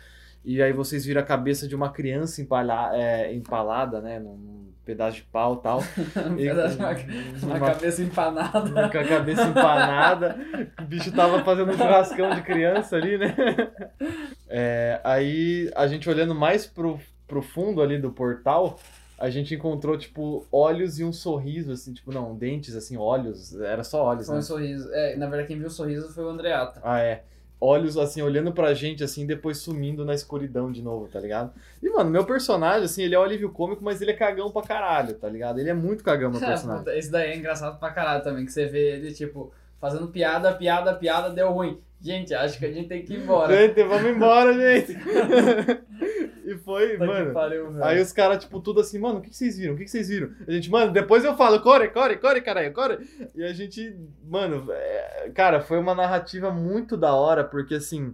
E 0.43 0.61
aí 0.61 0.73
vocês 0.73 1.05
viram 1.05 1.21
a 1.21 1.23
cabeça 1.23 1.67
de 1.67 1.75
uma 1.75 1.89
criança 1.91 2.41
empalha, 2.41 2.89
é, 2.93 3.33
empalada, 3.33 4.01
né? 4.01 4.19
Num 4.19 4.71
pedaço 4.83 5.17
de 5.17 5.21
pau 5.23 5.53
e 5.59 5.61
tal. 5.63 5.79
um 6.27 6.39
E- 6.39 6.51
uma, 6.51 6.65
uma 6.65 7.55
uma- 7.57 7.59
cabeça 7.73 8.01
empanada. 8.01 8.89
com 8.89 8.97
a 8.97 9.03
cabeça 9.03 9.43
empanada. 9.43 10.35
O 10.81 10.85
bicho 10.85 11.11
tava 11.11 11.43
fazendo 11.43 11.69
um 11.71 11.77
churrascão 11.77 12.31
de 12.33 12.41
criança 12.41 12.95
ali, 12.97 13.17
né? 13.19 13.33
É, 14.53 14.99
aí 15.03 15.71
a 15.75 15.87
gente 15.87 16.09
olhando 16.09 16.35
mais 16.35 16.67
pro, 16.67 16.99
pro 17.25 17.41
fundo 17.41 17.81
ali 17.81 17.97
do 17.97 18.11
portal, 18.11 18.77
a 19.17 19.29
gente 19.29 19.55
encontrou, 19.55 19.97
tipo, 19.97 20.45
olhos 20.51 20.99
e 20.99 21.03
um 21.05 21.13
sorriso, 21.13 21.71
assim, 21.71 21.93
tipo, 21.93 22.11
não, 22.11 22.35
dentes, 22.35 22.75
assim, 22.75 22.97
olhos, 22.97 23.55
era 23.61 23.83
só 23.83 24.03
olhos, 24.03 24.25
Foi 24.25 24.35
né? 24.35 24.39
um 24.39 24.43
sorriso. 24.43 24.89
É, 24.93 25.15
na 25.15 25.27
verdade, 25.27 25.47
quem 25.47 25.57
viu 25.57 25.67
o 25.67 25.71
sorriso 25.71 26.13
foi 26.13 26.25
o 26.25 26.29
Andreata. 26.29 26.81
Ah, 26.83 26.99
é. 26.99 27.23
Olhos, 27.63 27.95
assim, 27.95 28.23
olhando 28.23 28.51
pra 28.51 28.73
gente, 28.73 29.03
assim, 29.03 29.25
depois 29.25 29.59
sumindo 29.59 30.03
na 30.03 30.15
escuridão 30.15 30.71
de 30.71 30.81
novo, 30.81 31.07
tá 31.07 31.19
ligado? 31.19 31.53
E, 31.81 31.87
mano, 31.91 32.09
meu 32.09 32.25
personagem, 32.25 32.85
assim, 32.85 33.03
ele 33.03 33.13
é 33.13 33.19
o 33.19 33.23
alívio 33.23 33.51
cômico, 33.51 33.83
mas 33.83 34.01
ele 34.01 34.09
é 34.09 34.15
cagão 34.15 34.49
pra 34.49 34.63
caralho, 34.63 35.13
tá 35.13 35.29
ligado? 35.29 35.59
Ele 35.59 35.69
é 35.69 35.73
muito 35.73 36.03
cagão, 36.03 36.31
meu 36.31 36.39
personagem. 36.41 36.83
Puta, 36.83 36.97
Esse 36.97 37.11
daí 37.11 37.29
é 37.29 37.37
engraçado 37.37 37.79
pra 37.79 37.91
caralho 37.91 38.23
também, 38.23 38.43
que 38.45 38.51
você 38.51 38.65
vê 38.65 38.95
ele, 38.95 39.13
tipo, 39.13 39.53
fazendo 39.81 40.07
piada, 40.09 40.53
piada, 40.53 40.93
piada, 40.93 41.31
deu 41.31 41.51
ruim. 41.51 41.81
Gente, 41.99 42.33
acho 42.33 42.57
que 42.57 42.65
a 42.65 42.71
gente 42.71 42.87
tem 42.87 43.03
que 43.03 43.13
ir 43.13 43.23
embora. 43.23 43.55
Gente, 43.55 43.83
vamos 43.83 44.09
embora, 44.09 44.53
gente! 44.53 44.97
e 46.45 46.55
foi, 46.57 46.97
que 46.97 47.05
mano. 47.05 47.33
pariu. 47.33 47.83
Aí 47.83 47.99
os 47.99 48.11
caras, 48.11 48.43
tipo, 48.43 48.59
tudo 48.59 48.81
assim, 48.81 48.97
mano, 48.97 49.19
o 49.19 49.21
que, 49.21 49.29
que 49.29 49.35
vocês 49.35 49.57
viram? 49.57 49.73
O 49.73 49.77
que, 49.77 49.83
que 49.83 49.91
vocês 49.91 50.07
viram? 50.09 50.31
A 50.47 50.51
gente, 50.51 50.69
mano, 50.69 50.91
depois 50.91 51.23
eu 51.23 51.35
falo, 51.35 51.59
core, 51.61 51.89
core, 51.89 52.17
core, 52.17 52.41
caralho, 52.41 52.73
core. 52.73 52.99
E 53.35 53.43
a 53.43 53.53
gente, 53.53 53.95
mano, 54.23 54.67
é, 54.71 55.31
cara, 55.33 55.61
foi 55.61 55.79
uma 55.79 55.93
narrativa 55.93 56.51
muito 56.51 56.95
da 56.95 57.13
hora, 57.13 57.43
porque 57.43 57.75
assim, 57.75 58.13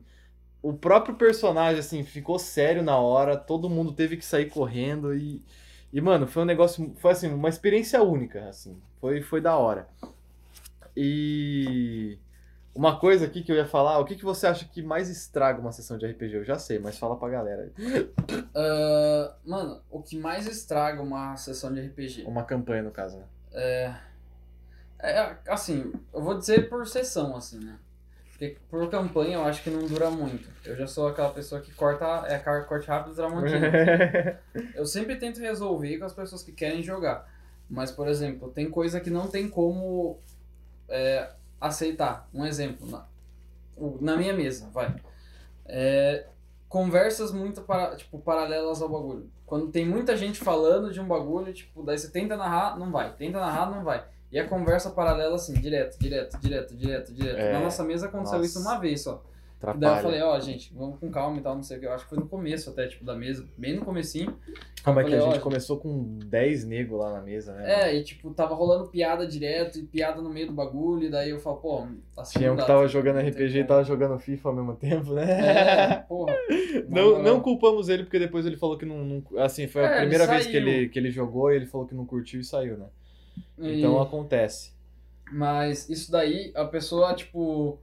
o 0.61 0.73
próprio 0.73 1.15
personagem, 1.15 1.79
assim, 1.79 2.03
ficou 2.03 2.39
sério 2.39 2.83
na 2.83 2.97
hora, 2.97 3.37
todo 3.37 3.69
mundo 3.69 3.93
teve 3.93 4.17
que 4.17 4.25
sair 4.25 4.49
correndo 4.49 5.13
e. 5.13 5.41
E, 5.93 6.01
mano, 6.01 6.27
foi 6.27 6.43
um 6.43 6.45
negócio, 6.45 6.93
foi 6.97 7.13
assim, 7.13 7.33
uma 7.33 7.47
experiência 7.47 8.03
única, 8.03 8.49
assim, 8.49 8.77
foi, 8.99 9.21
foi 9.21 9.39
da 9.39 9.55
hora. 9.55 9.87
E 10.99 12.17
uma 12.73 12.99
coisa 12.99 13.27
aqui 13.27 13.43
que 13.43 13.51
eu 13.51 13.55
ia 13.55 13.67
falar, 13.67 13.99
o 13.99 14.05
que, 14.05 14.15
que 14.15 14.25
você 14.25 14.47
acha 14.47 14.65
que 14.65 14.81
mais 14.81 15.09
estraga 15.09 15.61
uma 15.61 15.71
sessão 15.71 15.95
de 15.95 16.07
RPG? 16.07 16.37
Eu 16.37 16.43
já 16.43 16.57
sei, 16.57 16.79
mas 16.79 16.97
fala 16.97 17.15
pra 17.15 17.29
galera. 17.29 17.71
aí. 17.77 18.11
Ah, 18.55 19.35
mano, 19.45 19.79
o 19.91 20.01
que 20.01 20.17
mais 20.17 20.47
estraga 20.47 20.99
uma 20.99 21.37
sessão 21.37 21.71
de 21.71 21.81
RPG? 21.81 22.23
Uma 22.25 22.43
campanha, 22.43 22.81
no 22.81 22.89
caso, 22.89 23.17
né? 23.17 23.25
É, 23.53 23.93
é, 24.99 25.37
assim, 25.47 25.93
eu 26.11 26.23
vou 26.23 26.35
dizer 26.35 26.67
por 26.67 26.87
sessão, 26.87 27.35
assim, 27.35 27.63
né? 27.63 27.77
Porque 28.31 28.57
por 28.67 28.89
campanha 28.89 29.35
eu 29.35 29.43
acho 29.43 29.61
que 29.61 29.69
não 29.69 29.85
dura 29.85 30.09
muito. 30.09 30.49
Eu 30.65 30.75
já 30.75 30.87
sou 30.87 31.07
aquela 31.07 31.29
pessoa 31.29 31.61
que 31.61 31.71
corta, 31.73 32.25
é 32.27 32.39
corte 32.39 32.87
rápido 32.87 33.15
Tramontina. 33.15 33.71
Eu 34.73 34.85
sempre 34.85 35.15
tento 35.15 35.39
resolver 35.39 35.99
com 35.99 36.05
as 36.05 36.13
pessoas 36.13 36.41
que 36.41 36.51
querem 36.51 36.81
jogar. 36.81 37.31
Mas, 37.69 37.91
por 37.91 38.07
exemplo, 38.07 38.49
tem 38.49 38.69
coisa 38.69 38.99
que 38.99 39.09
não 39.09 39.27
tem 39.27 39.49
como 39.49 40.19
é, 40.89 41.29
aceitar. 41.59 42.27
Um 42.33 42.45
exemplo, 42.45 42.87
na, 42.89 43.05
na 43.99 44.17
minha 44.17 44.33
mesa, 44.33 44.69
vai. 44.71 44.95
É, 45.65 46.25
conversas 46.69 47.31
muito 47.31 47.61
para, 47.61 47.95
tipo, 47.95 48.19
paralelas 48.19 48.81
ao 48.81 48.89
bagulho. 48.89 49.29
Quando 49.45 49.71
tem 49.71 49.85
muita 49.85 50.15
gente 50.17 50.39
falando 50.39 50.91
de 50.91 50.99
um 50.99 51.07
bagulho, 51.07 51.53
tipo, 51.53 51.83
daí 51.83 51.97
você 51.97 52.09
tenta 52.09 52.35
narrar, 52.35 52.77
não 52.77 52.91
vai. 52.91 53.13
Tenta 53.15 53.39
narrar, 53.39 53.71
não 53.71 53.83
vai. 53.83 54.05
E 54.31 54.37
a 54.37 54.47
conversa 54.47 54.89
paralela, 54.89 55.35
assim, 55.35 55.53
direto, 55.53 55.97
direto, 55.97 56.37
direto, 56.39 56.75
direto, 56.75 57.13
direto. 57.13 57.37
É, 57.37 57.53
Na 57.53 57.61
nossa 57.61 57.83
mesa 57.83 58.07
aconteceu 58.07 58.39
nossa. 58.39 58.49
isso 58.49 58.59
uma 58.59 58.77
vez 58.77 59.01
só. 59.01 59.23
E 59.59 59.63
daí 59.63 59.73
eu 59.73 59.95
Atrapalha. 59.95 60.01
falei, 60.03 60.21
ó, 60.21 60.39
gente, 60.39 60.71
vamos 60.73 60.99
com 60.99 61.09
calma 61.09 61.37
e 61.37 61.41
tal, 61.41 61.55
não 61.55 61.63
sei 61.63 61.77
o 61.77 61.79
que. 61.79 61.85
Eu 61.87 61.91
acho 61.93 62.03
que 62.03 62.09
foi 62.09 62.19
no 62.19 62.27
começo 62.27 62.69
até, 62.69 62.87
tipo, 62.87 63.03
da 63.03 63.15
mesa, 63.15 63.43
bem 63.57 63.75
no 63.75 63.83
comecinho. 63.83 64.37
Como 64.83 64.99
é 64.99 65.03
que 65.03 65.13
a 65.15 65.19
gente 65.19 65.39
começou 65.39 65.77
com 65.77 66.19
10 66.25 66.63
negros 66.63 66.99
lá 66.99 67.11
na 67.11 67.21
mesa, 67.21 67.53
né? 67.53 67.89
É, 67.89 67.95
e 67.95 68.03
tipo, 68.03 68.31
tava 68.33 68.53
rolando 68.55 68.87
piada 68.87 69.27
direto 69.27 69.79
e 69.79 69.83
piada 69.83 70.21
no 70.21 70.29
meio 70.29 70.47
do 70.47 70.53
bagulho, 70.53 71.03
e 71.07 71.09
daí 71.09 71.31
eu 71.31 71.39
falo, 71.39 71.57
pô, 71.57 71.87
assim. 72.15 72.39
Tinha 72.39 72.53
um 72.53 72.55
que 72.55 72.65
tava 72.65 72.83
tá 72.83 72.87
jogando 72.87 73.19
RPG 73.19 73.49
e 73.49 73.53
como. 73.55 73.67
tava 73.67 73.83
jogando 73.83 74.19
FIFA 74.19 74.49
ao 74.49 74.55
mesmo 74.55 74.75
tempo, 74.75 75.13
né? 75.13 75.25
É, 75.41 75.95
porra. 76.07 76.33
Não, 76.87 77.21
não 77.21 77.41
culpamos 77.41 77.89
ele, 77.89 78.03
porque 78.03 78.19
depois 78.19 78.45
ele 78.45 78.55
falou 78.57 78.77
que 78.77 78.85
não. 78.85 79.03
não- 79.03 79.23
assim, 79.39 79.67
foi 79.67 79.83
a 79.83 79.87
É, 79.87 79.91
ele 79.97 79.99
primeira 80.01 80.27
vez 80.27 80.45
que 80.45 80.55
ele, 80.55 80.87
que 80.89 80.99
ele 80.99 81.09
jogou 81.11 81.51
e 81.51 81.55
ele 81.55 81.65
falou 81.65 81.85
que 81.87 81.95
não 81.95 82.05
curtiu 82.05 82.39
e 82.39 82.43
saiu, 82.43 82.77
né? 82.77 82.85
E- 83.59 83.79
Então 83.79 83.99
acontece. 83.99 84.71
Mas 85.31 85.89
isso 85.89 86.09
daí, 86.11 86.51
a 86.55 86.63
pessoa, 86.63 87.13
tipo, 87.13 87.77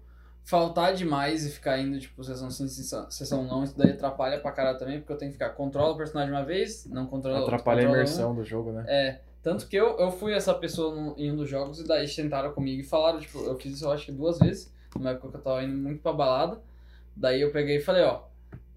faltar 0.44 0.94
demais 0.94 1.46
e 1.46 1.50
ficar 1.50 1.78
indo, 1.78 1.98
tipo, 1.98 2.22
sessão 2.22 2.50
sim, 2.50 2.68
sessão, 2.68 3.44
não, 3.44 3.64
isso 3.64 3.76
daí 3.76 3.92
atrapalha 3.92 4.38
pra 4.40 4.52
caralho 4.52 4.78
também, 4.78 4.98
porque 5.00 5.12
eu 5.12 5.16
tenho 5.16 5.30
que 5.30 5.38
ficar, 5.38 5.50
controla 5.50 5.94
o 5.94 5.96
personagem 5.96 6.30
uma 6.32 6.44
vez, 6.44 6.86
não 6.86 7.06
controla 7.06 7.38
outro, 7.40 7.54
Atrapalha 7.54 7.80
a 7.80 7.82
controla 7.84 7.96
um. 7.96 8.00
imersão 8.02 8.34
do 8.34 8.44
jogo, 8.44 8.70
né? 8.72 8.84
É, 8.86 9.20
tanto 9.42 9.66
que 9.66 9.74
eu, 9.76 9.98
eu 9.98 10.10
fui 10.12 10.34
essa 10.34 10.52
pessoa 10.54 10.94
no- 10.94 11.14
em 11.18 11.32
um 11.32 11.36
dos 11.36 11.48
jogos 11.48 11.80
e 11.80 11.84
daí 11.86 12.06
sentaram 12.06 12.52
comigo 12.52 12.82
e 12.82 12.84
falaram, 12.84 13.18
tipo, 13.20 13.38
eu 13.44 13.56
fiz 13.58 13.72
isso 13.74 13.86
eu 13.86 13.90
acho 13.92 14.04
que 14.06 14.12
duas 14.12 14.38
vezes, 14.38 14.72
numa 14.94 15.10
época 15.10 15.30
que 15.30 15.36
eu 15.36 15.40
tava 15.42 15.62
indo 15.64 15.76
muito 15.76 16.02
pra 16.02 16.12
balada. 16.12 16.60
Daí 17.16 17.40
eu 17.40 17.50
peguei 17.50 17.76
e 17.78 17.80
falei, 17.80 18.02
ó, 18.02 18.24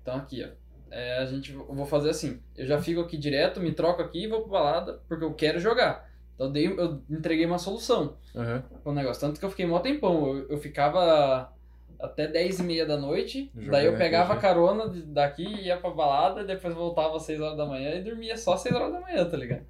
então 0.01 0.15
aqui, 0.15 0.43
ó. 0.43 0.49
é, 0.89 1.17
a 1.19 1.25
gente, 1.25 1.51
eu 1.53 1.65
vou 1.73 1.85
fazer 1.85 2.09
assim, 2.11 2.39
eu 2.55 2.65
já 2.65 2.81
fico 2.81 3.01
aqui 3.01 3.17
direto, 3.17 3.59
me 3.59 3.73
troco 3.73 4.01
aqui 4.01 4.23
e 4.23 4.27
vou 4.27 4.41
pra 4.43 4.51
balada, 4.59 5.01
porque 5.07 5.23
eu 5.25 5.33
quero 5.33 5.59
jogar. 5.59 6.07
Então 6.35 6.47
eu, 6.47 6.51
dei, 6.53 6.67
eu 6.67 7.01
entreguei 7.09 7.45
uma 7.45 7.57
solução 7.57 8.15
Aham. 8.35 8.63
pro 8.83 8.93
negócio. 8.93 9.19
Tanto 9.19 9.39
que 9.39 9.45
eu 9.45 9.49
fiquei 9.49 9.65
mó 9.65 9.79
tempão. 9.79 10.27
Eu, 10.37 10.49
eu 10.49 10.57
ficava 10.59 11.51
até 11.99 12.27
10 12.27 12.59
e 12.59 12.63
meia 12.63 12.85
da 12.85 12.97
noite. 12.97 13.51
Daí 13.53 13.85
eu 13.85 13.97
pegava 13.97 14.33
RPG. 14.33 14.41
carona 14.41 14.87
daqui, 14.87 15.43
ia 15.43 15.77
pra 15.77 15.89
balada, 15.89 16.43
depois 16.43 16.73
voltava 16.73 17.17
às 17.17 17.23
6 17.23 17.41
horas 17.41 17.57
da 17.57 17.65
manhã 17.65 17.95
e 17.95 18.03
dormia 18.03 18.37
só 18.37 18.53
às 18.53 18.61
6 18.61 18.75
horas 18.75 18.93
da 18.93 18.99
manhã, 18.99 19.25
tá 19.25 19.37
ligado? 19.37 19.65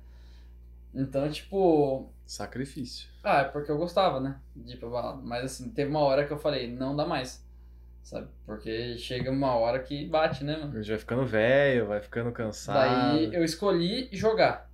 Então, 0.93 1.29
tipo. 1.29 2.09
Sacrifício. 2.25 3.07
Ah, 3.23 3.41
é 3.41 3.43
porque 3.45 3.71
eu 3.71 3.77
gostava, 3.77 4.19
né? 4.19 4.37
De 4.55 4.73
ir 4.73 4.77
pra 4.77 4.89
balada. 4.89 5.21
Mas 5.23 5.45
assim, 5.45 5.69
teve 5.69 5.89
uma 5.89 6.01
hora 6.01 6.25
que 6.25 6.33
eu 6.33 6.37
falei, 6.37 6.71
não 6.71 6.95
dá 6.95 7.05
mais. 7.05 7.45
Sabe? 8.03 8.27
Porque 8.45 8.97
chega 8.97 9.29
uma 9.29 9.53
hora 9.55 9.79
que 9.79 10.05
bate, 10.05 10.43
né, 10.43 10.55
mano? 10.57 10.73
A 10.73 10.77
gente 10.77 10.89
vai 10.89 10.97
ficando 10.97 11.25
velho, 11.25 11.87
vai 11.87 11.99
ficando 11.99 12.31
cansado. 12.31 12.77
Daí 12.77 13.33
eu 13.33 13.43
escolhi 13.43 14.09
jogar. 14.13 14.66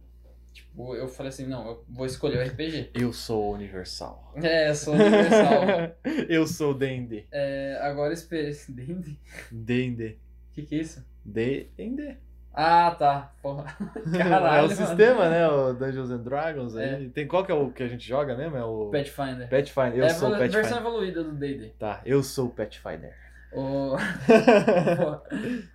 Tipo, 0.74 0.96
eu 0.96 1.08
falei 1.08 1.30
assim, 1.30 1.46
não, 1.46 1.68
eu 1.68 1.86
vou 1.88 2.04
escolher 2.08 2.40
o 2.40 2.48
RPG. 2.50 2.90
Eu 2.96 3.14
sou 3.14 3.54
universal. 3.54 4.34
É, 4.42 4.72
eu 4.72 4.76
sou 4.76 4.96
universal. 4.96 5.64
eu 6.28 6.48
sou 6.48 6.74
D&D. 6.74 7.28
É, 7.32 7.78
agora 7.80 8.12
espere. 8.12 8.52
D&D? 8.70 9.16
D&D. 9.52 10.18
O 10.50 10.54
que 10.56 10.64
que 10.64 10.76
é 10.76 10.80
isso? 10.80 11.06
D&D. 11.24 12.18
Ah, 12.52 12.90
tá. 12.98 13.34
Porra. 13.40 13.78
é 14.16 14.18
Caralho, 14.18 14.66
o 14.66 14.70
mano. 14.72 14.88
sistema, 14.88 15.30
né? 15.30 15.48
O 15.48 15.74
Dungeons 15.74 16.10
and 16.10 16.24
Dragons 16.24 16.76
É. 16.76 16.96
aí. 16.96 17.10
Tem 17.10 17.28
qual 17.28 17.46
que 17.46 17.52
é 17.52 17.56
o 17.56 17.72
que 17.72 17.84
a 17.84 17.88
gente 17.88 18.08
joga 18.08 18.36
mesmo? 18.36 18.58
É 18.58 18.66
o 18.66 18.90
Pathfinder. 18.90 19.48
Pathfinder. 19.50 20.00
Eu 20.00 20.06
é 20.06 20.10
sou 20.10 20.30
o 20.30 20.34
a 20.34 20.40
versão 20.40 20.62
Pathfinder. 20.62 20.82
evoluída 20.82 21.24
do 21.24 21.34
D&D. 21.34 21.70
Tá, 21.78 22.02
eu 22.04 22.24
sou 22.24 22.48
o 22.48 22.50
Pathfinder. 22.50 23.16
O... 23.52 23.96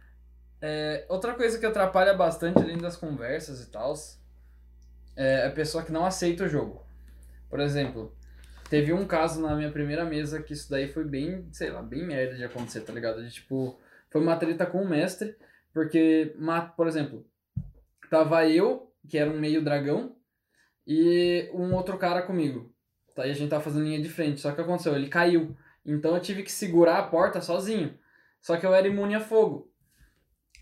É, 0.61 1.07
outra 1.09 1.35
coisa 1.35 1.57
que 1.57 1.65
atrapalha 1.65 2.15
bastante, 2.15 2.59
além 2.61 2.79
das 2.79 2.97
conversas 2.97 3.63
e 3.63 3.71
tal, 3.71 3.95
é 5.19 5.47
a 5.47 5.51
pessoa 5.51 5.83
que 5.83 5.91
não 5.91 6.07
aceita 6.07 6.45
o 6.45 6.49
jogo. 6.49 6.87
Por 7.51 7.59
exemplo, 7.59 8.17
teve 8.71 8.93
um 8.93 9.05
caso 9.05 9.43
na 9.43 9.57
minha 9.57 9.71
primeira 9.71 10.05
mesa 10.05 10.41
que 10.41 10.53
isso 10.53 10.71
daí 10.71 10.87
foi 10.87 11.05
bem, 11.05 11.49
sei 11.51 11.71
lá, 11.71 11.83
bem 11.83 12.07
merda 12.07 12.37
de 12.37 12.45
acontecer, 12.45 12.83
tá 12.83 12.93
ligado? 12.93 13.25
De 13.25 13.31
tipo, 13.33 13.77
foi 14.11 14.21
uma 14.21 14.37
treta 14.37 14.65
com 14.65 14.81
o 14.81 14.89
mestre, 14.89 15.37
porque, 15.75 16.37
por 16.77 16.87
exemplo, 16.87 17.27
tava 18.09 18.47
eu, 18.47 18.93
que 19.09 19.19
era 19.19 19.29
um 19.29 19.41
meio 19.41 19.61
dragão, 19.61 20.15
e 20.87 21.51
um 21.53 21.75
outro 21.75 21.99
cara 21.99 22.23
comigo. 22.23 22.73
Tá, 23.15 23.27
e 23.27 23.33
a 23.33 23.35
gente 23.35 23.51
tava 23.51 23.65
fazendo 23.65 23.85
linha 23.85 24.01
de 24.01 24.09
frente. 24.09 24.41
Só 24.41 24.53
que 24.53 24.61
aconteceu, 24.61 24.95
ele 24.95 25.09
caiu. 25.09 25.57
Então 25.85 26.15
eu 26.15 26.21
tive 26.21 26.45
que 26.45 26.53
segurar 26.53 26.99
a 26.99 27.03
porta 27.03 27.41
sozinho. 27.41 27.99
Só 28.41 28.57
que 28.57 28.65
eu 28.65 28.73
era 28.73 28.87
imune 28.87 29.17
a 29.17 29.21
fogo. 29.21 29.69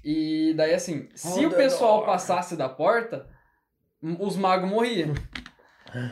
E 0.02 0.54
daí 0.56 0.72
assim, 0.72 1.08
se 1.14 1.44
o 1.44 1.50
pessoal 1.50 2.06
passasse 2.06 2.56
da 2.56 2.68
porta, 2.68 3.28
os 4.02 4.36
magos 4.36 4.68
morriam. 4.68 5.14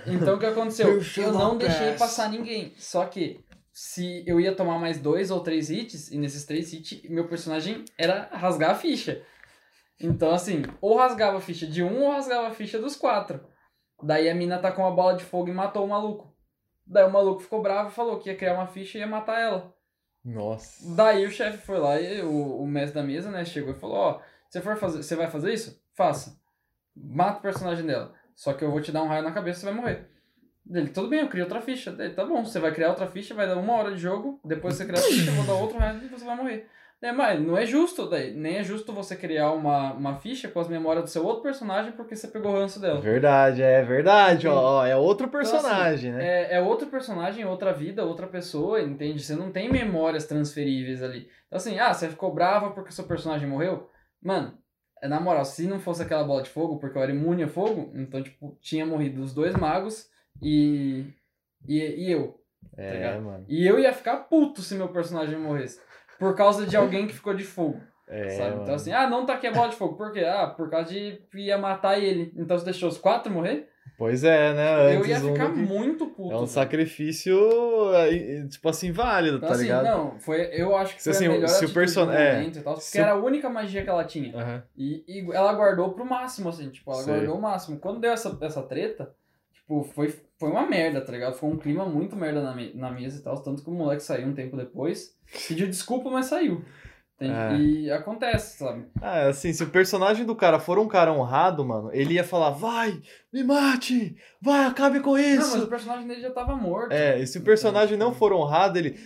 Então 0.07 0.37
o 0.37 0.39
que 0.39 0.47
aconteceu? 0.47 1.01
Eu 1.17 1.33
não 1.33 1.59
deixei 1.59 1.93
passar 1.95 2.31
ninguém. 2.31 2.75
Só 2.77 3.05
que 3.07 3.45
se 3.73 4.23
eu 4.27 4.41
ia 4.41 4.55
tomar 4.55 4.79
mais 4.79 5.01
dois 5.01 5.31
ou 5.31 5.41
três 5.41 5.69
hits, 5.69 6.11
e 6.11 6.17
nesses 6.17 6.45
três 6.45 6.73
hits, 6.73 7.03
meu 7.11 7.27
personagem 7.27 7.85
era 7.99 8.29
rasgar 8.33 8.71
a 8.71 8.75
ficha. 8.75 9.23
Então, 10.01 10.31
assim, 10.33 10.63
ou 10.81 10.97
rasgava 10.97 11.39
a 11.39 11.41
ficha 11.41 11.67
de 11.67 11.83
um 11.83 12.03
ou 12.03 12.13
rasgava 12.13 12.49
a 12.49 12.53
ficha 12.53 12.79
dos 12.79 12.97
quatro. 12.97 13.41
Daí 14.03 14.29
a 14.29 14.35
mina 14.35 14.59
tá 14.59 14.71
com 14.71 14.83
uma 14.83 14.95
bola 14.95 15.17
de 15.17 15.25
fogo 15.25 15.49
e 15.49 15.53
matou 15.53 15.85
o 15.85 15.89
maluco. 15.89 16.35
Daí 16.87 17.05
o 17.05 17.13
maluco 17.13 17.43
ficou 17.43 17.63
bravo 17.63 17.89
e 17.89 17.93
falou 17.93 18.19
que 18.19 18.29
ia 18.29 18.37
criar 18.37 18.55
uma 18.55 18.67
ficha 18.67 18.99
e 18.99 19.01
ia 19.01 19.07
matar 19.07 19.41
ela. 19.41 19.75
Nossa. 20.25 20.95
Daí 20.95 21.27
o 21.27 21.31
chefe 21.31 21.59
foi 21.59 21.79
lá 21.79 22.01
e 22.01 22.23
o, 22.23 22.61
o 22.61 22.67
mestre 22.67 22.95
da 22.95 23.07
mesa, 23.07 23.31
né, 23.31 23.45
chegou 23.45 23.73
e 23.73 23.79
falou, 23.79 23.97
ó, 23.97 24.21
você 24.49 24.61
for 24.61 24.77
fazer, 24.77 25.03
você 25.03 25.17
vai 25.17 25.29
fazer 25.29 25.53
isso? 25.53 25.83
Faça. 25.95 26.39
Mata 26.97 27.39
o 27.39 27.43
personagem 27.43 27.87
dela. 27.87 28.13
Só 28.35 28.53
que 28.53 28.65
eu 28.65 28.71
vou 28.71 28.81
te 28.81 28.93
dar 28.93 29.03
um 29.03 29.09
raio 29.09 29.23
na 29.23 29.33
cabeça 29.33 29.59
e 29.59 29.61
você 29.61 29.67
vai 29.67 29.75
morrer. 29.75 30.09
Ele, 30.71 30.89
tudo 30.89 31.09
bem, 31.09 31.21
eu 31.21 31.29
crio 31.29 31.45
outra 31.45 31.61
ficha. 31.61 31.95
Ele, 31.99 32.15
tá 32.15 32.25
bom, 32.25 32.45
você 32.45 32.59
vai 32.59 32.73
criar 32.73 32.91
outra 32.91 33.07
ficha, 33.07 33.35
vai 33.35 33.47
dar 33.47 33.57
uma 33.57 33.75
hora 33.75 33.93
de 33.93 34.01
jogo, 34.01 34.41
depois 34.45 34.75
você 34.75 34.87
cria 34.87 34.99
a 34.99 35.03
ficha, 35.03 35.31
eu 35.31 35.35
vou 35.35 35.45
dar 35.45 35.55
outro 35.55 35.79
raio 35.79 36.03
e 36.03 36.09
você 36.09 36.25
vai 36.25 36.37
morrer. 36.37 36.69
É, 37.03 37.13
mas 37.13 37.39
não 37.39 37.55
é 37.55 37.67
justo, 37.67 38.09
daí. 38.09 38.33
nem 38.33 38.57
é 38.57 38.65
justo 38.65 38.91
você 38.91 39.15
criar 39.15 39.51
uma, 39.51 39.93
uma 39.93 40.17
ficha 40.17 40.49
com 40.49 40.59
as 40.59 40.69
memórias 40.69 41.05
do 41.05 41.11
seu 41.11 41.23
outro 41.23 41.43
personagem 41.43 41.93
porque 41.93 42.17
você 42.17 42.29
pegou 42.29 42.51
o 42.51 42.59
ranço 42.59 42.81
dela. 42.81 42.99
Verdade, 42.99 43.61
é 43.61 43.83
verdade, 43.83 44.49
ó, 44.49 44.87
é 44.87 44.97
outro 44.97 45.29
personagem, 45.29 46.09
então, 46.09 46.19
assim, 46.19 46.25
né? 46.25 46.25
É, 46.25 46.55
é 46.55 46.61
outro 46.63 46.87
personagem, 46.87 47.45
outra 47.45 47.75
vida, 47.75 48.07
outra 48.07 48.27
pessoa, 48.27 48.81
entende? 48.81 49.23
Você 49.23 49.35
não 49.35 49.53
tem 49.53 49.71
memórias 49.71 50.25
transferíveis 50.25 51.03
ali. 51.03 51.29
Então 51.47 51.59
assim, 51.59 51.79
ah, 51.79 51.93
você 51.93 52.09
ficou 52.09 52.33
brava 52.33 52.71
porque 52.71 52.91
seu 52.91 53.05
personagem 53.05 53.47
morreu? 53.47 53.91
Mano, 54.23 54.57
na 55.09 55.21
moral, 55.21 55.45
se 55.45 55.67
não 55.67 55.79
fosse 55.79 56.03
aquela 56.03 56.25
bola 56.25 56.43
de 56.43 56.51
fogo, 56.51 56.79
porque 56.79 56.97
eu 56.97 57.03
era 57.03 57.13
imune 57.13 57.43
a 57.43 57.49
fogo, 57.49 57.93
então, 57.95 58.23
tipo, 58.23 58.57
tinha 58.61 58.87
morrido 58.87 59.23
os 59.23 59.35
dois 59.35 59.55
magos 59.55 60.09
e, 60.43 61.05
e, 61.67 61.79
e 61.79 62.13
eu. 62.13 62.41
Tá 62.75 62.83
é, 62.83 63.19
mano. 63.19 63.45
E 63.49 63.67
eu 63.67 63.79
ia 63.79 63.93
ficar 63.93 64.17
puto 64.17 64.63
se 64.63 64.75
meu 64.75 64.89
personagem 64.89 65.39
morresse. 65.39 65.81
Por 66.19 66.35
causa 66.35 66.67
de 66.67 66.77
alguém 66.77 67.07
que 67.07 67.13
ficou 67.13 67.35
de 67.35 67.45
fogo. 67.45 67.81
É, 68.07 68.29
sabe? 68.31 68.63
Então 68.63 68.75
assim, 68.75 68.93
ah, 68.93 69.09
não 69.09 69.25
tá 69.25 69.35
aqui 69.35 69.47
a 69.47 69.53
bola 69.53 69.69
de 69.69 69.77
fogo. 69.77 69.97
Por 69.97 70.13
quê? 70.13 70.21
Ah, 70.21 70.47
por 70.47 70.71
causa 70.71 70.91
de 70.91 71.21
ia 71.35 71.59
matar 71.59 71.99
ele. 71.99 72.33
Então 72.37 72.59
você 72.59 72.65
deixou 72.65 72.89
os 72.89 72.99
quatro 72.99 73.33
morrer? 73.33 73.69
Pois 73.97 74.25
é, 74.25 74.53
né? 74.53 74.97
Antes, 74.97 74.97
eu 74.97 75.07
ia 75.07 75.21
ficar 75.21 75.51
um... 75.51 75.57
muito 75.57 76.07
puto. 76.07 76.33
É 76.33 76.37
um 76.37 76.47
sacrifício, 76.47 77.39
tipo 78.51 78.69
assim, 78.69 78.91
válido, 78.91 79.37
então, 79.37 79.49
tá 79.49 79.55
assim, 79.55 79.65
ligado? 79.65 79.85
Não, 79.85 80.19
foi, 80.19 80.49
eu 80.53 80.77
acho 80.77 80.97
que 80.97 81.03
foi 81.03 81.13
assim, 81.13 81.27
a 81.27 81.31
melhor 81.31 81.49
se 81.49 81.65
o 81.65 81.73
personagem 81.73 82.47
é, 82.47 82.49
e 82.49 82.61
tal, 82.61 82.75
porque 82.75 82.99
era 82.99 83.13
a 83.13 83.17
única 83.17 83.49
magia 83.49 83.85
que 83.85 83.89
ela 83.89 84.05
tinha. 84.05 84.37
Uhum. 84.37 84.63
E, 84.77 85.05
e 85.07 85.33
ela 85.33 85.53
guardou 85.55 85.93
pro 85.93 86.05
máximo, 86.05 86.49
assim, 86.49 86.71
tipo, 86.71 86.91
ela 86.91 87.03
Sei. 87.03 87.15
guardou 87.15 87.37
o 87.37 87.43
máximo. 87.43 87.79
Quando 87.79 88.01
deu 88.01 88.11
essa, 88.11 88.37
essa 88.41 88.63
treta, 88.63 89.15
tipo, 89.53 89.85
foi, 89.85 90.13
foi 90.39 90.51
uma 90.51 90.67
merda, 90.67 91.01
tá 91.01 91.13
ligado? 91.13 91.35
Foi 91.35 91.49
um 91.49 91.57
clima 91.57 91.87
muito 91.87 92.17
merda 92.17 92.43
na, 92.43 92.55
me, 92.55 92.75
na 92.75 92.91
mesa 92.91 93.21
e 93.21 93.23
tal, 93.23 93.41
tanto 93.43 93.63
que 93.63 93.71
o 93.71 93.75
moleque 93.75 94.03
saiu 94.03 94.27
um 94.27 94.35
tempo 94.35 94.57
depois, 94.57 95.17
pediu 95.47 95.69
desculpa, 95.69 96.11
mas 96.11 96.27
saiu. 96.27 96.65
É. 97.21 97.57
E 97.57 97.91
acontece, 97.93 98.59
sabe? 98.59 98.87
Ah, 99.01 99.29
assim, 99.29 99.53
se 99.53 99.63
o 99.63 99.71
personagem 99.71 100.27
do 100.27 100.35
cara 100.35 100.59
for 100.59 100.79
um 100.79 100.89
cara 100.89 101.13
honrado, 101.13 101.65
mano, 101.65 101.91
ele 101.93 102.15
ia 102.15 102.25
falar, 102.25 102.51
vai, 102.51 103.01
me 103.33 103.45
mate, 103.45 104.17
vai, 104.43 104.65
acabe 104.67 104.99
com 105.01 105.17
isso. 105.17 105.49
Não, 105.49 105.55
mas 105.55 105.63
o 105.63 105.69
personagem 105.69 106.09
dele 106.09 106.21
já 106.21 106.31
tava 106.31 106.57
morto. 106.57 106.93
É, 106.93 107.21
e 107.21 107.27
se 107.27 107.39
o 107.39 107.43
personagem 107.43 107.97
não 107.97 108.13
for 108.13 108.33
honrado, 108.33 108.79
ele. 108.79 108.99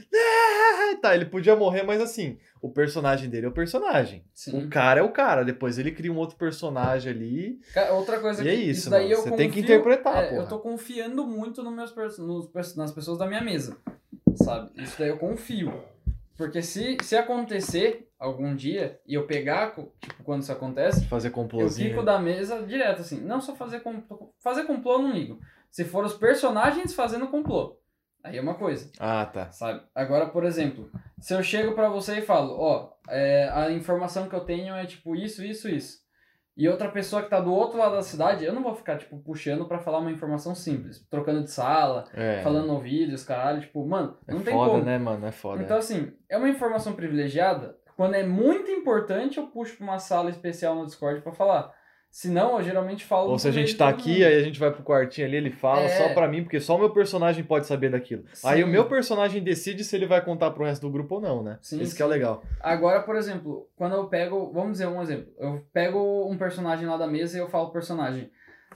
Tá, 1.03 1.15
ele 1.15 1.27
podia 1.27 1.55
morrer, 1.55 1.83
mas 1.85 2.01
assim, 2.01 2.39
o 2.61 2.71
personagem 2.71 3.29
dele 3.29 3.47
é 3.47 3.49
o 3.49 3.53
personagem. 3.53 4.25
Sim. 4.35 4.65
O 4.65 4.69
cara 4.69 5.01
é 5.01 5.03
o 5.03 5.13
cara. 5.13 5.45
Depois 5.45 5.79
ele 5.79 5.93
cria 5.93 6.13
um 6.13 6.17
outro 6.17 6.37
personagem 6.37 7.13
ali. 7.13 7.61
Outra 7.93 8.19
coisa 8.19 8.41
e 8.41 8.45
que. 8.45 8.51
é 8.51 8.55
isso, 8.55 8.81
isso 8.81 8.91
daí 8.91 9.11
eu 9.11 9.19
Você 9.19 9.31
confio, 9.31 9.37
tem 9.37 9.51
que 9.51 9.61
interpretar, 9.61 10.25
é, 10.25 10.39
Eu 10.39 10.49
tô 10.49 10.59
confiando 10.59 11.27
muito 11.27 11.63
nos 11.63 11.73
meus, 11.73 12.19
nos, 12.19 12.75
nas 12.75 12.91
pessoas 12.91 13.19
da 13.19 13.27
minha 13.27 13.43
mesa. 13.43 13.77
Sabe? 14.35 14.71
Isso 14.83 14.97
daí 14.99 15.09
eu 15.09 15.19
confio. 15.19 15.73
Porque 16.39 16.63
se, 16.63 16.97
se 17.03 17.17
acontecer 17.17 18.09
algum 18.17 18.55
dia 18.55 19.01
e 19.05 19.15
eu 19.15 19.27
pegar, 19.27 19.75
tipo, 20.01 20.23
quando 20.23 20.43
isso 20.43 20.53
acontece, 20.53 21.05
fazer 21.07 21.31
complôzinho. 21.31 21.89
Eu 21.89 21.91
fico 21.91 22.05
da 22.05 22.17
mesa 22.21 22.63
direto, 22.63 23.01
assim. 23.01 23.21
Não 23.21 23.41
só 23.41 23.57
fazer 23.57 23.81
complô. 23.81 24.33
Fazer 24.39 24.63
complô 24.63 24.93
eu 24.95 25.03
não 25.03 25.13
ligo. 25.13 25.41
Se 25.69 25.85
for 25.85 26.05
os 26.05 26.15
personagens 26.15 26.95
fazendo 26.95 27.27
complô. 27.27 27.77
Aí 28.23 28.39
é 28.39 28.41
uma 28.41 28.55
coisa. 28.55 28.89
Ah, 29.01 29.27
tá. 29.27 29.51
Sabe? 29.51 29.83
Agora, 29.93 30.29
por 30.29 30.45
exemplo, 30.45 30.89
se 31.19 31.35
eu 31.35 31.43
chego 31.43 31.75
para 31.75 31.89
você 31.89 32.19
e 32.19 32.23
falo, 32.23 32.57
ó, 32.57 32.93
é, 33.09 33.51
a 33.53 33.73
informação 33.73 34.29
que 34.29 34.35
eu 34.35 34.41
tenho 34.41 34.77
é 34.77 34.87
tipo 34.87 35.17
isso, 35.17 35.45
isso, 35.45 35.69
isso 35.69 36.08
e 36.59 36.69
outra 36.69 36.89
pessoa 36.89 37.23
que 37.23 37.31
tá 37.31 37.39
do 37.39 37.55
outro 37.55 37.79
lado 37.79 37.95
da 37.95 38.03
cidade, 38.03 38.45
eu 38.45 38.53
não 38.53 38.65
vou 38.65 38.75
ficar, 38.75 38.99
tipo, 38.99 39.17
puxando 39.21 39.65
para 39.65 39.79
falar 39.79 39.99
uma 39.99 40.11
informação 40.11 40.57
simples. 40.57 41.07
Trocando 41.09 41.45
de 41.45 41.53
sala, 41.53 42.05
é. 42.13 42.43
falando 42.43 42.67
no 42.67 42.81
vídeo, 42.81 43.15
os 43.15 43.23
caralho, 43.23 43.61
tipo, 43.61 43.87
mano, 43.87 44.17
não 44.27 44.41
é 44.41 44.43
tem 44.43 44.53
foda, 44.53 44.71
como. 44.73 44.85
né, 44.85 44.99
mano? 44.99 45.25
É 45.25 45.31
foda. 45.31 45.63
Então, 45.63 45.79
assim, 45.79 46.13
é 46.29 46.37
uma 46.37 46.49
informação 46.49 46.95
privilegiada. 46.95 47.77
Quando 47.97 48.15
é 48.15 48.27
muito 48.27 48.73
importante, 48.73 49.39
eu 49.39 49.47
puxo 49.47 49.77
pra 49.77 49.87
uma 49.87 50.01
sala 50.01 50.31
especial 50.31 50.75
no 50.75 50.85
Discord 50.85 51.21
para 51.21 51.31
falar. 51.31 51.73
Se 52.11 52.29
não, 52.29 52.59
eu 52.59 52.65
geralmente 52.65 53.05
falo. 53.05 53.31
Ou 53.31 53.39
se 53.39 53.47
a 53.47 53.51
gente 53.51 53.77
tá 53.77 53.89
aqui, 53.89 54.25
aí 54.25 54.35
a 54.35 54.43
gente 54.43 54.59
vai 54.59 54.71
pro 54.73 54.83
quartinho 54.83 55.27
ali, 55.27 55.37
ele 55.37 55.51
fala 55.51 55.83
é. 55.83 55.89
só 55.89 56.15
pra 56.15 56.27
mim, 56.27 56.43
porque 56.43 56.59
só 56.59 56.77
o 56.77 56.79
meu 56.79 56.91
personagem 56.91 57.45
pode 57.45 57.67
saber 57.67 57.91
daquilo. 57.91 58.25
Sim. 58.33 58.49
Aí 58.49 58.65
o 58.65 58.67
meu 58.67 58.89
personagem 58.89 59.43
decide 59.43 59.85
se 59.85 59.95
ele 59.95 60.07
vai 60.07 60.25
contar 60.25 60.51
pro 60.51 60.65
resto 60.65 60.83
do 60.83 60.93
grupo 60.93 61.17
ou 61.17 61.21
não, 61.21 61.43
né? 61.43 61.59
Sim, 61.61 61.81
Isso 61.81 61.95
que 61.95 62.03
é 62.03 62.07
legal. 62.07 62.43
Agora, 62.61 63.03
por 63.03 63.15
exemplo, 63.15 63.69
quando 63.77 63.95
eu 63.95 64.07
pego. 64.09 64.51
Vamos 64.53 64.73
dizer 64.73 64.87
um 64.87 65.03
exemplo. 65.03 65.33
Eu 65.39 65.65
pego 65.73 66.29
um 66.29 66.37
personagem 66.37 66.87
lá 66.87 66.97
da 66.97 67.07
mesa 67.07 67.37
e 67.37 67.41
eu 67.41 67.49
falo 67.49 67.67
pro 67.67 67.75
personagem. 67.75 68.31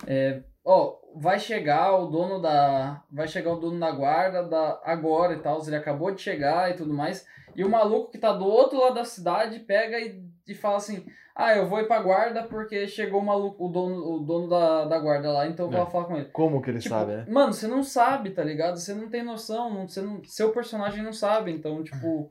É, 0.06 0.42
ó, 0.64 0.98
vai 1.16 1.38
chegar 1.38 1.96
o 1.96 2.06
dono 2.06 2.40
da. 2.40 3.02
Vai 3.10 3.26
chegar 3.26 3.52
o 3.52 3.60
dono 3.60 3.80
da 3.80 3.90
guarda 3.90 4.42
da, 4.44 4.80
agora 4.84 5.34
e 5.34 5.38
tal. 5.40 5.60
Ele 5.66 5.76
acabou 5.76 6.14
de 6.14 6.20
chegar 6.20 6.70
e 6.70 6.74
tudo 6.74 6.92
mais. 6.92 7.26
E 7.54 7.64
o 7.64 7.70
maluco 7.70 8.10
que 8.10 8.18
tá 8.18 8.32
do 8.32 8.46
outro 8.46 8.78
lado 8.78 8.94
da 8.94 9.04
cidade 9.04 9.58
pega 9.60 9.98
e, 9.98 10.22
e 10.46 10.54
fala 10.54 10.76
assim: 10.76 11.04
Ah, 11.34 11.54
eu 11.54 11.68
vou 11.68 11.80
ir 11.80 11.86
pra 11.86 12.02
guarda 12.02 12.42
porque 12.44 12.86
chegou 12.88 13.20
o 13.20 13.24
maluco, 13.24 13.66
o 13.66 13.68
dono, 13.68 14.16
o 14.16 14.20
dono 14.20 14.48
da, 14.48 14.84
da 14.84 14.98
guarda 14.98 15.32
lá, 15.32 15.46
então 15.46 15.66
eu 15.66 15.72
vou 15.72 15.82
é. 15.82 15.90
falar 15.90 16.04
com 16.04 16.16
ele. 16.16 16.26
Como 16.26 16.60
que 16.60 16.70
ele 16.70 16.78
tipo, 16.78 16.94
sabe, 16.94 17.12
né? 17.12 17.26
Mano, 17.28 17.52
você 17.52 17.66
não 17.66 17.82
sabe, 17.82 18.30
tá 18.30 18.42
ligado? 18.42 18.78
Você 18.78 18.94
não 18.94 19.08
tem 19.08 19.22
noção, 19.22 19.72
não, 19.72 19.88
você 19.88 20.00
não, 20.00 20.22
seu 20.24 20.50
personagem 20.50 21.02
não 21.02 21.12
sabe, 21.12 21.52
então, 21.52 21.82
tipo. 21.82 22.30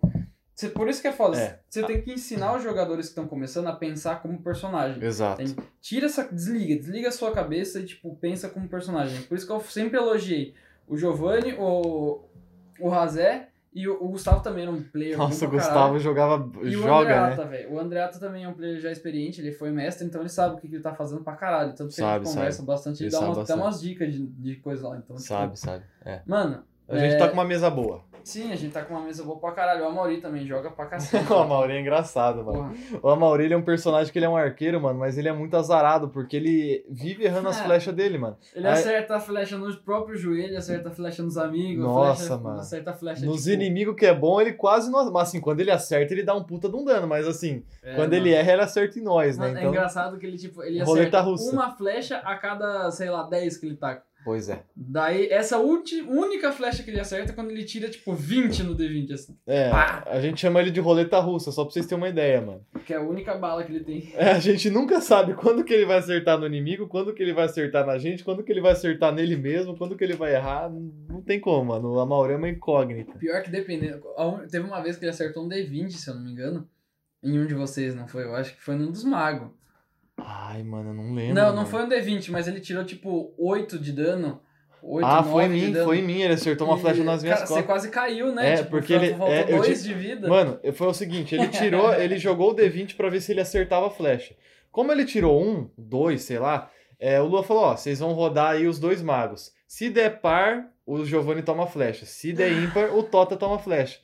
Você, 0.54 0.70
por 0.70 0.88
isso 0.88 1.02
que 1.02 1.08
é 1.08 1.12
foda. 1.12 1.40
É. 1.40 1.60
Você 1.68 1.82
tem 1.84 2.02
que 2.02 2.14
ensinar 2.14 2.56
os 2.56 2.62
jogadores 2.62 3.08
que 3.08 3.12
estão 3.12 3.28
começando 3.28 3.68
a 3.68 3.76
pensar 3.76 4.22
como 4.22 4.44
personagem. 4.44 5.02
Exato. 5.04 5.38
Tem, 5.38 5.56
tira 5.80 6.06
essa. 6.06 6.24
Desliga, 6.32 6.76
desliga 6.76 7.08
a 7.08 7.12
sua 7.12 7.32
cabeça 7.32 7.80
e, 7.80 7.86
tipo, 7.86 8.16
pensa 8.18 8.50
como 8.50 8.68
personagem. 8.68 9.24
Por 9.24 9.36
isso 9.36 9.48
que 9.48 9.52
eu 9.54 9.62
sempre 9.62 9.98
elogiei 9.98 10.54
o 10.88 10.98
Giovanni, 10.98 11.54
o, 11.58 12.26
o 12.80 12.90
Razé 12.90 13.51
e 13.74 13.88
o, 13.88 14.04
o, 14.04 14.10
Gustavo 14.10 14.42
também 14.42 14.64
era 14.64 14.72
um 14.72 14.84
player. 14.84 15.18
Nossa, 15.18 15.46
o 15.46 15.50
Gustavo 15.50 15.98
jogava. 15.98 16.50
E 16.62 16.72
joga, 16.72 16.92
o 16.92 17.00
Andreata, 17.00 17.46
né? 17.46 17.50
velho. 17.50 17.74
O 17.74 17.80
Andreata 17.80 18.20
também 18.20 18.44
é 18.44 18.50
um 18.50 18.54
player 18.54 18.80
já 18.80 18.92
experiente, 18.92 19.40
ele 19.40 19.54
foi 19.54 19.72
mestre, 19.72 20.06
então 20.06 20.22
ele 20.22 20.30
sabe 20.30 20.56
o 20.56 20.58
que, 20.58 20.68
que 20.68 20.76
ele 20.76 20.84
tá 20.84 20.94
fazendo 20.94 21.24
pra 21.24 21.36
caralho. 21.36 21.74
Tanto 21.74 21.90
que 21.90 21.96
sabe, 21.96 22.12
a 22.12 22.18
gente 22.18 22.36
conversa 22.36 22.58
sabe. 22.58 22.68
bastante, 22.68 23.04
ele, 23.04 23.06
ele 23.06 23.12
dá 23.12 23.20
umas, 23.22 23.38
bastante. 23.38 23.60
umas 23.60 23.82
dicas 23.82 24.14
de, 24.14 24.26
de 24.28 24.56
coisa 24.58 24.90
lá. 24.90 24.98
Então, 24.98 25.18
sabe, 25.18 25.54
tipo, 25.54 25.66
sabe. 25.66 25.86
É. 26.04 26.22
Mano. 26.26 26.64
A 26.90 26.98
gente 26.98 27.14
é... 27.14 27.18
tá 27.18 27.28
com 27.30 27.34
uma 27.34 27.46
mesa 27.46 27.70
boa. 27.70 28.04
Sim, 28.24 28.52
a 28.52 28.56
gente 28.56 28.74
tá 28.74 28.84
com 28.84 28.94
uma 28.94 29.04
mesa 29.04 29.24
boa 29.24 29.40
pra 29.40 29.52
caralho. 29.52 29.84
O 29.84 29.88
Amauri 29.88 30.22
também 30.22 30.46
joga 30.46 30.72
pra 30.72 30.86
cacete. 30.88 31.32
o 31.32 31.36
Amauri 31.36 31.74
é 31.74 31.82
engraçado, 31.82 32.44
mano. 32.44 32.74
Porra. 32.74 33.00
O 33.02 33.10
Amauri 33.10 33.46
ele 33.46 33.54
é 33.54 33.58
um 33.58 33.64
personagem 33.64 34.12
que 34.12 34.20
ele 34.20 34.26
é 34.26 34.30
um 34.30 34.38
arqueiro, 34.38 34.80
mano, 34.82 35.00
mas 35.00 35.18
ele 35.18 35.28
é 35.28 35.34
muito 35.34 35.56
azarado, 35.56 36.10
porque 36.10 36.38
ele 36.38 36.86
vive 36.90 37.24
errando 37.24 37.50
as 37.50 37.60
é. 37.60 37.64
flechas 37.64 37.94
dele, 37.94 38.18
mano. 38.18 38.38
Ele 38.56 38.68
Aí... 38.68 38.74
acerta 38.74 39.16
a 39.16 39.20
flecha 39.20 39.58
nos 39.58 39.76
próprios 39.76 40.20
joelhos, 40.20 40.58
acerta 40.58 40.90
a 40.90 40.92
flecha 40.92 41.24
nos 41.24 41.38
amigos. 41.38 41.84
Nossa, 41.84 42.26
flecha, 42.26 42.38
mano. 42.38 42.60
Acerta 42.60 42.92
a 42.92 42.94
flecha 42.94 43.26
Nos 43.26 43.44
tipo... 43.44 43.54
inimigos 43.54 43.96
que 43.96 44.06
é 44.06 44.14
bom, 44.14 44.40
ele 44.40 44.54
quase 44.54 44.92
não. 44.92 45.12
Mas 45.12 45.30
assim, 45.30 45.42
quando 45.42 45.60
ele 45.60 45.72
acerta, 45.72 46.14
ele 46.14 46.24
dá 46.24 46.36
um 46.36 46.44
puta 46.44 46.70
de 46.70 46.76
um 46.76 46.84
dano. 46.84 47.08
Mas 47.08 47.28
assim, 47.28 47.64
é, 47.84 47.96
quando 47.96 48.14
mano. 48.14 48.16
ele 48.16 48.34
erra, 48.34 48.54
ele 48.54 48.62
acerta 48.62 49.00
em 49.00 49.04
nós, 49.04 49.38
né? 49.38 49.48
É 49.48 49.52
então... 49.52 49.64
É 49.64 49.68
engraçado 49.68 50.18
que 50.18 50.26
ele, 50.26 50.38
tipo, 50.38 50.64
ele 50.64 50.82
acerta 50.82 51.24
uma 51.24 51.72
flecha 51.72 52.18
a 52.18 52.36
cada, 52.36 52.92
sei 52.92 53.10
lá, 53.10 53.24
10 53.24 53.58
que 53.58 53.66
ele 53.66 53.76
taca. 53.76 54.04
Pois 54.24 54.50
é. 54.50 54.64
Daí, 54.76 55.28
essa 55.30 55.58
única 55.60 56.52
flecha 56.52 56.84
que 56.84 56.92
ele 56.92 57.00
acerta 57.00 57.32
é 57.32 57.36
quando 57.36 57.52
ele 57.52 57.64
tira, 57.64 57.90
tipo, 57.90 58.14
20 58.14 58.64
no 58.64 58.76
D20, 58.76 59.14
assim. 59.14 59.38
É, 59.48 59.70
Pá! 59.70 60.04
a 60.06 60.22
gente 60.22 60.40
chama 60.40 60.62
ele 60.62 60.72
de 60.72 60.80
roleta 60.80 61.20
russa, 61.20 61.52
só 61.52 61.64
pra 61.64 61.74
vocês 61.74 61.86
terem 61.86 62.02
uma 62.02 62.10
ideia, 62.10 62.42
mano. 62.42 62.66
Que 62.86 62.94
é 62.94 62.98
a 62.98 63.02
única 63.02 63.36
bala 63.36 63.64
que 63.64 63.72
ele 63.72 63.84
tem. 63.84 64.12
É, 64.16 64.32
a 64.32 64.40
gente 64.40 64.70
nunca 64.70 65.02
sabe 65.02 65.34
quando 65.34 65.64
que 65.64 65.74
ele 65.74 65.86
vai 65.86 65.98
acertar 65.98 66.38
no 66.38 66.46
inimigo, 66.46 66.88
quando 66.88 67.14
que 67.14 67.24
ele 67.24 67.34
vai 67.34 67.46
acertar 67.46 67.86
na 67.86 67.98
gente, 67.98 68.24
quando 68.24 68.44
que 68.44 68.52
ele 68.52 68.62
vai 68.62 68.74
acertar 68.74 69.14
nele 69.14 69.36
mesmo, 69.36 69.78
quando 69.78 69.96
que 69.96 70.04
ele 70.04 70.14
vai 70.14 70.36
errar. 70.36 70.70
Não 70.70 71.22
tem 71.22 71.40
como, 71.40 71.66
mano. 71.66 72.00
A 72.00 72.06
Maurê 72.06 72.34
é 72.34 72.38
uma 72.38 72.50
incógnita. 72.50 73.18
Pior 73.18 73.42
que 73.42 73.50
dependendo. 73.50 74.02
Teve 74.50 74.66
uma 74.66 74.82
vez 74.82 74.98
que 74.98 75.06
ele 75.06 75.12
acertou 75.12 75.46
um 75.46 75.50
D20, 75.50 75.92
se 75.92 76.10
eu 76.10 76.16
não 76.16 76.24
me 76.24 76.32
engano. 76.32 76.68
Em 77.24 77.40
um 77.40 77.46
de 77.46 77.54
vocês, 77.54 77.94
não 77.94 78.08
foi? 78.08 78.24
Eu 78.24 78.36
acho 78.36 78.56
que 78.56 78.62
foi 78.62 78.76
num 78.76 78.92
dos 78.92 79.04
magos. 79.04 79.50
Ai, 80.26 80.64
mano, 80.64 80.90
eu 80.90 80.94
não 80.94 81.14
lembro. 81.14 81.36
Não, 81.36 81.48
não 81.50 81.56
mano. 81.58 81.68
foi 81.68 81.84
um 81.84 81.90
D20, 81.90 82.30
mas 82.32 82.48
ele 82.48 82.60
tirou 82.60 82.84
tipo 82.84 83.34
8 83.38 83.78
de 83.80 83.92
dano. 83.92 84.42
8, 84.84 85.06
Ah, 85.06 85.16
9 85.18 85.30
foi 85.32 85.44
em 85.46 85.50
mim, 85.50 85.74
foi 85.84 86.00
em 86.00 86.02
mim. 86.02 86.22
Ele 86.22 86.34
acertou 86.34 86.68
uma 86.68 86.78
E, 86.78 86.82
flecha 86.82 87.04
nas 87.04 87.22
minhas 87.22 87.38
cara, 87.40 87.48
Você 87.48 87.54
costas. 87.54 87.66
quase 87.68 87.90
caiu, 87.92 88.34
né? 88.34 88.54
É, 88.54 88.58
tipo, 88.58 88.70
porque 88.72 88.94
ele- 88.94 89.12
é, 89.28 89.44
dois 89.58 89.84
de 89.84 89.94
vida. 89.94 90.28
Mano, 90.28 90.60
foi 90.74 90.88
o 90.88 90.94
seguinte, 90.94 91.36
ele 91.36 91.48
tirou, 91.50 91.94
ele 91.94 92.18
jogou 92.18 92.52
o 92.52 92.56
D20 92.56 92.96
pra 92.96 93.10
ver 93.10 93.22
se 93.22 93.32
ele 93.32 93.42
acertava 93.42 93.88
a 93.88 93.92
flecha. 93.92 94.36
Como 94.72 94.92
ele 94.92 95.06
tirou 95.06 95.40
um, 95.44 95.70
dois, 95.78 96.24
sei 96.24 96.40
lá, 96.40 96.72
é, 97.00 97.22
o 97.22 97.26
Lua 97.28 97.44
falou, 97.44 97.64
ó, 97.64 97.76
vocês 97.78 98.00
vão 98.00 98.14
rodar 98.14 98.52
aí 98.54 98.66
os 98.68 98.80
dois 98.80 99.02
magos. 99.04 99.52
Se 99.68 99.90
der 99.90 100.20
par, 100.20 100.66
o 100.86 101.06
Giovanni 101.06 101.44
toma 101.44 101.68
flecha. 101.68 102.06
Se 102.06 102.34
der 102.34 102.52
ímpar, 102.52 102.96
o 102.96 103.04
Tota 103.04 103.36
toma 103.38 103.60
flecha. 103.60 104.00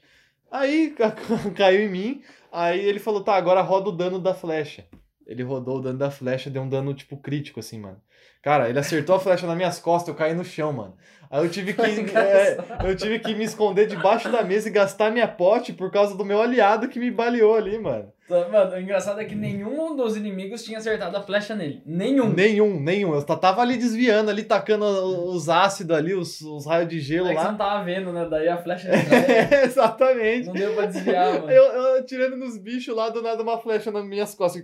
Aí 0.51 0.91
ca- 0.91 1.11
caiu 1.55 1.81
em 1.81 1.89
mim, 1.89 2.21
aí 2.51 2.79
ele 2.79 2.99
falou, 2.99 3.21
tá, 3.23 3.33
agora 3.35 3.61
roda 3.61 3.89
o 3.89 3.91
dano 3.91 4.19
da 4.19 4.33
flecha. 4.35 4.85
Ele 5.27 5.43
rodou 5.43 5.77
o 5.77 5.81
dano 5.81 5.99
da 5.99 6.09
flecha, 6.09 6.49
deu 6.49 6.61
um 6.61 6.69
dano, 6.69 6.93
tipo, 6.93 7.17
crítico, 7.17 7.59
assim, 7.59 7.77
mano. 7.79 8.01
Cara, 8.41 8.69
ele 8.69 8.79
acertou 8.79 9.15
a 9.15 9.19
flecha 9.19 9.45
nas 9.45 9.57
minhas 9.57 9.77
costas, 9.77 10.07
eu 10.07 10.15
caí 10.15 10.33
no 10.33 10.45
chão, 10.45 10.71
mano. 10.71 10.95
Aí 11.29 11.43
eu 11.43 11.49
tive 11.49 11.73
que, 11.73 11.81
é, 12.17 12.57
eu 12.85 12.95
tive 12.95 13.19
que 13.19 13.35
me 13.35 13.43
esconder 13.43 13.87
debaixo 13.87 14.31
da 14.31 14.41
mesa 14.41 14.69
e 14.69 14.71
gastar 14.71 15.11
minha 15.11 15.27
pote 15.27 15.73
por 15.73 15.91
causa 15.91 16.15
do 16.15 16.23
meu 16.23 16.41
aliado 16.41 16.87
que 16.87 16.97
me 16.97 17.11
baleou 17.11 17.55
ali, 17.55 17.77
mano. 17.77 18.13
Tá, 18.27 18.47
Mano, 18.49 18.73
o 18.75 18.79
engraçado 18.79 19.21
é 19.21 19.25
que 19.25 19.35
nenhum 19.35 19.95
dos 19.95 20.17
inimigos 20.17 20.63
tinha 20.63 20.77
acertado 20.77 21.15
a 21.15 21.21
flecha 21.21 21.55
nele. 21.55 21.81
Nenhum. 21.85 22.29
Nenhum, 22.29 22.79
nenhum. 22.79 23.13
Eu 23.15 23.23
tava 23.23 23.61
ali 23.61 23.77
desviando, 23.77 24.29
ali 24.29 24.43
tacando 24.43 24.83
os 24.85 25.47
ácidos 25.47 25.95
ali, 25.95 26.13
os, 26.13 26.41
os 26.41 26.65
raios 26.65 26.89
de 26.89 26.99
gelo 26.99 27.27
É 27.27 27.31
que 27.33 27.39
você 27.39 27.45
lá. 27.45 27.51
não 27.51 27.57
tava 27.57 27.83
vendo, 27.85 28.11
né? 28.11 28.27
Daí 28.29 28.49
a 28.49 28.57
flecha 28.57 28.89
já 28.91 29.63
Exatamente. 29.63 30.47
não 30.47 30.53
deu 30.53 30.73
pra 30.73 30.85
desviar, 30.87 31.33
mano. 31.39 31.51
Eu, 31.51 31.63
eu 31.63 31.99
atirando 31.99 32.35
nos 32.35 32.57
bichos 32.57 32.93
lá, 32.95 33.09
do 33.09 33.21
nada 33.21 33.41
uma 33.41 33.57
flecha 33.57 33.91
nas 33.91 34.05
minhas 34.05 34.35
costas. 34.35 34.63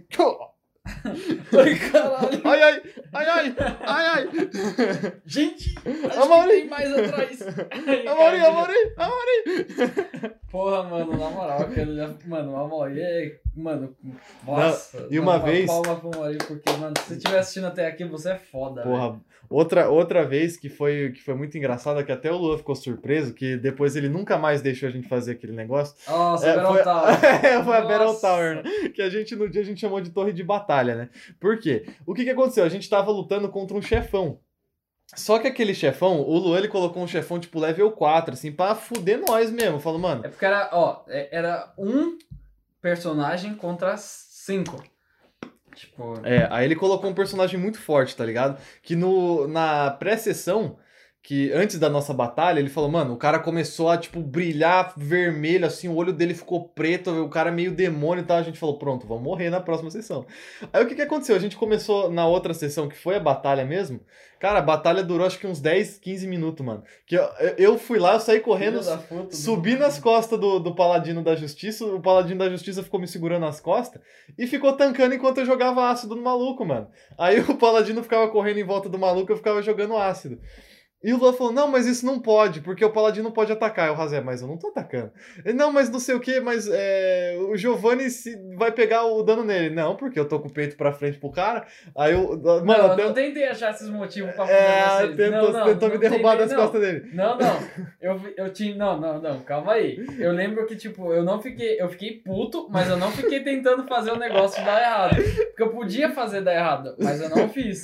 Ai, 0.86 1.76
caralho. 1.92 2.42
Ai, 2.44 2.62
ai, 2.64 2.82
ai, 3.14 3.26
ai, 3.28 3.56
ai, 3.86 4.06
ai. 4.08 4.30
Gente, 5.26 5.76
acho 6.10 6.22
Amaury. 6.22 6.50
que 6.54 6.60
tem 6.62 6.70
mais 6.70 6.92
atrás. 6.92 7.40
Ai, 7.88 8.08
Amaury, 8.08 8.38
cara, 8.38 8.48
Amaury, 8.50 8.94
Amaury. 8.98 10.36
Porra, 10.52 10.84
mano, 10.84 11.12
na 11.18 11.30
moral, 11.30 11.62
aquele. 11.62 12.02
Mano, 12.26 12.52
o 12.52 12.56
Amaury 12.58 13.02
é. 13.02 13.40
Mano, 13.56 13.96
nossa. 14.46 15.08
e 15.10 15.20
uma 15.20 15.40
vez- 15.40 15.68
palma 15.68 15.96
pro 16.00 16.12
Amaury, 16.14 16.38
porque, 16.40 16.70
mano, 16.74 16.94
se 17.00 17.06
você 17.06 17.14
estiver 17.16 17.40
assistindo 17.40 17.68
até 17.68 17.88
aqui, 17.88 18.04
você 18.04 18.32
é 18.32 18.36
foda. 18.38 18.82
Porra, 18.84 19.20
outra, 19.56 19.90
outra 19.90 20.26
vez 20.26 20.58
que 20.58 20.70
foi, 20.70 21.12
que 21.14 21.22
foi 21.22 21.34
muito 21.34 21.58
engraçada, 21.58 22.04
que 22.04 22.12
até 22.12 22.32
o 22.32 22.38
Lua 22.38 22.58
ficou 22.58 22.76
surpreso, 22.76 23.34
que 23.34 23.56
depois 23.58 23.96
ele 23.96 24.10
nunca 24.10 24.38
mais 24.38 24.62
deixou 24.62 24.90
a 24.90 24.92
gente 24.92 25.08
fazer 25.08 25.34
aquele 25.34 25.54
negócio. 25.54 25.96
Nossa, 26.08 26.48
É, 26.48 26.56
Battle 26.56 26.74
foi, 26.74 26.84
Tower. 26.84 27.10
é, 27.46 27.64
foi 27.64 27.78
a 27.78 27.82
Battle. 27.82 28.16
Tower, 28.20 28.56
né? 28.56 28.90
Que 28.90 29.02
a 29.02 29.10
gente, 29.10 29.36
no 29.36 29.50
dia, 29.50 29.62
a 29.62 29.66
gente 29.66 29.80
chamou 29.82 30.02
de 30.02 30.10
torre 30.10 30.34
de 30.34 30.44
batalha, 30.44 30.96
né? 30.96 31.10
Por 31.40 31.58
quê? 31.60 31.86
O 32.06 32.14
que 32.14 32.24
que 32.24 32.30
aconteceu? 32.30 32.64
A 32.64 32.70
gente 32.70 32.90
tava 32.90 33.12
lutando 33.12 33.48
contra 33.50 33.78
um 33.78 33.82
chefão. 33.82 34.40
Só 35.16 35.38
que 35.38 35.48
aquele 35.48 35.76
chefão, 35.76 36.22
o 36.22 36.38
Luan, 36.40 36.58
ele 36.58 36.68
colocou 36.68 37.04
um 37.04 37.08
chefão, 37.08 37.40
tipo, 37.40 37.60
level 37.60 37.92
4, 37.92 38.34
assim, 38.34 38.52
pra 38.52 38.74
fuder 38.74 39.22
nós 39.28 39.52
mesmo. 39.52 39.80
Falou, 39.80 40.00
mano, 40.00 40.26
É 40.26 40.30
porque 40.30 40.44
era, 40.46 40.70
ó, 40.72 41.04
é- 41.08 41.30
era 41.32 41.72
um 41.78 42.18
personagem 42.82 43.54
contra 43.56 43.96
cinco. 43.98 44.84
Tipo. 45.74 46.20
É, 46.24 46.48
aí 46.52 46.66
ele 46.66 46.76
colocou 46.76 47.10
um 47.10 47.14
personagem 47.14 47.60
muito 47.60 47.80
forte, 47.80 48.16
tá 48.16 48.26
ligado? 48.26 48.60
Que 48.82 48.96
no, 48.96 49.48
na 49.48 49.92
pré-sessão, 49.92 50.78
que 51.24 51.54
antes 51.54 51.80
da 51.80 51.90
nossa 51.90 52.14
batalha, 52.14 52.60
ele 52.60 52.68
falou, 52.68 52.92
mano, 52.92 53.14
o 53.14 53.18
cara 53.18 53.40
começou 53.40 53.90
a, 53.90 53.98
tipo, 53.98 54.20
brilhar 54.20 54.94
vermelho, 54.98 55.66
assim, 55.66 55.88
o 55.88 55.96
olho 55.96 56.12
dele 56.12 56.34
ficou 56.34 56.66
preto, 56.66 57.12
o 57.24 57.30
cara 57.30 57.50
meio 57.50 57.72
demônio 57.72 58.24
e 58.24 58.26
tal. 58.26 58.38
A 58.38 58.44
gente 58.44 58.60
falou, 58.60 58.78
pronto, 58.78 59.08
vamos 59.08 59.24
morrer 59.24 59.50
na 59.50 59.62
próxima 59.62 59.90
sessão. 59.90 60.26
Aí 60.74 60.84
o 60.84 60.88
que 60.88 60.96
que 60.96 61.02
aconteceu? 61.02 61.34
A 61.34 61.40
gente 61.40 61.56
começou 61.56 62.12
na 62.12 62.28
outra 62.28 62.54
sessão, 62.54 62.90
que 62.90 62.98
foi 62.98 63.16
a 63.16 63.22
batalha 63.22 63.64
mesmo. 63.64 64.02
Cara, 64.38 64.60
a 64.60 64.62
batalha 64.62 65.02
durou 65.02 65.26
acho 65.26 65.40
que 65.40 65.48
uns 65.48 65.62
10, 65.62 66.00
15 66.00 66.28
minutos, 66.28 66.66
mano. 66.66 66.84
Que 67.08 67.16
eu, 67.16 67.24
eu 67.58 67.80
fui 67.80 67.98
lá, 67.98 68.16
eu 68.16 68.20
saí 68.20 68.42
correndo, 68.42 68.82
puta, 69.08 69.34
Subi 69.34 69.78
nas 69.78 69.98
costas 69.98 70.38
do, 70.38 70.60
do 70.60 70.76
Paladino 70.76 71.24
da 71.24 71.38
Justiça, 71.38 71.86
o 71.86 72.02
Paladino 72.02 72.40
da 72.40 72.50
Justiça 72.50 72.84
ficou 72.84 73.00
me 73.00 73.08
segurando 73.08 73.44
nas 73.44 73.62
costas 73.62 74.02
e 74.38 74.46
ficou 74.46 74.74
tancando 74.74 75.16
enquanto 75.16 75.38
eu 75.38 75.46
jogava 75.46 75.90
ácido 75.90 76.18
no 76.18 76.22
maluco, 76.22 76.66
mano. 76.66 76.90
Aí 77.18 77.40
o 77.48 77.56
Paladino 77.56 78.04
ficava 78.04 78.28
correndo 78.28 78.58
em 78.58 78.66
volta 78.66 78.90
do 78.90 79.00
maluco 79.00 79.32
eu 79.32 79.38
ficava 79.38 79.62
jogando 79.62 79.96
ácido. 79.96 80.38
E 81.04 81.14
o 81.14 81.18
Luan 81.18 81.34
falou: 81.34 81.52
Não, 81.52 81.68
mas 81.68 81.86
isso 81.86 82.06
não 82.06 82.20
pode, 82.20 82.62
porque 82.62 82.84
o 82.86 82.92
Paladino 82.92 83.32
pode 83.32 83.52
atacar. 83.52 83.88
Eu, 83.90 83.94
Razé, 83.94 84.22
mas 84.22 84.42
eu 84.42 84.48
não 84.48 84.58
tô 84.58 84.68
atacando. 84.68 85.12
Ele, 85.44 85.54
não, 85.54 85.72
mas 85.72 85.90
não 85.90 86.00
sei 86.00 86.16
o 86.16 86.20
que, 86.20 86.40
mas 86.40 86.68
é, 86.72 87.36
o 87.50 87.58
Giovanni 87.58 88.10
se, 88.10 88.36
vai 88.56 88.72
pegar 88.72 89.06
o 89.06 89.22
dano 89.22 89.44
nele. 89.44 89.76
Não, 89.76 89.96
porque 89.96 90.20
eu 90.20 90.28
tô 90.28 90.40
com 90.40 90.48
o 90.48 90.54
peito 90.54 90.78
pra 90.78 90.94
frente 90.94 91.18
pro 91.18 91.32
cara. 91.32 91.66
Aí 91.98 92.14
eu. 92.14 92.38
Mano, 92.40 92.66
Mano, 92.66 92.86
até. 92.86 93.02
eu 93.02 93.08
não 93.08 93.14
tentei 93.14 93.48
achar 93.48 93.72
esses 93.72 93.90
motivos 93.90 94.34
pra 94.34 94.50
É, 94.50 95.08
tentou, 95.08 95.52
não, 95.52 95.52
não, 95.52 95.66
tentou 95.66 95.90
não 95.90 95.96
me 95.96 95.98
derrubar 95.98 96.38
das 96.38 96.52
não. 96.52 96.58
costas 96.58 96.82
dele. 96.82 97.10
Não, 97.14 97.38
não. 97.38 97.54
Eu, 98.02 98.20
eu 98.36 98.52
tinha. 98.52 98.76
Não, 98.76 99.00
não, 99.00 99.22
não. 99.22 99.40
Calma 99.42 99.74
aí. 99.74 99.98
Eu 100.20 100.34
lembro 100.34 100.66
que, 100.66 100.76
tipo, 100.76 101.14
eu 101.14 101.24
não 101.24 101.42
fiquei. 101.42 101.80
Eu 101.80 101.88
fiquei 101.88 102.20
puto, 102.20 102.68
mas 102.70 102.90
eu 102.90 102.98
não 102.98 103.12
fiquei 103.12 103.42
tentando 103.42 103.88
fazer 103.88 104.12
o 104.12 104.18
negócio 104.18 104.64
dar 104.66 104.82
errado. 104.82 105.16
Porque 105.16 105.64
eu 105.64 105.70
podia 105.70 106.12
fazer 106.12 106.42
dar 106.42 106.54
errado, 106.54 106.96
mas 107.00 107.22
eu 107.22 107.30
não 107.30 107.48
fiz. 107.50 107.84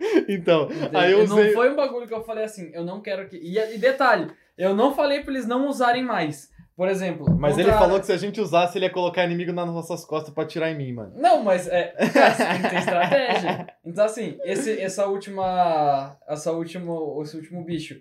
Então, 0.28 0.68
aí 0.94 1.12
eu 1.12 1.22
usei. 1.22 1.46
Não 1.46 1.52
foi 1.54 1.70
um 1.70 1.76
bagulho 1.76 2.06
que 2.06 2.14
eu 2.14 2.22
falei 2.22 2.44
assim, 2.44 2.70
eu 2.74 2.84
não 2.84 3.00
quero 3.00 3.28
que. 3.28 3.36
E, 3.36 3.58
e 3.74 3.78
detalhe, 3.78 4.30
eu 4.56 4.74
não 4.74 4.94
falei 4.94 5.22
pra 5.22 5.32
eles 5.32 5.46
não 5.46 5.66
usarem 5.68 6.02
mais. 6.04 6.50
Por 6.76 6.86
exemplo. 6.88 7.26
Mas 7.36 7.56
contra- 7.56 7.70
ele 7.72 7.76
falou 7.78 7.98
que 7.98 8.06
se 8.06 8.12
a 8.12 8.16
gente 8.16 8.40
usasse, 8.40 8.78
ele 8.78 8.84
ia 8.86 8.90
colocar 8.92 9.24
inimigo 9.24 9.52
nas 9.52 9.66
nossas 9.66 10.04
costas 10.04 10.32
pra 10.32 10.46
tirar 10.46 10.70
em 10.70 10.76
mim, 10.76 10.92
mano. 10.92 11.12
Não, 11.16 11.42
mas 11.42 11.66
é. 11.66 11.88
Cara, 12.14 12.30
você 12.34 12.68
tem 12.68 12.78
estratégia. 12.78 13.66
Então, 13.84 14.04
assim, 14.04 14.38
esse, 14.44 14.80
essa 14.80 15.06
última. 15.06 16.16
Essa 16.28 16.52
última. 16.52 16.94
Esse 17.22 17.36
último 17.36 17.64
bicho. 17.64 18.00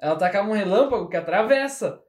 Ela 0.00 0.14
atacava 0.14 0.48
um 0.48 0.52
relâmpago 0.54 1.08
que 1.08 1.16
atravessa. 1.16 2.00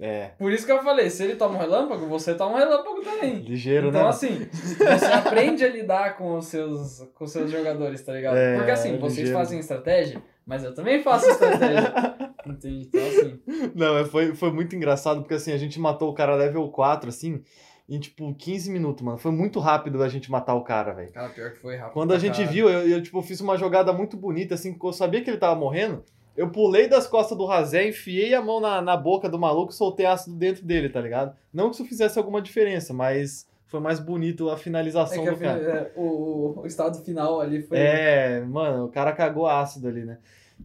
É, 0.00 0.26
Por 0.38 0.52
isso 0.52 0.64
que 0.64 0.70
eu 0.70 0.80
falei, 0.82 1.10
se 1.10 1.24
ele 1.24 1.34
toma 1.34 1.56
um 1.56 1.58
relâmpago, 1.58 2.06
você 2.06 2.32
toma 2.34 2.54
um 2.54 2.58
relâmpago 2.58 3.00
também. 3.02 3.36
ligeiro, 3.42 3.88
Então, 3.88 4.02
né? 4.04 4.08
assim, 4.08 4.48
você 4.52 5.06
aprende 5.06 5.64
a 5.64 5.68
lidar 5.68 6.16
com 6.16 6.36
os 6.36 6.46
seus, 6.46 7.00
com 7.14 7.24
os 7.24 7.32
seus 7.32 7.50
jogadores, 7.50 8.00
tá 8.02 8.12
ligado? 8.12 8.36
É, 8.36 8.56
Porque 8.56 8.70
assim, 8.70 8.96
vocês 8.98 9.18
ligeiro. 9.18 9.36
fazem 9.38 9.58
estratégia, 9.58 10.22
mas 10.46 10.62
eu 10.62 10.72
também 10.72 11.02
faço 11.02 11.28
estratégia. 11.28 11.92
Entende? 12.46 12.86
Então, 12.88 13.06
assim. 13.06 13.40
Não, 13.74 13.98
é, 13.98 14.04
foi, 14.04 14.34
foi 14.34 14.52
muito 14.52 14.76
engraçado, 14.76 15.20
porque 15.20 15.34
assim, 15.34 15.52
a 15.52 15.58
gente 15.58 15.80
matou 15.80 16.10
o 16.10 16.14
cara 16.14 16.36
level 16.36 16.68
4, 16.70 17.08
assim, 17.08 17.42
em 17.88 17.98
tipo 17.98 18.32
15 18.34 18.70
minutos, 18.70 19.02
mano. 19.04 19.18
Foi 19.18 19.32
muito 19.32 19.58
rápido 19.58 20.00
a 20.02 20.08
gente 20.08 20.30
matar 20.30 20.54
o 20.54 20.62
cara, 20.62 20.92
velho. 20.92 21.12
Cara, 21.12 21.28
pior 21.30 21.50
que 21.50 21.58
foi 21.58 21.76
rápido. 21.76 21.92
Quando 21.94 22.14
a 22.14 22.18
gente 22.18 22.36
caralho. 22.36 22.52
viu, 22.52 22.68
eu, 22.70 22.88
eu, 22.88 23.02
tipo, 23.02 23.20
fiz 23.20 23.40
uma 23.40 23.56
jogada 23.56 23.92
muito 23.92 24.16
bonita, 24.16 24.54
assim, 24.54 24.78
que 24.78 24.86
eu 24.86 24.92
sabia 24.92 25.22
que 25.22 25.28
ele 25.28 25.38
tava 25.38 25.58
morrendo. 25.58 26.04
Eu 26.38 26.50
pulei 26.50 26.86
das 26.88 27.06
costas 27.06 27.36
do 27.36 27.44
Razé, 27.44 27.88
enfiei 27.88 28.32
a 28.32 28.40
mão 28.40 28.60
na, 28.60 28.80
na 28.80 28.96
boca 28.96 29.28
do 29.28 29.38
maluco 29.38 29.72
e 29.72 29.74
soltei 29.74 30.06
ácido 30.06 30.36
dentro 30.36 30.64
dele, 30.64 30.88
tá 30.88 31.00
ligado? 31.00 31.36
Não 31.52 31.68
que 31.68 31.74
isso 31.74 31.84
fizesse 31.84 32.16
alguma 32.16 32.40
diferença, 32.40 32.94
mas 32.94 33.44
foi 33.66 33.80
mais 33.80 33.98
bonito 33.98 34.48
a 34.48 34.54
É 34.54 34.56
finalização 34.56 35.22
que 35.24 35.28
a 35.28 35.32
do 35.32 35.38
cara. 35.40 35.60
é, 35.60 35.92
o, 35.96 36.60
o 36.60 36.66
estado 36.66 37.02
final 37.04 37.40
ali 37.40 37.60
foi. 37.60 37.76
É, 37.76 38.40
mano, 38.40 38.84
o 38.84 38.88
cara 38.88 39.12
cagou 39.12 39.48
ácido 39.48 39.88
ali, 39.88 40.04
né? 40.04 40.18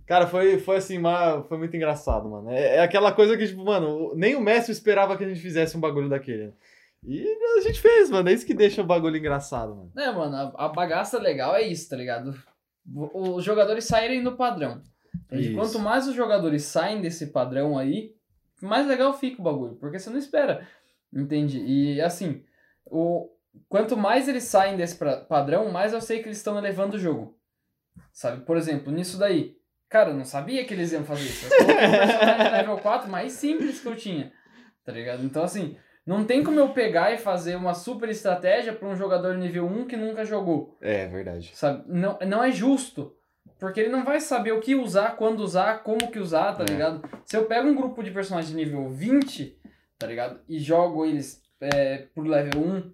Cara, 0.05 0.27
foi, 0.27 0.59
foi 0.59 0.77
assim, 0.77 0.97
uma, 0.97 1.43
foi 1.43 1.57
muito 1.57 1.75
engraçado, 1.75 2.29
mano. 2.29 2.51
É, 2.51 2.77
é 2.77 2.79
aquela 2.81 3.11
coisa 3.11 3.35
que, 3.35 3.47
tipo, 3.47 3.63
mano, 3.63 4.13
nem 4.15 4.35
o 4.35 4.41
mestre 4.41 4.71
esperava 4.71 5.17
que 5.17 5.23
a 5.23 5.27
gente 5.27 5.39
fizesse 5.41 5.75
um 5.75 5.79
bagulho 5.79 6.07
daquele. 6.09 6.47
né? 6.47 6.53
E 7.05 7.27
a 7.57 7.61
gente 7.61 7.81
fez, 7.81 8.09
mano. 8.09 8.29
É 8.29 8.33
isso 8.33 8.45
que 8.45 8.53
deixa 8.53 8.81
o 8.81 8.85
bagulho 8.85 9.17
engraçado, 9.17 9.75
mano. 9.75 9.91
É, 9.97 10.11
mano, 10.11 10.35
a, 10.55 10.65
a 10.65 10.69
bagaça 10.69 11.19
legal 11.19 11.55
é 11.55 11.63
isso, 11.63 11.89
tá 11.89 11.95
ligado? 11.95 12.33
Os 13.13 13.43
jogadores 13.43 13.85
saírem 13.85 14.23
do 14.23 14.35
padrão. 14.35 14.81
Isso. 15.31 15.55
Quanto 15.55 15.79
mais 15.79 16.07
os 16.07 16.15
jogadores 16.15 16.63
saem 16.63 17.01
desse 17.01 17.27
padrão 17.27 17.77
aí, 17.77 18.15
mais 18.61 18.87
legal 18.87 19.13
fica 19.13 19.41
o 19.41 19.43
bagulho, 19.43 19.75
porque 19.75 19.99
você 19.99 20.09
não 20.09 20.17
espera. 20.17 20.67
Entende? 21.11 21.59
E 21.59 22.01
assim, 22.01 22.43
o, 22.85 23.29
quanto 23.67 23.95
mais 23.95 24.27
eles 24.27 24.43
saem 24.43 24.77
desse 24.77 24.97
padrão, 25.27 25.71
mais 25.71 25.93
eu 25.93 26.01
sei 26.01 26.21
que 26.21 26.27
eles 26.27 26.37
estão 26.37 26.57
elevando 26.57 26.95
o 26.95 26.99
jogo. 26.99 27.37
Sabe? 28.11 28.45
Por 28.45 28.57
exemplo, 28.57 28.91
nisso 28.91 29.17
daí. 29.17 29.55
Cara, 29.89 30.09
eu 30.09 30.15
não 30.15 30.25
sabia 30.25 30.65
que 30.65 30.73
eles 30.73 30.91
iam 30.91 31.03
fazer 31.03 31.25
isso. 31.25 31.45
Eu 31.45 31.65
coloquei 31.65 31.89
personagem 31.89 32.51
level 32.51 32.77
4 32.79 33.11
mais 33.11 33.33
simples 33.33 33.79
que 33.79 33.87
eu 33.87 33.95
tinha. 33.95 34.31
Tá 34.83 34.91
ligado? 34.91 35.23
Então, 35.23 35.43
assim, 35.43 35.77
não 36.05 36.25
tem 36.25 36.43
como 36.43 36.59
eu 36.59 36.69
pegar 36.69 37.13
e 37.13 37.17
fazer 37.17 37.55
uma 37.55 37.75
super 37.75 38.09
estratégia 38.09 38.73
pra 38.73 38.87
um 38.87 38.95
jogador 38.95 39.37
nível 39.37 39.65
1 39.65 39.85
que 39.85 39.95
nunca 39.95 40.25
jogou. 40.25 40.75
É, 40.81 41.07
verdade. 41.07 41.51
Sabe? 41.53 41.83
Não, 41.87 42.17
não 42.27 42.43
é 42.43 42.51
justo. 42.51 43.15
Porque 43.63 43.79
ele 43.79 43.87
não 43.87 44.03
vai 44.03 44.19
saber 44.19 44.51
o 44.51 44.59
que 44.59 44.75
usar, 44.75 45.15
quando 45.15 45.39
usar, 45.39 45.83
como 45.83 46.11
que 46.11 46.19
usar, 46.19 46.51
tá 46.51 46.65
É. 46.67 46.71
ligado? 46.73 47.01
Se 47.25 47.37
eu 47.37 47.45
pego 47.45 47.69
um 47.69 47.73
grupo 47.73 48.03
de 48.03 48.11
personagens 48.11 48.53
nível 48.53 48.89
20, 48.89 49.57
tá 49.97 50.05
ligado? 50.05 50.41
E 50.49 50.59
jogo 50.59 51.05
eles 51.05 51.41
é, 51.61 52.07
pro 52.13 52.25
level 52.25 52.61
1 52.61 52.91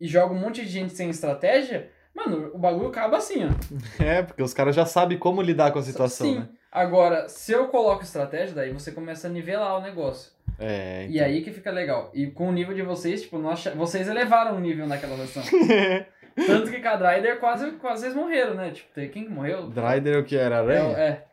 e 0.00 0.08
jogo 0.08 0.34
um 0.34 0.38
monte 0.40 0.62
de 0.62 0.66
gente 0.68 0.94
sem 0.94 1.10
estratégia, 1.10 1.90
mano, 2.12 2.50
o 2.52 2.58
bagulho 2.58 2.88
acaba 2.88 3.18
assim, 3.18 3.44
ó. 3.44 3.50
É, 4.04 4.20
porque 4.20 4.42
os 4.42 4.52
caras 4.52 4.74
já 4.74 4.84
sabem 4.84 5.16
como 5.16 5.40
lidar 5.40 5.70
com 5.70 5.78
a 5.78 5.82
situação, 5.82 6.26
Sim. 6.26 6.38
né? 6.40 6.48
Agora, 6.72 7.28
se 7.28 7.52
eu 7.52 7.68
coloco 7.68 8.02
estratégia, 8.02 8.52
daí 8.56 8.72
você 8.72 8.90
começa 8.90 9.28
a 9.28 9.30
nivelar 9.30 9.78
o 9.78 9.80
negócio. 9.80 10.32
É, 10.58 11.06
E 11.08 11.20
aí 11.20 11.40
que 11.42 11.52
fica 11.52 11.70
legal. 11.70 12.10
E 12.12 12.26
com 12.26 12.48
o 12.48 12.52
nível 12.52 12.74
de 12.74 12.82
vocês, 12.82 13.22
tipo, 13.22 13.38
nós, 13.38 13.64
vocês 13.76 14.08
elevaram 14.08 14.56
o 14.56 14.60
nível 14.60 14.88
naquela 14.88 15.14
versão. 15.14 15.42
Tanto 16.34 16.70
que 16.70 16.80
com 16.80 16.88
a 16.88 16.96
Dryder 16.96 17.38
quase, 17.40 17.70
quase 17.72 18.06
eles 18.06 18.16
morreram, 18.16 18.54
né? 18.54 18.70
Tipo, 18.70 18.92
tem- 18.94 19.08
quem 19.10 19.24
que 19.24 19.30
morreu? 19.30 19.68
Dryder 19.68 20.18
o 20.18 20.24
que 20.24 20.36
era? 20.36 20.58
Aranha? 20.58 20.96
É, 20.96 21.02
é. 21.08 21.24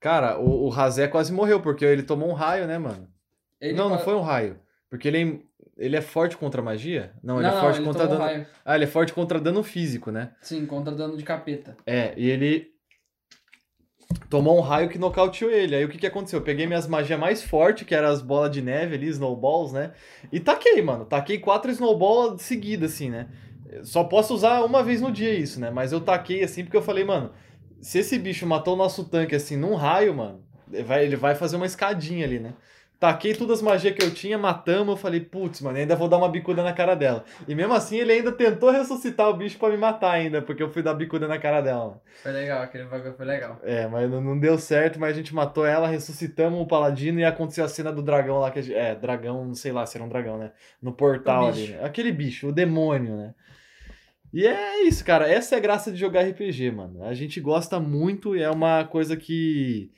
Cara, 0.00 0.38
o, 0.38 0.66
o 0.66 0.68
Razé 0.68 1.08
quase 1.08 1.32
morreu, 1.32 1.60
porque 1.60 1.84
ele 1.84 2.02
tomou 2.02 2.28
um 2.30 2.34
raio, 2.34 2.66
né, 2.66 2.78
mano? 2.78 3.08
Ele 3.60 3.72
não, 3.76 3.88
não 3.88 3.98
foi 3.98 4.14
um 4.14 4.20
raio. 4.22 4.58
Porque 4.88 5.08
ele, 5.08 5.44
ele 5.76 5.96
é 5.96 6.00
forte 6.00 6.36
contra 6.36 6.62
magia? 6.62 7.12
Não, 7.22 7.34
Não, 7.34 7.40
ele 7.42 7.48
é 7.48 7.52
não, 7.52 7.60
forte 7.60 7.78
ele 7.78 7.84
contra 7.86 8.06
dano. 8.06 8.20
raio. 8.20 8.46
Ah, 8.64 8.74
ele 8.76 8.84
é 8.84 8.86
forte 8.88 9.12
contra 9.12 9.40
dano 9.40 9.62
físico, 9.62 10.10
né? 10.10 10.32
Sim, 10.40 10.64
contra 10.66 10.94
dano 10.94 11.16
de 11.16 11.24
capeta. 11.24 11.76
É, 11.84 12.14
e 12.16 12.30
ele 12.30 12.68
tomou 14.30 14.56
um 14.56 14.60
raio 14.60 14.88
que 14.88 14.98
nocauteou 14.98 15.50
ele. 15.50 15.74
Aí 15.74 15.84
o 15.84 15.88
que 15.88 15.98
que 15.98 16.06
aconteceu? 16.06 16.38
Eu 16.38 16.44
peguei 16.44 16.66
minhas 16.66 16.86
magias 16.86 17.18
mais 17.18 17.42
fortes, 17.42 17.86
que 17.86 17.94
eram 17.94 18.08
as 18.08 18.22
bolas 18.22 18.50
de 18.50 18.62
neve 18.62 18.94
ali, 18.94 19.08
snowballs, 19.08 19.72
né? 19.72 19.92
E 20.32 20.38
taquei, 20.40 20.80
mano. 20.80 21.04
Taquei 21.04 21.38
quatro 21.38 21.70
snowballs 21.70 22.40
seguidas, 22.42 22.92
assim, 22.94 23.10
né? 23.10 23.28
Só 23.82 24.04
posso 24.04 24.34
usar 24.34 24.62
uma 24.64 24.82
vez 24.82 25.00
no 25.00 25.12
dia 25.12 25.34
isso, 25.34 25.60
né? 25.60 25.70
Mas 25.70 25.92
eu 25.92 26.00
taquei 26.00 26.42
assim 26.42 26.64
porque 26.64 26.76
eu 26.76 26.82
falei, 26.82 27.04
mano, 27.04 27.32
se 27.80 27.98
esse 27.98 28.18
bicho 28.18 28.46
matou 28.46 28.74
o 28.74 28.76
nosso 28.76 29.04
tanque 29.04 29.34
assim 29.34 29.56
num 29.56 29.74
raio, 29.74 30.14
mano, 30.14 30.42
ele 30.72 30.82
vai, 30.82 31.04
ele 31.04 31.16
vai 31.16 31.34
fazer 31.34 31.56
uma 31.56 31.66
escadinha 31.66 32.24
ali, 32.24 32.38
né? 32.38 32.54
Taquei 32.98 33.32
todas 33.32 33.58
as 33.58 33.62
magias 33.62 33.94
que 33.94 34.02
eu 34.02 34.12
tinha, 34.12 34.36
matamos, 34.36 34.88
eu 34.88 34.96
falei, 34.96 35.20
putz, 35.20 35.60
mano, 35.60 35.78
ainda 35.78 35.94
vou 35.94 36.08
dar 36.08 36.16
uma 36.16 36.28
bicuda 36.28 36.64
na 36.64 36.72
cara 36.72 36.96
dela. 36.96 37.24
E 37.46 37.54
mesmo 37.54 37.72
assim 37.72 37.96
ele 37.96 38.10
ainda 38.10 38.32
tentou 38.32 38.72
ressuscitar 38.72 39.28
o 39.28 39.34
bicho 39.34 39.56
pra 39.56 39.68
me 39.68 39.76
matar 39.76 40.10
ainda, 40.10 40.42
porque 40.42 40.60
eu 40.60 40.68
fui 40.68 40.82
dar 40.82 40.94
bicuda 40.94 41.28
na 41.28 41.38
cara 41.38 41.60
dela. 41.60 42.02
Foi 42.20 42.32
legal, 42.32 42.60
aquele 42.60 42.84
bagulho 42.84 43.14
foi 43.14 43.24
legal. 43.24 43.60
É, 43.62 43.86
mas 43.86 44.10
não, 44.10 44.20
não 44.20 44.36
deu 44.36 44.58
certo, 44.58 44.98
mas 44.98 45.10
a 45.10 45.16
gente 45.16 45.32
matou 45.32 45.64
ela, 45.64 45.86
ressuscitamos 45.86 46.60
o 46.60 46.66
paladino 46.66 47.20
e 47.20 47.24
aconteceu 47.24 47.64
a 47.64 47.68
cena 47.68 47.92
do 47.92 48.02
dragão 48.02 48.40
lá 48.40 48.50
que 48.50 48.58
a 48.58 48.62
gente, 48.62 48.74
é, 48.74 48.96
dragão, 48.96 49.44
não 49.44 49.54
sei 49.54 49.70
lá 49.70 49.86
se 49.86 49.96
era 49.96 50.04
um 50.04 50.08
dragão, 50.08 50.36
né? 50.36 50.50
No 50.82 50.92
portal 50.92 51.46
ali, 51.46 51.68
né? 51.68 51.84
Aquele 51.84 52.10
bicho, 52.10 52.48
o 52.48 52.52
demônio, 52.52 53.16
né? 53.16 53.32
E 54.32 54.46
é 54.46 54.82
isso, 54.82 55.04
cara, 55.04 55.28
essa 55.28 55.54
é 55.54 55.58
a 55.58 55.60
graça 55.60 55.90
de 55.90 55.98
jogar 55.98 56.22
RPG, 56.22 56.70
mano. 56.70 57.02
A 57.04 57.14
gente 57.14 57.40
gosta 57.40 57.80
muito 57.80 58.36
e 58.36 58.42
é 58.42 58.50
uma 58.50 58.84
coisa 58.84 59.16
que 59.16 59.90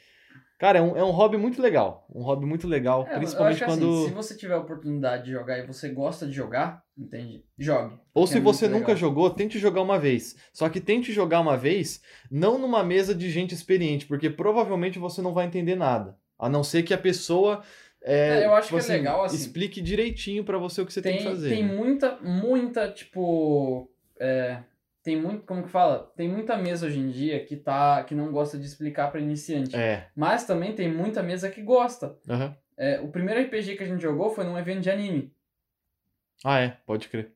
Cara, 0.61 0.78
é 0.78 0.83
um, 0.83 0.95
é 0.95 1.03
um 1.03 1.11
hobby 1.11 1.39
muito 1.39 1.62
legal. 1.62 2.07
Um 2.14 2.22
hobby 2.22 2.45
muito 2.45 2.68
legal, 2.68 3.07
É, 3.11 3.16
principalmente 3.16 3.61
que, 3.61 3.64
quando 3.64 3.91
assim, 3.95 4.09
se 4.09 4.14
você 4.14 4.37
tiver 4.37 4.53
a 4.53 4.59
oportunidade 4.59 5.24
de 5.24 5.31
jogar 5.33 5.59
e 5.59 5.66
você 5.66 5.89
gosta 5.89 6.26
de 6.26 6.33
jogar, 6.35 6.83
entende? 6.99 7.43
Jogue. 7.59 7.99
Ou 8.12 8.26
se 8.26 8.37
é 8.37 8.41
você 8.43 8.68
nunca 8.68 8.89
legal. 8.89 8.97
jogou, 8.97 9.31
tente 9.31 9.59
jogar 9.59 9.81
uma 9.81 9.99
vez. 9.99 10.37
Só 10.53 10.68
que 10.68 10.78
tente 10.78 11.14
jogar 11.14 11.41
uma 11.41 11.57
vez, 11.57 12.03
não 12.31 12.59
numa 12.59 12.85
mesa 12.85 13.14
de 13.14 13.31
gente 13.31 13.55
experiente, 13.55 14.05
porque 14.05 14.28
provavelmente 14.28 14.99
você 14.99 15.22
não 15.22 15.33
vai 15.33 15.47
entender 15.47 15.76
nada. 15.76 16.14
A 16.39 16.47
não 16.47 16.62
ser 16.62 16.83
que 16.83 16.93
a 16.93 16.99
pessoa 16.99 17.62
é, 18.03 18.43
É, 18.43 18.47
eu 18.47 18.55
acho 18.55 18.68
tipo 18.68 18.85
que 18.85 18.93
é 18.93 18.97
legal, 18.97 19.24
assim. 19.24 19.37
explique 19.37 19.81
direitinho 19.81 20.45
pra 20.45 20.59
você 20.59 20.83
o 20.83 20.87
que 20.87 20.93
você 20.93 21.01
tem, 21.01 21.12
tem, 21.16 21.22
que 21.22 21.28
fazer. 21.31 21.49
tem 21.49 21.66
né? 21.66 21.74
muita, 21.74 22.18
muita, 22.20 22.91
tipo. 22.91 23.91
É, 24.21 24.62
tem 25.03 25.21
muito, 25.21 25.47
como 25.47 25.62
que 25.62 25.71
fala? 25.71 26.12
Tem 26.14 26.29
muita 26.29 26.57
mesa 26.57 26.87
hoje 26.87 26.99
em 26.99 27.09
dia 27.11 27.45
que, 27.45 27.57
tá, 27.57 28.05
que 28.05 28.14
não 28.14 28.31
gosta 28.31 28.59
de 28.59 28.66
explicar 28.66 29.11
pra 29.11 29.21
iniciante. 29.21 29.75
É. 29.75 30.09
Mas 30.14 30.45
também 30.45 30.75
tem 30.75 30.93
muita 30.93 31.23
mesa 31.23 31.51
que 31.51 31.62
gosta. 31.62 32.18
aham. 32.29 32.55
É, 32.77 32.99
o 33.01 33.09
primeiro 33.09 33.41
RPG 33.43 33.77
que 33.77 33.83
a 33.83 33.87
gente 33.87 34.01
jogou 34.01 34.31
foi 34.31 34.43
num 34.45 34.59
evento 34.59 34.81
de 34.81 34.91
anime. 34.91 35.35
Ah, 36.43 36.61
é, 36.61 36.79
pode 36.87 37.09
crer. 37.09 37.35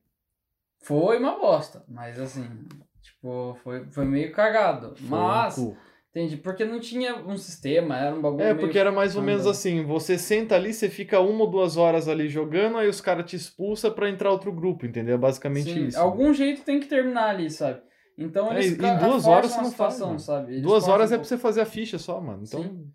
Foi 0.81 1.19
uma 1.19 1.37
bosta, 1.37 1.83
mas 1.87 2.19
assim, 2.19 2.67
tipo, 3.01 3.55
foi, 3.63 3.85
foi 3.91 4.05
meio 4.05 4.31
cagado. 4.31 4.95
Foi 4.95 5.05
um 5.05 5.21
Mas, 5.21 5.55
cu. 5.55 5.77
Entende? 6.15 6.37
Porque 6.37 6.63
não 6.63 6.79
tinha 6.79 7.17
um 7.17 7.35
sistema, 7.37 7.97
era 7.97 8.15
um 8.15 8.21
bagulho 8.21 8.43
É, 8.43 8.53
porque 8.53 8.79
era 8.79 8.91
mais 8.91 9.17
ou 9.17 9.21
menos 9.21 9.45
assim, 9.45 9.83
você 9.83 10.17
senta 10.17 10.55
ali, 10.55 10.73
você 10.73 10.89
fica 10.89 11.19
uma 11.19 11.41
ou 11.41 11.49
duas 11.49 11.75
horas 11.75 12.07
ali 12.07 12.29
jogando, 12.29 12.77
aí 12.77 12.87
os 12.87 13.01
caras 13.01 13.25
te 13.29 13.35
expulsam 13.35 13.91
pra 13.91 14.09
entrar 14.09 14.31
outro 14.31 14.51
grupo, 14.53 14.85
entendeu? 14.85 15.15
É 15.15 15.17
basicamente 15.17 15.69
Sim, 15.73 15.87
isso. 15.87 15.99
Algum 15.99 16.33
jeito 16.33 16.63
tem 16.63 16.79
que 16.79 16.87
terminar 16.87 17.29
ali, 17.31 17.49
sabe? 17.49 17.81
Então 18.17 18.49
É, 18.49 18.55
eles 18.59 18.71
e 18.71 18.77
ca- 18.77 18.95
duas 18.95 19.27
horas 19.27 19.51
você 19.51 19.57
não 19.57 19.63
faz, 19.63 19.71
situação, 19.71 20.07
mano. 20.07 20.19
sabe? 20.19 20.51
Eles 20.53 20.63
Duas 20.63 20.87
horas 20.87 21.11
é 21.11 21.17
pra 21.17 21.25
você 21.25 21.37
fazer 21.37 21.61
a 21.61 21.65
ficha 21.65 21.97
só, 21.99 22.21
mano. 22.21 22.43
Então, 22.43 22.63
Sim. 22.63 22.91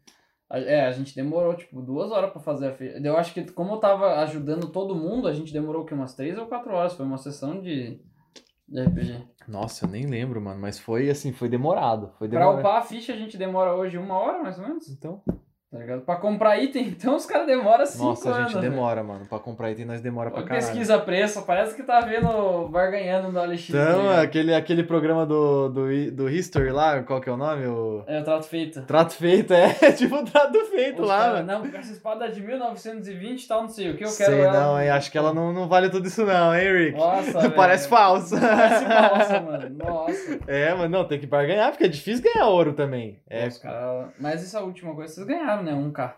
É, 0.52 0.84
a 0.86 0.90
gente 0.90 1.14
demorou, 1.14 1.54
tipo, 1.54 1.80
duas 1.80 2.10
horas 2.10 2.30
pra 2.32 2.40
fazer 2.40 2.68
a 2.68 2.72
ficha. 2.72 2.98
Eu 3.04 3.16
acho 3.16 3.32
que, 3.32 3.44
como 3.52 3.74
eu 3.74 3.78
tava 3.78 4.16
ajudando 4.22 4.72
todo 4.72 4.96
mundo, 4.96 5.28
a 5.28 5.32
gente 5.32 5.52
demorou 5.52 5.82
o 5.82 5.84
quê? 5.84 5.94
Umas 5.94 6.14
três 6.14 6.36
ou 6.36 6.46
quatro 6.46 6.72
horas. 6.72 6.94
Foi 6.94 7.06
uma 7.06 7.18
sessão 7.18 7.60
de, 7.60 8.00
de 8.70 8.80
RPG. 8.82 9.22
nossa, 9.48 9.84
eu 9.84 9.90
nem 9.90 10.06
lembro, 10.06 10.40
mano, 10.40 10.60
mas 10.60 10.78
foi 10.78 11.10
assim, 11.10 11.32
foi 11.32 11.48
demorado. 11.48 12.12
Foi 12.18 12.28
Pra 12.28 12.38
demorado. 12.38 12.60
upar 12.60 12.78
a 12.78 12.82
ficha, 12.82 13.12
a 13.12 13.16
gente 13.16 13.36
demora 13.36 13.74
hoje 13.74 13.98
uma 13.98 14.14
hora, 14.14 14.42
mais 14.42 14.58
ou 14.58 14.66
menos. 14.66 14.88
Então, 14.88 15.22
Tá 15.72 15.78
ligado? 15.78 16.00
Pra 16.00 16.16
comprar 16.16 16.58
item, 16.58 16.88
então 16.98 17.14
os 17.14 17.24
caras 17.26 17.46
demoram 17.46 17.86
cinco 17.86 18.04
nossa, 18.06 18.28
a 18.28 18.34
anos. 18.34 18.50
gente 18.52 18.60
velho. 18.60 18.72
demora, 18.72 19.04
mano. 19.04 19.24
Pra 19.26 19.38
comprar 19.38 19.70
item, 19.70 19.84
nós 19.86 20.00
demora 20.00 20.28
pra 20.28 20.42
caralho. 20.42 20.66
Pesquisa 20.66 20.98
preço, 20.98 21.42
parece 21.42 21.76
que 21.76 21.84
tá 21.84 22.00
vendo 22.00 22.66
barganhando 22.68 23.30
no 23.30 23.40
LX. 23.40 23.68
tá 23.68 23.78
Então, 23.90 24.02
ligado? 24.02 24.18
aquele, 24.20 24.54
aquele 24.54 24.82
programa 24.82 25.24
do, 25.24 25.68
do, 25.68 26.10
do 26.10 26.28
History 26.28 26.70
lá, 26.72 27.02
qual 27.04 27.20
que 27.20 27.28
é 27.28 27.32
o 27.32 27.36
nome? 27.36 27.66
O... 27.68 28.02
É 28.08 28.18
o 28.20 28.24
trato 28.24 28.46
feito. 28.48 28.82
Trato 28.82 29.12
feito, 29.14 29.52
é 29.54 29.68
tipo 29.96 30.16
o 30.16 30.24
trato 30.24 30.58
feito 30.66 31.02
Os 31.02 31.08
lá, 31.08 31.18
cara, 31.18 31.32
mano. 31.44 31.46
Não, 31.70 31.78
essa 31.78 31.92
espada 31.92 32.24
é 32.24 32.30
de 32.30 32.40
1920 32.42 33.44
e 33.44 33.46
tal, 33.48 33.62
não 33.62 33.68
sei 33.68 33.90
o 33.92 33.96
que 33.96 34.04
eu 34.04 34.08
quero. 34.16 34.32
Sei 34.32 34.40
ela- 34.40 34.52
não, 34.60 34.80
hein? 34.82 34.90
Acho 34.90 35.08
que 35.12 35.18
ela 35.18 35.32
não, 35.32 35.52
não 35.52 35.68
vale 35.68 35.88
tudo 35.88 36.08
isso 36.08 36.26
não, 36.26 36.52
hein, 36.52 36.72
Rick? 36.72 36.98
Nossa, 36.98 37.38
velho. 37.42 37.54
Parece 37.54 37.88
falso. 37.88 38.34
Parece 38.40 38.84
falsa, 38.86 39.40
mano. 39.40 39.70
Nossa. 39.84 40.38
É, 40.48 40.74
mas 40.74 40.90
não, 40.90 41.04
tem 41.04 41.20
que 41.20 41.28
barganhar, 41.28 41.70
porque 41.70 41.84
é 41.84 41.88
difícil 41.88 42.24
ganhar 42.24 42.48
ouro 42.48 42.72
também. 42.72 43.20
É, 43.30 43.46
Os 43.46 43.58
cara... 43.58 44.08
Mas 44.18 44.42
essa 44.42 44.60
última 44.62 44.92
coisa, 44.96 45.14
vocês 45.14 45.24
ganharam, 45.26 45.59
né? 45.62 45.72
1K. 45.72 46.14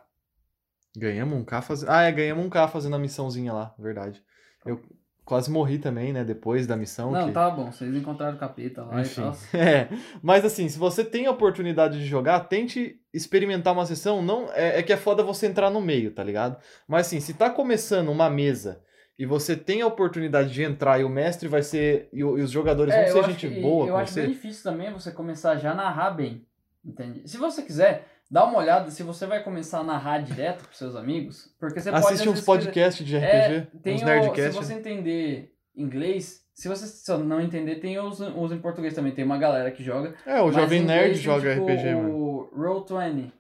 ganhamos 0.96 1.38
um 1.38 1.44
K 1.44 1.62
fazendo... 1.62 1.88
Ah, 1.90 2.02
é, 2.02 2.12
ganhamos 2.12 2.44
um 2.44 2.50
K 2.50 2.68
fazendo 2.68 2.96
a 2.96 2.98
missãozinha 2.98 3.52
lá, 3.52 3.74
verdade. 3.78 4.22
Eu 4.64 4.80
quase 5.24 5.50
morri 5.50 5.78
também, 5.78 6.12
né, 6.12 6.24
depois 6.24 6.66
da 6.66 6.76
missão. 6.76 7.10
Não, 7.10 7.28
que... 7.28 7.32
tá 7.32 7.48
bom. 7.50 7.70
Vocês 7.72 7.94
encontraram 7.94 8.36
o 8.36 8.38
capeta 8.38 8.84
lá 8.84 9.00
Enfim. 9.00 9.20
e 9.20 9.24
tal. 9.24 9.36
É, 9.54 9.88
mas 10.22 10.44
assim, 10.44 10.68
se 10.68 10.78
você 10.78 11.04
tem 11.04 11.26
a 11.26 11.30
oportunidade 11.30 11.98
de 11.98 12.06
jogar, 12.06 12.40
tente 12.40 12.96
experimentar 13.14 13.72
uma 13.72 13.86
sessão. 13.86 14.20
Não 14.22 14.50
é, 14.52 14.78
é 14.80 14.82
que 14.82 14.92
é 14.92 14.96
foda 14.96 15.22
você 15.22 15.46
entrar 15.46 15.70
no 15.70 15.80
meio, 15.80 16.12
tá 16.12 16.22
ligado? 16.24 16.56
Mas 16.88 17.06
assim, 17.06 17.20
se 17.20 17.34
tá 17.34 17.48
começando 17.50 18.08
uma 18.10 18.28
mesa 18.28 18.82
e 19.18 19.24
você 19.24 19.56
tem 19.56 19.80
a 19.82 19.86
oportunidade 19.86 20.52
de 20.52 20.62
entrar 20.62 21.00
e 21.00 21.04
o 21.04 21.08
mestre 21.08 21.46
vai 21.48 21.62
ser 21.62 22.08
e, 22.12 22.18
e 22.18 22.24
os 22.24 22.50
jogadores 22.50 22.92
É, 22.92 23.10
vão 23.12 23.22
ser 23.22 23.30
gente 23.30 23.48
que- 23.48 23.60
boa 23.60 23.86
Eu 23.86 23.96
acho 23.96 24.12
você. 24.12 24.22
bem 24.22 24.30
difícil 24.32 24.62
também 24.64 24.92
você 24.92 25.12
começar 25.12 25.56
já 25.56 25.70
a 25.72 25.74
narrar 25.74 26.10
bem. 26.10 26.44
Entende? 26.84 27.28
Se 27.28 27.36
você 27.36 27.62
quiser, 27.62 28.08
dá 28.32 28.44
uma 28.46 28.58
olhada 28.58 28.90
se 28.90 29.02
você 29.02 29.26
vai 29.26 29.42
começar 29.44 29.80
a 29.80 29.84
narrar 29.84 30.18
direto 30.22 30.64
pros 30.64 30.78
seus 30.78 30.96
amigos. 30.96 31.54
Porque 31.60 31.78
você 31.80 31.90
pode. 31.92 32.04
Assiste 32.06 32.28
uns 32.28 32.40
podcasts 32.40 33.06
de 33.06 33.16
RPG, 33.16 33.26
É, 33.26 33.66
tem 33.82 33.94
uns 33.96 34.02
nerdcasts. 34.02 34.54
se 34.54 34.64
você 34.64 34.72
entender 34.74 35.52
inglês, 35.76 36.40
se 36.54 36.68
você 36.68 37.16
não 37.18 37.40
entender, 37.40 37.76
tem 37.76 37.98
os, 37.98 38.18
os 38.20 38.52
em 38.52 38.58
português 38.58 38.94
também. 38.94 39.12
Tem 39.12 39.24
uma 39.24 39.38
galera 39.38 39.70
que 39.70 39.84
joga. 39.84 40.14
É, 40.26 40.40
o 40.40 40.50
Jovem 40.50 40.82
em 40.82 40.84
Nerd 40.86 41.12
tem, 41.14 41.22
joga 41.22 41.54
tipo, 41.54 41.66
RPG, 41.66 41.94
mano. 41.94 42.16
O 42.16 42.50
Roll20, 42.58 43.30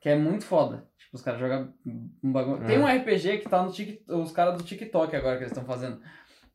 que 0.00 0.08
é 0.08 0.16
muito 0.16 0.44
foda. 0.44 0.84
Tipo, 0.98 1.16
os 1.16 1.22
caras 1.22 1.40
jogam 1.40 1.72
um 1.86 2.32
bagulho. 2.32 2.64
Tem 2.66 2.76
É. 2.76 2.78
um 2.78 2.86
RPG 2.86 3.38
que 3.38 3.48
tá 3.48 3.62
no 3.62 3.70
TikTok, 3.72 4.20
os 4.20 4.32
caras 4.32 4.56
do 4.58 4.64
TikTok 4.64 5.14
agora 5.16 5.36
que 5.36 5.42
eles 5.44 5.52
estão 5.52 5.64
fazendo. 5.64 6.00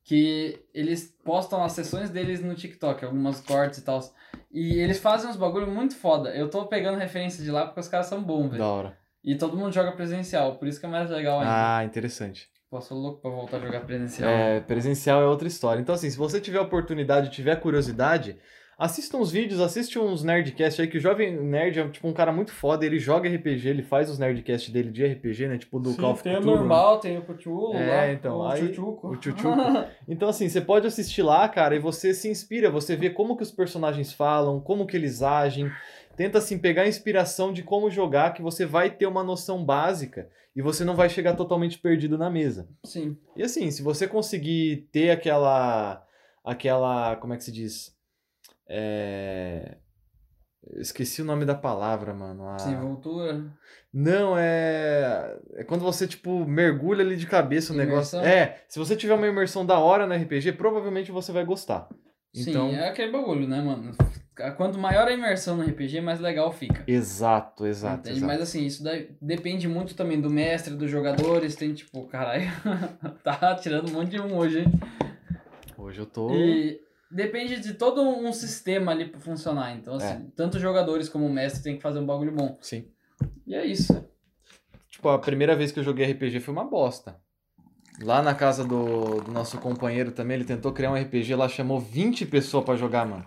Que 0.10 0.60
eles 0.74 1.16
postam 1.24 1.64
as 1.64 1.74
sessões 1.74 2.10
deles 2.10 2.42
no 2.42 2.56
TikTok, 2.56 3.06
algumas 3.06 3.40
cortes 3.42 3.78
e 3.78 3.84
tal. 3.84 4.00
E 4.52 4.80
eles 4.80 4.98
fazem 4.98 5.30
uns 5.30 5.36
bagulho 5.36 5.68
muito 5.68 5.96
foda. 5.96 6.32
Eu 6.36 6.50
tô 6.50 6.66
pegando 6.66 6.98
referência 6.98 7.44
de 7.44 7.52
lá 7.52 7.68
porque 7.68 7.80
os 7.80 7.88
caras 7.88 8.08
são 8.08 8.24
bons, 8.24 8.46
Da 8.46 8.50
velho. 8.58 8.64
hora. 8.64 8.98
E 9.24 9.36
todo 9.36 9.56
mundo 9.56 9.72
joga 9.72 9.92
presencial, 9.92 10.56
por 10.56 10.68
isso 10.68 10.80
que 10.80 10.88
é 10.88 10.90
mais 10.90 11.12
legal 11.12 11.42
ainda. 11.42 11.78
Ah, 11.78 11.84
interessante. 11.86 12.50
Pô, 12.72 12.82
sou 12.82 12.98
louco 12.98 13.22
pra 13.22 13.30
voltar 13.30 13.58
a 13.58 13.60
jogar 13.60 13.82
presencial. 13.82 14.28
É, 14.28 14.60
presencial 14.62 15.22
é 15.22 15.28
outra 15.28 15.48
história. 15.48 15.80
Então, 15.80 15.94
assim, 15.94 16.10
se 16.10 16.18
você 16.18 16.42
tiver 16.42 16.60
oportunidade, 16.60 17.30
tiver 17.30 17.56
curiosidade, 17.58 18.36
assista 18.80 19.18
uns 19.18 19.30
vídeos, 19.32 19.60
assiste 19.60 20.00
uns 20.00 20.24
Nerdcast 20.24 20.82
aí, 20.82 20.88
que 20.88 20.98
o 20.98 21.02
Jovem 21.02 21.36
Nerd 21.36 21.80
é 21.80 21.88
tipo 21.90 22.08
um 22.08 22.14
cara 22.14 22.32
muito 22.32 22.52
foda, 22.52 22.86
ele 22.86 22.98
joga 22.98 23.30
RPG, 23.30 23.68
ele 23.68 23.84
faz 23.84 24.10
os 24.10 24.18
Nerdcast 24.18 24.72
dele 24.72 24.90
de 24.90 25.06
RPG, 25.06 25.48
né? 25.48 25.58
Tipo 25.58 25.80
do 25.80 25.92
Sim, 25.92 25.98
Call 25.98 26.12
of 26.14 26.24
tem 26.24 26.34
o 26.36 26.38
Cthulhu, 26.40 26.52
né? 26.54 26.58
normal, 26.60 27.00
tem 27.00 27.18
o 27.18 27.22
Cthulhu 27.22 27.74
É, 27.76 27.88
lá, 27.88 28.12
então, 28.14 28.38
o 28.38 28.48
aí- 28.48 28.68
Chuchuco. 28.68 29.08
o 29.10 29.22
Chuchuco. 29.22 29.50
Então, 30.08 30.30
assim, 30.30 30.48
você 30.50 30.62
pode 30.62 30.88
assistir 30.88 31.22
lá, 31.22 31.48
cara, 31.50 31.76
e 31.76 31.80
você 31.80 32.14
se 32.14 32.30
inspira, 32.30 32.72
você 32.72 32.96
vê 32.96 33.10
como 33.10 33.36
que 33.38 33.44
os 33.44 33.52
personagens 33.52 34.12
falam, 34.14 34.60
como 34.60 34.88
que 34.88 34.96
eles 34.98 35.22
agem. 35.22 35.70
Tenta, 36.16 36.38
assim, 36.40 36.58
pegar 36.58 36.82
a 36.84 36.88
inspiração 36.88 37.54
de 37.54 37.62
como 37.64 37.90
jogar, 37.92 38.34
que 38.34 38.42
você 38.42 38.66
vai 38.66 38.90
ter 38.90 39.06
uma 39.06 39.24
noção 39.24 39.64
básica 39.64 40.28
e 40.56 40.62
você 40.62 40.84
não 40.84 40.96
vai 40.96 41.08
chegar 41.10 41.36
totalmente 41.36 41.78
perdido 41.78 42.18
na 42.18 42.30
mesa. 42.30 42.68
Sim. 42.86 43.16
E 43.38 43.44
assim, 43.44 43.70
se 43.72 43.82
você 43.82 44.08
conseguir 44.08 44.88
ter 44.92 45.12
aquela. 45.12 46.04
aquela. 46.44 47.16
como 47.18 47.34
é 47.34 47.38
que 47.38 47.44
se 47.44 47.52
diz? 47.52 47.98
É. 48.70 49.78
Esqueci 50.76 51.22
o 51.22 51.26
nome 51.26 51.46
da 51.46 51.56
palavra, 51.56 52.14
mano. 52.14 52.48
A- 52.48 52.58
Desenvoltura. 52.58 53.44
Não, 53.92 54.36
é. 54.38 55.36
É 55.56 55.64
quando 55.64 55.82
você, 55.82 56.06
tipo, 56.08 56.46
mergulha 56.46 57.04
ali 57.04 57.16
de 57.16 57.26
cabeça 57.26 57.74
negócio. 57.74 58.20
Imersão? 58.20 58.24
É, 58.24 58.62
se 58.68 58.78
você 58.78 58.96
tiver 58.96 59.16
uma 59.16 59.28
imersão 59.28 59.66
da 59.66 59.80
hora 59.80 60.06
no 60.06 60.14
RPG, 60.14 60.54
provavelmente 60.54 61.12
você 61.12 61.32
vai 61.32 61.44
gostar. 61.44 61.88
Então. 62.36 62.70
Sim, 62.70 62.76
é 62.76 62.90
aquele 62.90 63.12
bagulho, 63.12 63.48
né, 63.48 63.60
mano? 63.62 63.92
Quanto 64.56 64.78
maior 64.78 65.08
a 65.08 65.12
imersão 65.12 65.58
no 65.58 65.64
RPG, 65.64 66.00
mais 66.02 66.20
legal 66.20 66.52
fica. 66.52 66.84
Exato, 66.88 67.66
exato. 67.66 68.02
Entende? 68.02 68.18
exato. 68.20 68.32
Mas 68.32 68.42
assim, 68.42 68.66
isso 68.66 68.84
daí 68.84 69.10
depende 69.22 69.68
muito 69.68 69.96
também 69.96 70.22
do 70.22 70.30
mestre, 70.30 70.76
dos 70.76 70.90
jogadores. 70.92 71.56
Tem 71.56 71.74
tipo, 71.74 72.06
caralho, 72.08 72.46
tá 73.24 73.56
tirando 73.56 73.90
um 73.90 73.94
monte 73.94 74.12
de 74.12 74.22
um 74.22 74.38
hoje, 74.38 74.60
hein? 74.60 74.72
Hoje 75.78 76.00
eu 76.00 76.06
tô. 76.06 76.34
E 76.34 76.80
depende 77.12 77.60
de 77.60 77.74
todo 77.74 78.02
um 78.02 78.32
sistema 78.32 78.92
ali 78.92 79.06
pra 79.06 79.20
funcionar. 79.20 79.76
Então, 79.76 79.96
assim, 79.96 80.06
É. 80.14 80.22
tanto 80.36 80.60
jogadores 80.60 81.10
como 81.10 81.26
o 81.26 81.32
mestre 81.34 81.64
tem 81.64 81.76
que 81.76 81.82
fazer 81.82 82.00
um 82.00 82.06
bagulho 82.06 82.32
bom. 82.32 82.58
Sim. 82.62 82.88
E 83.46 83.56
é 83.56 83.66
isso. 83.66 84.06
Tipo, 84.90 85.10
a 85.10 85.20
primeira 85.20 85.56
vez 85.56 85.72
que 85.72 85.80
eu 85.80 85.84
joguei 85.84 86.06
RPG 86.12 86.40
foi 86.40 86.54
uma 86.54 86.66
bosta. 86.66 87.18
Lá 88.02 88.22
na 88.22 88.34
casa 88.34 88.64
do, 88.64 89.22
do 89.22 89.32
nosso 89.32 89.58
companheiro 89.58 90.12
também, 90.12 90.36
ele 90.36 90.46
tentou 90.46 90.72
criar 90.72 90.92
um 90.92 90.96
RPG 90.96 91.36
lá, 91.36 91.50
chamou 91.50 91.80
20 91.80 92.26
pessoas 92.28 92.64
pra 92.64 92.76
jogar, 92.76 93.06
mano. 93.06 93.26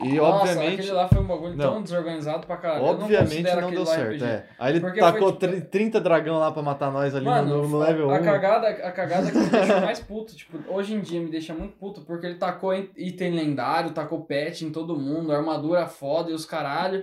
E 0.00 0.12
Nossa, 0.14 0.42
obviamente. 0.52 0.74
aquele 0.74 0.92
lá 0.92 1.08
foi 1.08 1.18
um 1.18 1.26
bagulho 1.26 1.56
Não. 1.56 1.72
tão 1.72 1.82
desorganizado 1.82 2.46
pra 2.46 2.56
caralho. 2.56 2.82
Eu 2.84 2.88
Obviamente 2.90 3.42
não, 3.42 3.52
aquele 3.58 3.76
deu 3.76 3.86
certo. 3.86 4.24
É. 4.24 4.46
Aí 4.58 4.72
ele 4.72 4.80
Porque 4.80 5.00
tacou 5.00 5.20
foi, 5.20 5.32
tipo, 5.32 5.46
tri- 5.52 5.60
30 5.62 6.00
dragão 6.00 6.38
lá 6.38 6.52
pra 6.52 6.62
matar 6.62 6.92
nós 6.92 7.14
ali 7.14 7.24
Mano, 7.24 7.62
no, 7.62 7.68
no 7.68 7.78
level 7.78 8.06
1. 8.08 8.10
a 8.12 8.18
cagada, 8.20 8.68
a 8.68 8.92
cagada 8.92 9.30
que 9.30 9.36
me 9.38 9.46
deixa 9.46 9.80
mais 9.80 9.98
puto, 9.98 10.36
tipo, 10.36 10.58
hoje 10.72 10.94
em 10.94 11.00
dia 11.00 11.20
me 11.20 11.30
deixa 11.30 11.52
muito 11.52 11.76
puto, 11.78 12.02
porque 12.02 12.26
ele 12.26 12.36
tacou 12.36 12.72
em- 12.72 12.90
item 12.96 13.32
lendário, 13.34 13.90
tacou 13.90 14.20
pet 14.20 14.64
em 14.64 14.70
todo 14.70 14.96
mundo, 14.96 15.32
armadura 15.32 15.86
foda 15.86 16.30
e 16.30 16.34
os 16.34 16.46
caralho. 16.46 17.02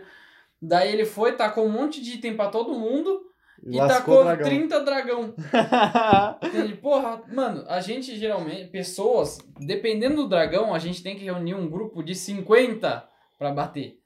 Daí 0.61 0.91
ele 0.93 1.03
foi, 1.05 1.33
tacou 1.33 1.65
um 1.65 1.69
monte 1.71 2.01
de 2.01 2.15
item 2.15 2.35
pra 2.37 2.47
todo 2.47 2.73
mundo 2.73 3.24
e 3.65 3.77
Lascou 3.77 4.17
tacou 4.17 4.23
dragão. 4.23 4.47
30 4.47 4.79
dragão. 4.81 5.33
Entende? 6.43 6.75
Porra, 6.75 7.23
mano, 7.33 7.65
a 7.67 7.81
gente 7.81 8.15
geralmente, 8.15 8.69
pessoas, 8.69 9.39
dependendo 9.59 10.17
do 10.17 10.29
dragão, 10.29 10.73
a 10.73 10.79
gente 10.79 11.01
tem 11.01 11.15
que 11.15 11.25
reunir 11.25 11.55
um 11.55 11.67
grupo 11.67 12.03
de 12.03 12.13
50 12.13 13.07
pra 13.39 13.51
bater. 13.51 13.99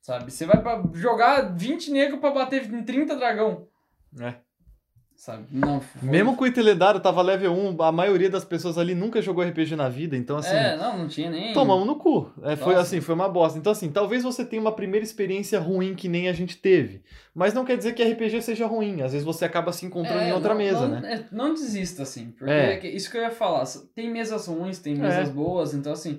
Sabe? 0.00 0.30
Você 0.30 0.46
vai 0.46 0.62
pra 0.62 0.82
jogar 0.94 1.54
20 1.54 1.90
negros 1.90 2.20
pra 2.20 2.30
bater 2.30 2.64
em 2.72 2.82
30 2.82 3.16
dragão. 3.16 3.68
É. 4.18 4.34
Sabe? 5.20 5.44
Não. 5.52 5.82
foi- 5.82 6.08
Mesmo 6.08 6.34
com 6.34 6.44
o 6.44 6.46
Iteledário 6.46 6.98
tava 6.98 7.20
level 7.20 7.52
1, 7.52 7.82
a 7.82 7.92
maioria 7.92 8.30
das 8.30 8.42
pessoas 8.42 8.78
ali 8.78 8.94
nunca 8.94 9.20
jogou 9.20 9.44
RPG 9.44 9.76
na 9.76 9.86
vida, 9.86 10.16
então 10.16 10.38
assim. 10.38 10.56
É, 10.56 10.78
não, 10.78 10.96
não 11.00 11.08
tinha 11.08 11.28
nem. 11.28 11.52
Tomamos 11.52 11.86
no 11.86 11.96
cu. 11.96 12.32
É, 12.42 12.56
foi 12.56 12.74
assim, 12.74 13.02
foi 13.02 13.14
uma 13.14 13.28
bosta. 13.28 13.58
Então, 13.58 13.70
assim, 13.70 13.90
talvez 13.90 14.22
você 14.22 14.46
tenha 14.46 14.62
uma 14.62 14.72
primeira 14.72 15.04
experiência 15.04 15.60
ruim 15.60 15.94
que 15.94 16.08
nem 16.08 16.26
a 16.30 16.32
gente 16.32 16.56
teve. 16.56 17.02
Mas 17.34 17.52
não 17.52 17.66
quer 17.66 17.76
dizer 17.76 17.92
que 17.92 18.02
RPG 18.02 18.40
seja 18.40 18.66
ruim. 18.66 19.02
Às 19.02 19.12
vezes 19.12 19.22
você 19.26 19.44
acaba 19.44 19.72
se 19.72 19.84
encontrando 19.84 20.20
É, 20.22 20.30
em 20.30 20.32
outra 20.32 20.54
não- 20.54 20.56
mesa, 20.56 20.88
não, 20.88 21.00
né? 21.02 21.14
é, 21.30 21.34
não 21.36 21.52
desista, 21.52 22.02
assim. 22.02 22.30
Porque 22.38 22.50
É. 22.50 22.78
é 22.82 22.86
isso 22.88 23.10
que 23.10 23.18
eu 23.18 23.22
ia 23.22 23.30
falar. 23.30 23.64
Tem 23.94 24.10
mesas 24.10 24.46
ruins, 24.46 24.78
tem 24.78 24.94
mesas 24.94 25.28
É. 25.28 25.32
boas, 25.32 25.74
então 25.74 25.92
assim. 25.92 26.18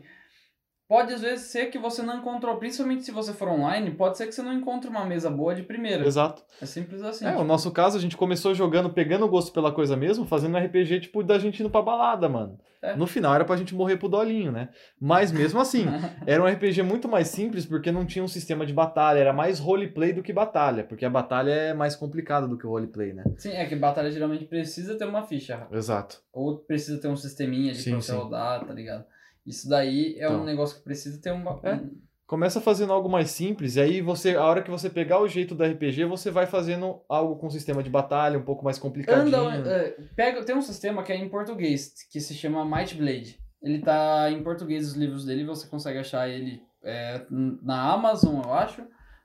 Pode 0.92 1.14
às 1.14 1.22
vezes 1.22 1.46
ser 1.46 1.68
que 1.68 1.80
você 1.80 2.02
não 2.02 2.18
encontrou, 2.18 2.58
principalmente 2.58 3.06
se 3.06 3.12
você 3.12 3.32
for 3.32 3.48
online, 3.48 3.92
pode 3.92 4.18
ser 4.18 4.28
que 4.28 4.34
você 4.34 4.42
não 4.42 4.52
encontre 4.52 4.90
uma 4.90 5.06
mesa 5.06 5.30
boa 5.30 5.56
de 5.56 5.64
primeira. 5.64 6.06
Exato. 6.06 6.44
É 6.62 6.66
simples 6.66 7.02
assim. 7.02 7.26
É, 7.26 7.30
tipo, 7.30 7.40
o 7.40 7.46
nosso 7.46 7.72
caso, 7.72 7.98
a 7.98 8.02
gente 8.02 8.18
começou 8.18 8.54
jogando, 8.54 8.90
pegando 8.90 9.24
o 9.24 9.30
gosto 9.30 9.54
pela 9.54 9.72
coisa 9.72 9.96
mesmo, 9.96 10.26
fazendo 10.26 10.58
um 10.58 10.60
RPG, 10.60 11.00
tipo, 11.00 11.24
da 11.24 11.40
gente 11.40 11.62
indo 11.62 11.70
pra 11.70 11.82
balada, 11.82 12.28
mano. 12.28 12.60
É. 12.82 12.94
No 12.94 13.08
final 13.08 13.34
era 13.34 13.46
pra 13.46 13.56
gente 13.56 13.74
morrer 13.74 13.96
pro 13.96 14.10
dolinho, 14.10 14.52
né? 14.52 14.68
Mas 15.00 15.32
mesmo 15.32 15.62
assim, 15.62 15.86
era 16.28 16.44
um 16.44 16.46
RPG 16.46 16.84
muito 16.84 17.08
mais 17.08 17.30
simples 17.30 17.66
porque 17.66 17.90
não 17.90 18.06
tinha 18.06 18.22
um 18.22 18.28
sistema 18.28 18.66
de 18.66 18.74
batalha, 18.74 19.20
era 19.20 19.32
mais 19.32 19.60
roleplay 19.60 20.12
do 20.12 20.22
que 20.22 20.34
batalha, 20.34 20.84
porque 20.84 21.06
a 21.06 21.10
batalha 21.10 21.52
é 21.52 21.74
mais 21.74 21.96
complicada 21.96 22.50
do 22.50 22.58
que 22.58 22.68
o 22.68 22.70
roleplay, 22.70 23.14
né? 23.14 23.24
Sim, 23.38 23.54
é 23.54 23.66
que 23.66 23.78
batalha 23.78 24.12
geralmente 24.12 24.44
precisa 24.44 24.98
ter 24.98 25.06
uma 25.06 25.24
ficha. 25.24 25.68
Exato. 25.72 26.22
Ou 26.34 26.58
precisa 26.58 27.00
ter 27.00 27.08
um 27.08 27.16
sisteminha 27.16 27.72
de 27.72 27.82
Sim, 27.82 27.92
pra 27.92 28.02
você 28.02 28.12
rodar, 28.12 28.66
tá 28.66 28.74
ligado? 28.74 29.06
Isso 29.46 29.68
daí 29.68 30.16
é 30.18 30.26
Então. 30.26 30.42
um 30.42 30.44
negócio 30.44 30.78
que 30.78 30.84
precisa 30.84 31.22
ter 31.22 31.32
um. 31.32 31.44
É. 31.64 31.80
Começa 32.26 32.62
fazendo 32.62 32.94
algo 32.94 33.10
mais 33.10 33.30
simples, 33.30 33.76
e 33.76 33.82
aí 33.82 34.02
você, 34.02 34.36
a 34.36 34.46
hora 34.46 34.62
que 34.62 34.72
você 34.72 34.90
pegar 34.90 35.20
o 35.20 35.28
jeito 35.28 35.54
do 35.54 35.66
RPG, 35.66 36.06
você 36.06 36.32
vai 36.32 36.46
fazendo 36.46 37.02
algo 37.10 37.36
com 37.36 37.50
sistema 37.50 37.84
de 37.84 37.90
batalha, 37.90 38.40
um 38.40 38.44
pouco 38.44 38.64
mais 38.64 38.80
complicadinho. 38.80 39.36
Anda, 39.36 39.70
é, 39.70 39.98
pega, 40.16 40.42
tem 40.46 40.56
um 40.56 40.62
sistema 40.62 41.04
que 41.04 41.12
é 41.12 41.18
em 41.18 41.28
português, 41.28 41.94
que 42.10 42.22
se 42.22 42.34
chama 42.34 42.64
Might 42.64 42.96
Blade. 42.96 43.38
Ele 43.62 43.80
tá 43.80 44.32
em 44.32 44.42
português 44.42 44.88
os 44.88 44.94
livros 44.94 45.26
dele, 45.26 45.44
você 45.44 45.68
consegue 45.68 46.00
achar 46.00 46.30
ele 46.30 46.64
é, 46.82 47.26
na 47.30 47.92
Amazon, 47.92 48.42
eu 48.46 48.54
acho. 48.54 48.82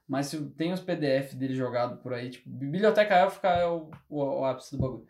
Mas 0.09 0.31
tem 0.57 0.73
os 0.73 0.81
PDF 0.81 1.35
dele 1.35 1.55
jogado 1.55 1.97
por 1.99 2.13
aí, 2.13 2.31
tipo, 2.31 2.49
Biblioteca 2.49 3.15
Élfica 3.15 3.49
é 3.49 3.67
o, 3.67 3.91
o, 4.09 4.23
o 4.41 4.45
ápice 4.45 4.77
do 4.77 4.83
bagulho. 4.83 5.05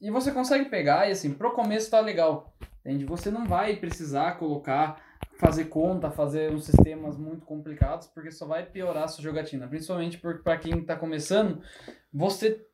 E 0.00 0.10
você 0.10 0.30
consegue 0.32 0.66
pegar 0.66 1.08
e 1.08 1.12
assim, 1.12 1.32
pro 1.32 1.52
começo 1.52 1.90
tá 1.90 2.00
legal. 2.00 2.54
Entende? 2.88 3.04
Você 3.04 3.30
não 3.30 3.44
vai 3.44 3.76
precisar 3.76 4.38
colocar, 4.38 4.98
fazer 5.36 5.66
conta, 5.66 6.10
fazer 6.10 6.50
uns 6.50 6.64
sistemas 6.64 7.18
muito 7.18 7.44
complicados, 7.44 8.06
porque 8.06 8.30
só 8.30 8.46
vai 8.46 8.64
piorar 8.64 9.04
a 9.04 9.08
sua 9.08 9.22
jogatina. 9.22 9.68
Principalmente 9.68 10.16
porque 10.16 10.42
para 10.42 10.56
quem 10.56 10.82
tá 10.82 10.96
começando, 10.96 11.60
você 12.10 12.66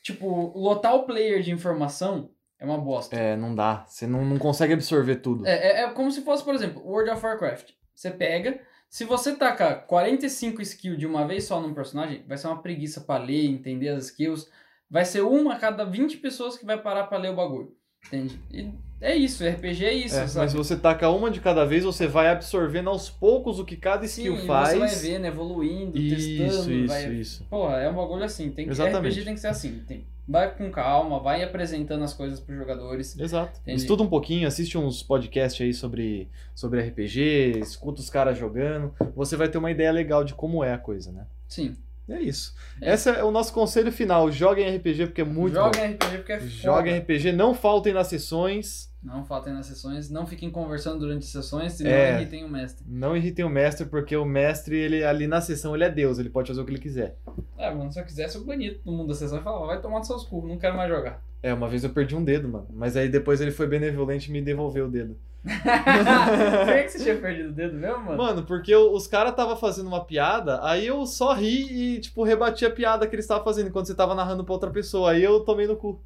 tipo, 0.00 0.56
lotar 0.56 0.94
o 0.94 1.04
player 1.04 1.42
de 1.42 1.50
informação 1.50 2.30
é 2.56 2.64
uma 2.64 2.78
bosta. 2.78 3.16
É, 3.16 3.36
não 3.36 3.52
dá. 3.52 3.84
Você 3.84 4.06
não, 4.06 4.24
não 4.24 4.38
consegue 4.38 4.74
absorver 4.74 5.16
tudo. 5.16 5.44
É, 5.44 5.80
é, 5.80 5.80
é 5.82 5.90
como 5.90 6.12
se 6.12 6.22
fosse, 6.22 6.44
por 6.44 6.54
exemplo, 6.54 6.80
World 6.80 7.10
of 7.10 7.26
Warcraft. 7.26 7.72
Você 7.92 8.12
pega, 8.12 8.60
se 8.88 9.04
você 9.04 9.34
tacar 9.34 9.88
45 9.88 10.62
skills 10.62 10.98
de 10.98 11.06
uma 11.06 11.26
vez 11.26 11.46
só 11.46 11.60
num 11.60 11.74
personagem, 11.74 12.24
vai 12.28 12.38
ser 12.38 12.46
uma 12.46 12.62
preguiça 12.62 13.00
pra 13.00 13.18
ler, 13.18 13.46
entender 13.46 13.88
as 13.88 14.04
skills. 14.04 14.48
Vai 14.88 15.04
ser 15.04 15.22
uma 15.22 15.54
a 15.54 15.58
cada 15.58 15.84
20 15.84 16.18
pessoas 16.18 16.56
que 16.56 16.64
vai 16.64 16.80
parar 16.80 17.08
pra 17.08 17.18
ler 17.18 17.30
o 17.30 17.36
bagulho. 17.36 17.81
Entende? 18.06 18.38
E 18.52 18.68
é 19.00 19.16
isso, 19.16 19.44
RPG 19.44 19.84
é 19.84 19.92
isso, 19.94 20.14
É, 20.16 20.26
sabe? 20.26 20.44
mas 20.44 20.50
se 20.52 20.56
você 20.56 20.76
taca 20.76 21.08
uma 21.10 21.30
de 21.30 21.40
cada 21.40 21.64
vez, 21.64 21.82
você 21.84 22.06
vai 22.06 22.28
absorvendo 22.28 22.88
aos 22.90 23.10
poucos 23.10 23.58
o 23.58 23.64
que 23.64 23.76
cada 23.76 24.06
Sim, 24.06 24.22
skill 24.22 24.36
e 24.44 24.46
faz. 24.46 24.68
você 24.70 24.78
vai 24.78 24.94
vendo, 24.94 25.26
evoluindo, 25.26 25.98
Isso, 25.98 26.16
testando, 26.38 26.72
isso, 26.72 26.86
vai... 26.88 27.12
isso. 27.14 27.44
Porra, 27.50 27.76
é 27.78 27.88
um 27.90 27.94
bagulho 27.94 28.22
assim, 28.24 28.50
tem 28.50 28.66
que, 28.66 28.70
Exatamente. 28.70 29.12
RPG 29.14 29.24
tem 29.24 29.34
que 29.34 29.40
ser 29.40 29.48
assim, 29.48 29.82
tem... 29.88 30.04
vai 30.28 30.54
com 30.54 30.70
calma, 30.70 31.18
vai 31.18 31.42
apresentando 31.42 32.04
as 32.04 32.12
coisas 32.14 32.38
pros 32.38 32.56
jogadores. 32.56 33.18
Exato. 33.18 33.58
Entendi. 33.62 33.78
Estuda 33.80 34.02
um 34.04 34.08
pouquinho, 34.08 34.46
assiste 34.46 34.78
uns 34.78 35.02
podcasts 35.02 35.60
aí 35.64 35.74
sobre, 35.74 36.28
sobre 36.54 36.80
RPG, 36.80 37.58
escuta 37.60 38.00
os 38.00 38.08
caras 38.10 38.38
jogando. 38.38 38.94
Você 39.16 39.36
vai 39.36 39.48
ter 39.48 39.58
uma 39.58 39.70
ideia 39.70 39.90
legal 39.90 40.22
de 40.22 40.34
como 40.34 40.62
é 40.62 40.72
a 40.74 40.78
coisa, 40.78 41.10
né? 41.10 41.26
Sim. 41.48 41.74
É 42.12 42.20
isso. 42.20 42.54
É. 42.80 42.92
Esse 42.94 43.08
é 43.10 43.24
o 43.24 43.30
nosso 43.30 43.52
conselho 43.52 43.90
final. 43.90 44.30
Joguem 44.30 44.76
RPG 44.76 45.06
porque 45.06 45.20
é 45.22 45.24
muito 45.24 45.54
bom. 45.54 45.64
Joguem 45.64 45.92
RPG 45.92 46.16
porque 46.18 46.32
é 46.32 46.38
foda. 46.40 46.50
Joguem 46.50 46.98
RPG, 46.98 47.32
não 47.32 47.54
faltem 47.54 47.92
nas 47.92 48.08
sessões. 48.08 48.90
Não 49.02 49.24
faltem 49.24 49.52
nas 49.52 49.66
sessões, 49.66 50.08
não 50.08 50.24
fiquem 50.24 50.48
conversando 50.48 51.00
durante 51.00 51.24
as 51.24 51.30
sessões, 51.30 51.72
senão 51.72 51.90
É. 51.90 52.20
irritem 52.20 52.44
o 52.44 52.48
mestre. 52.48 52.84
Não 52.88 53.16
irritem 53.16 53.44
o 53.44 53.48
mestre, 53.48 53.84
porque 53.86 54.16
o 54.16 54.24
mestre, 54.24 54.76
ele 54.76 55.02
ali 55.02 55.26
na 55.26 55.40
sessão, 55.40 55.74
ele 55.74 55.82
é 55.82 55.90
Deus, 55.90 56.20
ele 56.20 56.30
pode 56.30 56.46
fazer 56.46 56.60
o 56.60 56.64
que 56.64 56.70
ele 56.70 56.78
quiser. 56.78 57.16
É, 57.58 57.68
mano, 57.74 57.90
se 57.90 57.98
eu 57.98 58.04
quisesse 58.04 58.38
o 58.38 58.44
bonito 58.44 58.80
no 58.86 58.92
mundo 58.92 59.08
da 59.08 59.14
sessão 59.14 59.38
e 59.40 59.42
falava, 59.42 59.66
vai 59.66 59.80
tomar 59.80 59.98
nos 59.98 60.06
seus 60.06 60.22
cu, 60.24 60.46
não 60.46 60.56
quero 60.56 60.76
mais 60.76 60.88
jogar. 60.88 61.20
É, 61.42 61.52
uma 61.52 61.68
vez 61.68 61.82
eu 61.82 61.90
perdi 61.90 62.14
um 62.14 62.22
dedo, 62.22 62.48
mano. 62.48 62.68
Mas 62.72 62.96
aí 62.96 63.08
depois 63.08 63.40
ele 63.40 63.50
foi 63.50 63.66
benevolente 63.66 64.28
e 64.30 64.32
me 64.32 64.40
devolveu 64.40 64.86
o 64.86 64.90
dedo. 64.90 65.18
Por 65.42 66.74
que, 66.74 66.82
que 66.84 66.88
você 66.90 66.98
tinha 67.02 67.16
perdido 67.16 67.48
o 67.48 67.52
dedo 67.52 67.74
mesmo, 67.74 67.98
mano? 68.04 68.16
Mano, 68.16 68.42
porque 68.44 68.74
os 68.74 69.06
caras 69.06 69.34
tava 69.34 69.56
fazendo 69.56 69.88
uma 69.88 70.04
piada, 70.04 70.60
aí 70.62 70.86
eu 70.86 71.04
só 71.04 71.32
ri 71.32 71.96
e, 71.96 72.00
tipo, 72.00 72.22
rebati 72.22 72.64
a 72.64 72.70
piada 72.70 73.06
que 73.06 73.14
eles 73.14 73.24
estavam 73.24 73.42
fazendo 73.42 73.68
enquanto 73.68 73.86
você 73.86 73.94
tava 73.94 74.14
narrando 74.14 74.44
pra 74.44 74.54
outra 74.54 74.70
pessoa. 74.70 75.10
Aí 75.12 75.22
eu 75.22 75.40
tomei 75.40 75.66
no 75.66 75.76
cu. 75.76 76.00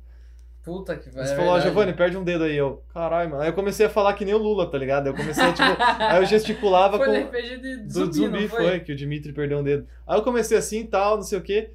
Puta 0.64 0.96
que 0.96 1.08
vai. 1.10 1.24
Você 1.24 1.34
é 1.34 1.36
falou, 1.36 1.52
ó. 1.52 1.60
Giovanni, 1.60 1.92
perde 1.92 2.16
um 2.16 2.24
dedo 2.24 2.42
aí. 2.42 2.56
Eu, 2.56 2.82
caralho, 2.92 3.30
mano. 3.30 3.42
Aí 3.42 3.48
eu 3.50 3.52
comecei 3.52 3.86
a 3.86 3.90
falar 3.90 4.14
que 4.14 4.24
nem 4.24 4.34
o 4.34 4.38
Lula, 4.38 4.68
tá 4.68 4.76
ligado? 4.76 5.06
Aí 5.06 5.12
eu 5.12 5.16
comecei 5.16 5.44
a, 5.44 5.52
tipo, 5.52 5.62
aí 6.02 6.20
eu 6.20 6.26
gesticulava 6.26 6.96
Foi 6.96 7.06
com. 7.06 7.28
RPG 7.28 7.56
de 7.58 7.76
Do 7.84 7.92
zumbi, 7.92 8.14
zumbi, 8.14 8.42
não 8.42 8.48
foi? 8.48 8.64
foi? 8.64 8.80
que 8.80 8.92
o 8.92 8.96
Dimitri 8.96 9.32
perdeu 9.32 9.58
um 9.58 9.62
dedo. 9.62 9.86
Aí 10.04 10.18
eu 10.18 10.22
comecei 10.22 10.58
assim 10.58 10.80
e 10.80 10.84
tal, 10.84 11.16
não 11.16 11.22
sei 11.22 11.38
o 11.38 11.42
quê. 11.42 11.70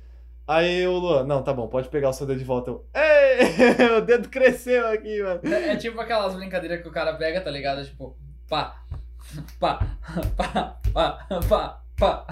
Aí 0.48 0.86
o 0.86 0.94
Luan, 0.94 1.24
não, 1.24 1.42
tá 1.44 1.54
bom, 1.54 1.68
pode 1.68 1.88
pegar 1.90 2.10
o 2.10 2.14
seu 2.14 2.26
dedo 2.28 2.40
de 2.40 2.44
volta. 2.46 2.72
Eu, 2.72 2.86
ei, 2.94 3.88
o 3.98 4.02
dedo 4.02 4.28
cresceu 4.30 4.88
aqui, 4.88 5.22
mano. 5.22 5.40
É, 5.44 5.70
é 5.74 5.76
tipo 5.78 6.00
aquelas 6.02 6.34
brincadeiras 6.36 6.82
que 6.82 6.88
o 6.88 6.92
cara 6.92 7.14
pega, 7.14 7.40
tá 7.40 7.50
ligado? 7.50 7.86
Tipo, 7.86 8.18
pá, 8.50 8.76
pá, 9.60 9.80
pá, 10.38 10.78
pá, 10.94 11.28
pá, 11.48 11.78
pá. 11.98 12.26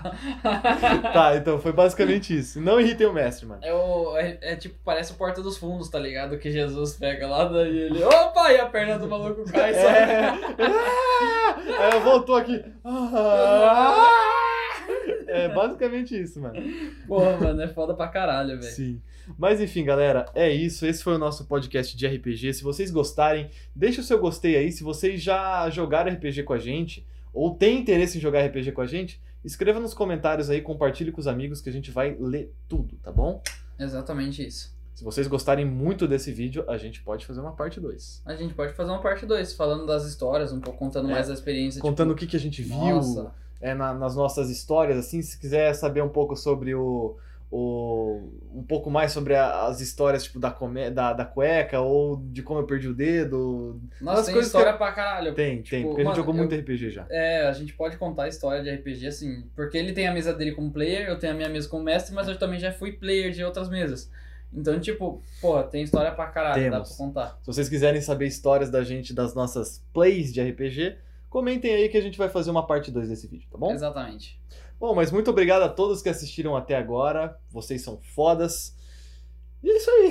Tá, 1.13 1.35
então 1.35 1.59
foi 1.59 1.71
basicamente 1.71 2.37
isso. 2.37 2.59
Não 2.59 2.81
irritem 2.81 3.07
o 3.07 3.13
mestre, 3.13 3.45
mano. 3.45 3.61
É, 3.63 3.73
o, 3.73 4.17
é, 4.17 4.37
é 4.41 4.55
tipo, 4.55 4.75
parece 4.83 5.11
o 5.11 5.15
Porta 5.15 5.41
dos 5.41 5.57
Fundos, 5.57 5.87
tá 5.89 5.99
ligado? 5.99 6.37
Que 6.39 6.51
Jesus 6.51 6.97
pega 6.97 7.27
lá, 7.27 7.45
daí 7.45 7.77
ele, 7.77 8.03
opa, 8.03 8.51
e 8.51 8.59
a 8.59 8.65
perna 8.65 8.97
do 8.97 9.07
maluco 9.07 9.45
cai, 9.49 9.71
É. 9.71 9.73
sabe? 9.75 10.63
Ah! 10.63 11.83
Aí 11.85 11.91
eu 11.93 12.01
voltou 12.01 12.35
aqui. 12.35 12.65
Ah! 12.83 14.48
É 15.29 15.53
basicamente 15.53 16.19
isso, 16.19 16.39
mano. 16.39 16.55
Porra, 17.07 17.37
mano, 17.37 17.61
é 17.61 17.67
foda 17.67 17.93
pra 17.93 18.07
caralho, 18.07 18.59
velho. 18.59 18.63
Sim. 18.73 19.01
Mas 19.37 19.61
enfim, 19.61 19.83
galera, 19.83 20.25
é 20.33 20.49
isso. 20.51 20.85
Esse 20.85 21.03
foi 21.03 21.15
o 21.15 21.19
nosso 21.19 21.45
podcast 21.45 21.95
de 21.95 22.07
RPG. 22.07 22.53
Se 22.53 22.63
vocês 22.63 22.89
gostarem, 22.91 23.49
deixa 23.75 24.01
o 24.01 24.03
seu 24.03 24.19
gostei 24.19 24.57
aí. 24.57 24.71
Se 24.71 24.83
vocês 24.83 25.21
já 25.21 25.69
jogaram 25.69 26.11
RPG 26.11 26.43
com 26.43 26.53
a 26.53 26.57
gente, 26.59 27.05
ou 27.33 27.55
tem 27.55 27.79
interesse 27.79 28.17
em 28.17 28.21
jogar 28.21 28.45
RPG 28.45 28.71
com 28.71 28.81
a 28.81 28.87
gente, 28.87 29.21
escreva 29.43 29.79
nos 29.79 29.93
comentários 29.93 30.49
aí, 30.49 30.61
compartilhe 30.61 31.11
com 31.11 31.19
os 31.19 31.27
amigos 31.27 31.61
que 31.61 31.69
a 31.69 31.73
gente 31.73 31.91
vai 31.91 32.15
ler 32.19 32.53
tudo, 32.67 32.97
tá 33.03 33.11
bom? 33.11 33.41
Exatamente 33.77 34.45
isso. 34.45 34.77
Se 34.99 35.03
vocês 35.05 35.27
gostarem 35.27 35.63
muito 35.63 36.05
desse 36.05 36.29
vídeo, 36.29 36.65
a 36.67 36.77
gente 36.77 37.01
pode 37.01 37.25
fazer 37.25 37.39
uma 37.39 37.53
parte 37.53 37.79
2. 37.79 38.23
A 38.25 38.35
gente 38.35 38.53
pode 38.53 38.73
fazer 38.73 38.91
uma 38.91 39.01
parte 39.01 39.25
2, 39.25 39.53
falando 39.53 39.85
das 39.85 40.05
histórias, 40.05 40.51
um 40.51 40.59
pouco 40.59 40.77
contando 40.77 41.07
É, 41.09 41.13
mais 41.13 41.27
da 41.29 41.33
experiência. 41.33 41.81
Contando 41.81 42.11
o 42.11 42.15
tipo, 42.15 42.25
que, 42.25 42.31
que 42.31 42.35
a 42.35 42.39
gente 42.39 42.61
viu 42.61 42.75
Nossa, 42.75 43.33
é, 43.61 43.73
na- 43.73 43.93
nas 43.93 44.15
nossas 44.15 44.49
histórias, 44.49 44.97
assim, 44.97 45.21
se 45.21 45.39
quiser 45.39 45.73
saber 45.73 46.01
um 46.01 46.09
pouco 46.09 46.35
sobre 46.35 46.73
o, 46.73 47.17
ou 47.51 48.31
um 48.53 48.63
pouco 48.63 48.89
mais 48.91 49.11
sobre 49.11 49.35
a- 49.35 49.65
as 49.65 49.81
histórias 49.81 50.23
tipo 50.23 50.39
da, 50.39 50.51
comé 50.51 50.91
da, 50.91 51.13
da 51.13 51.25
cueca 51.25 51.79
ou 51.81 52.17
de 52.31 52.43
como 52.43 52.59
eu 52.59 52.65
perdi 52.67 52.87
o 52.87 52.93
dedo. 52.93 53.81
Nossa, 53.99 54.25
tem 54.25 54.33
coisas 54.35 54.51
que 54.51 54.57
história 54.57 54.77
pra 54.77 54.91
caralho. 54.91 55.33
Tem, 55.33 55.55
tem, 55.55 55.63
Tipo, 55.81 55.87
porque 55.89 56.01
a 56.01 56.03
gente 56.05 56.11
mano, 56.11 56.15
jogou 56.15 56.33
eu- 56.33 56.37
muito 56.37 56.53
RPG 56.55 56.91
já. 56.91 57.05
É, 57.09 57.47
a 57.47 57.51
gente 57.51 57.73
pode 57.73 57.97
contar 57.97 58.23
a 58.23 58.27
história 58.27 58.61
de 58.61 58.69
RPG 58.69 59.07
assim, 59.07 59.43
porque 59.55 59.77
ele 59.77 59.93
tem 59.93 60.07
a 60.07 60.13
mesa 60.13 60.31
dele 60.33 60.51
como 60.51 60.71
player, 60.71 61.07
eu 61.09 61.17
tenho 61.17 61.33
a 61.33 61.35
minha 61.35 61.49
mesa 61.49 61.67
como 61.67 61.83
mestre, 61.83 62.13
mas 62.13 62.27
eu 62.27 62.37
também 62.37 62.59
já 62.59 62.71
fui 62.71 62.91
player 62.93 63.31
de 63.31 63.43
outras 63.43 63.67
mesas. 63.69 64.11
Então, 64.53 64.79
tipo, 64.79 65.21
porra, 65.41 65.63
tem 65.63 65.83
história 65.83 66.11
pra 66.11 66.25
caralho, 66.27 66.63
dá 66.65 66.71
Temos. 66.71 66.89
pra 66.89 66.97
contar. 67.05 67.37
Se 67.41 67.47
vocês 67.47 67.69
quiserem 67.69 68.01
saber 68.01 68.25
histórias 68.27 68.69
da 68.71 68.83
gente, 68.83 69.13
das 69.13 69.35
nossas 69.35 69.83
plays 69.93 70.33
de 70.33 70.41
RPG, 70.41 70.97
comentem 71.29 71.73
aí 71.73 71.89
que 71.89 71.97
a 71.97 72.01
gente 72.01 72.17
vai 72.17 72.29
fazer 72.29 72.51
uma 72.51 72.65
parte 72.65 72.91
2 72.91 73.09
desse 73.09 73.27
vídeo, 73.27 73.47
tá 73.51 73.57
bom? 73.57 73.71
Exatamente. 73.71 74.39
Bom, 74.79 74.95
mas 74.95 75.11
muito 75.11 75.29
obrigado 75.29 75.63
a 75.63 75.69
todos 75.69 76.01
que 76.01 76.09
assistiram 76.09 76.55
até 76.55 76.75
agora. 76.75 77.37
Vocês 77.49 77.81
são 77.81 77.97
fodas. 77.97 78.75
E 79.61 79.69
é 79.69 79.77
isso 79.77 79.89
aí. 79.91 80.09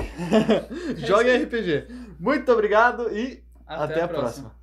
Joguem 1.06 1.42
RPG. 1.42 1.86
Muito 2.18 2.52
obrigado 2.52 3.10
e 3.10 3.42
até, 3.66 4.02
a 4.02 4.08
próxima. 4.08 4.54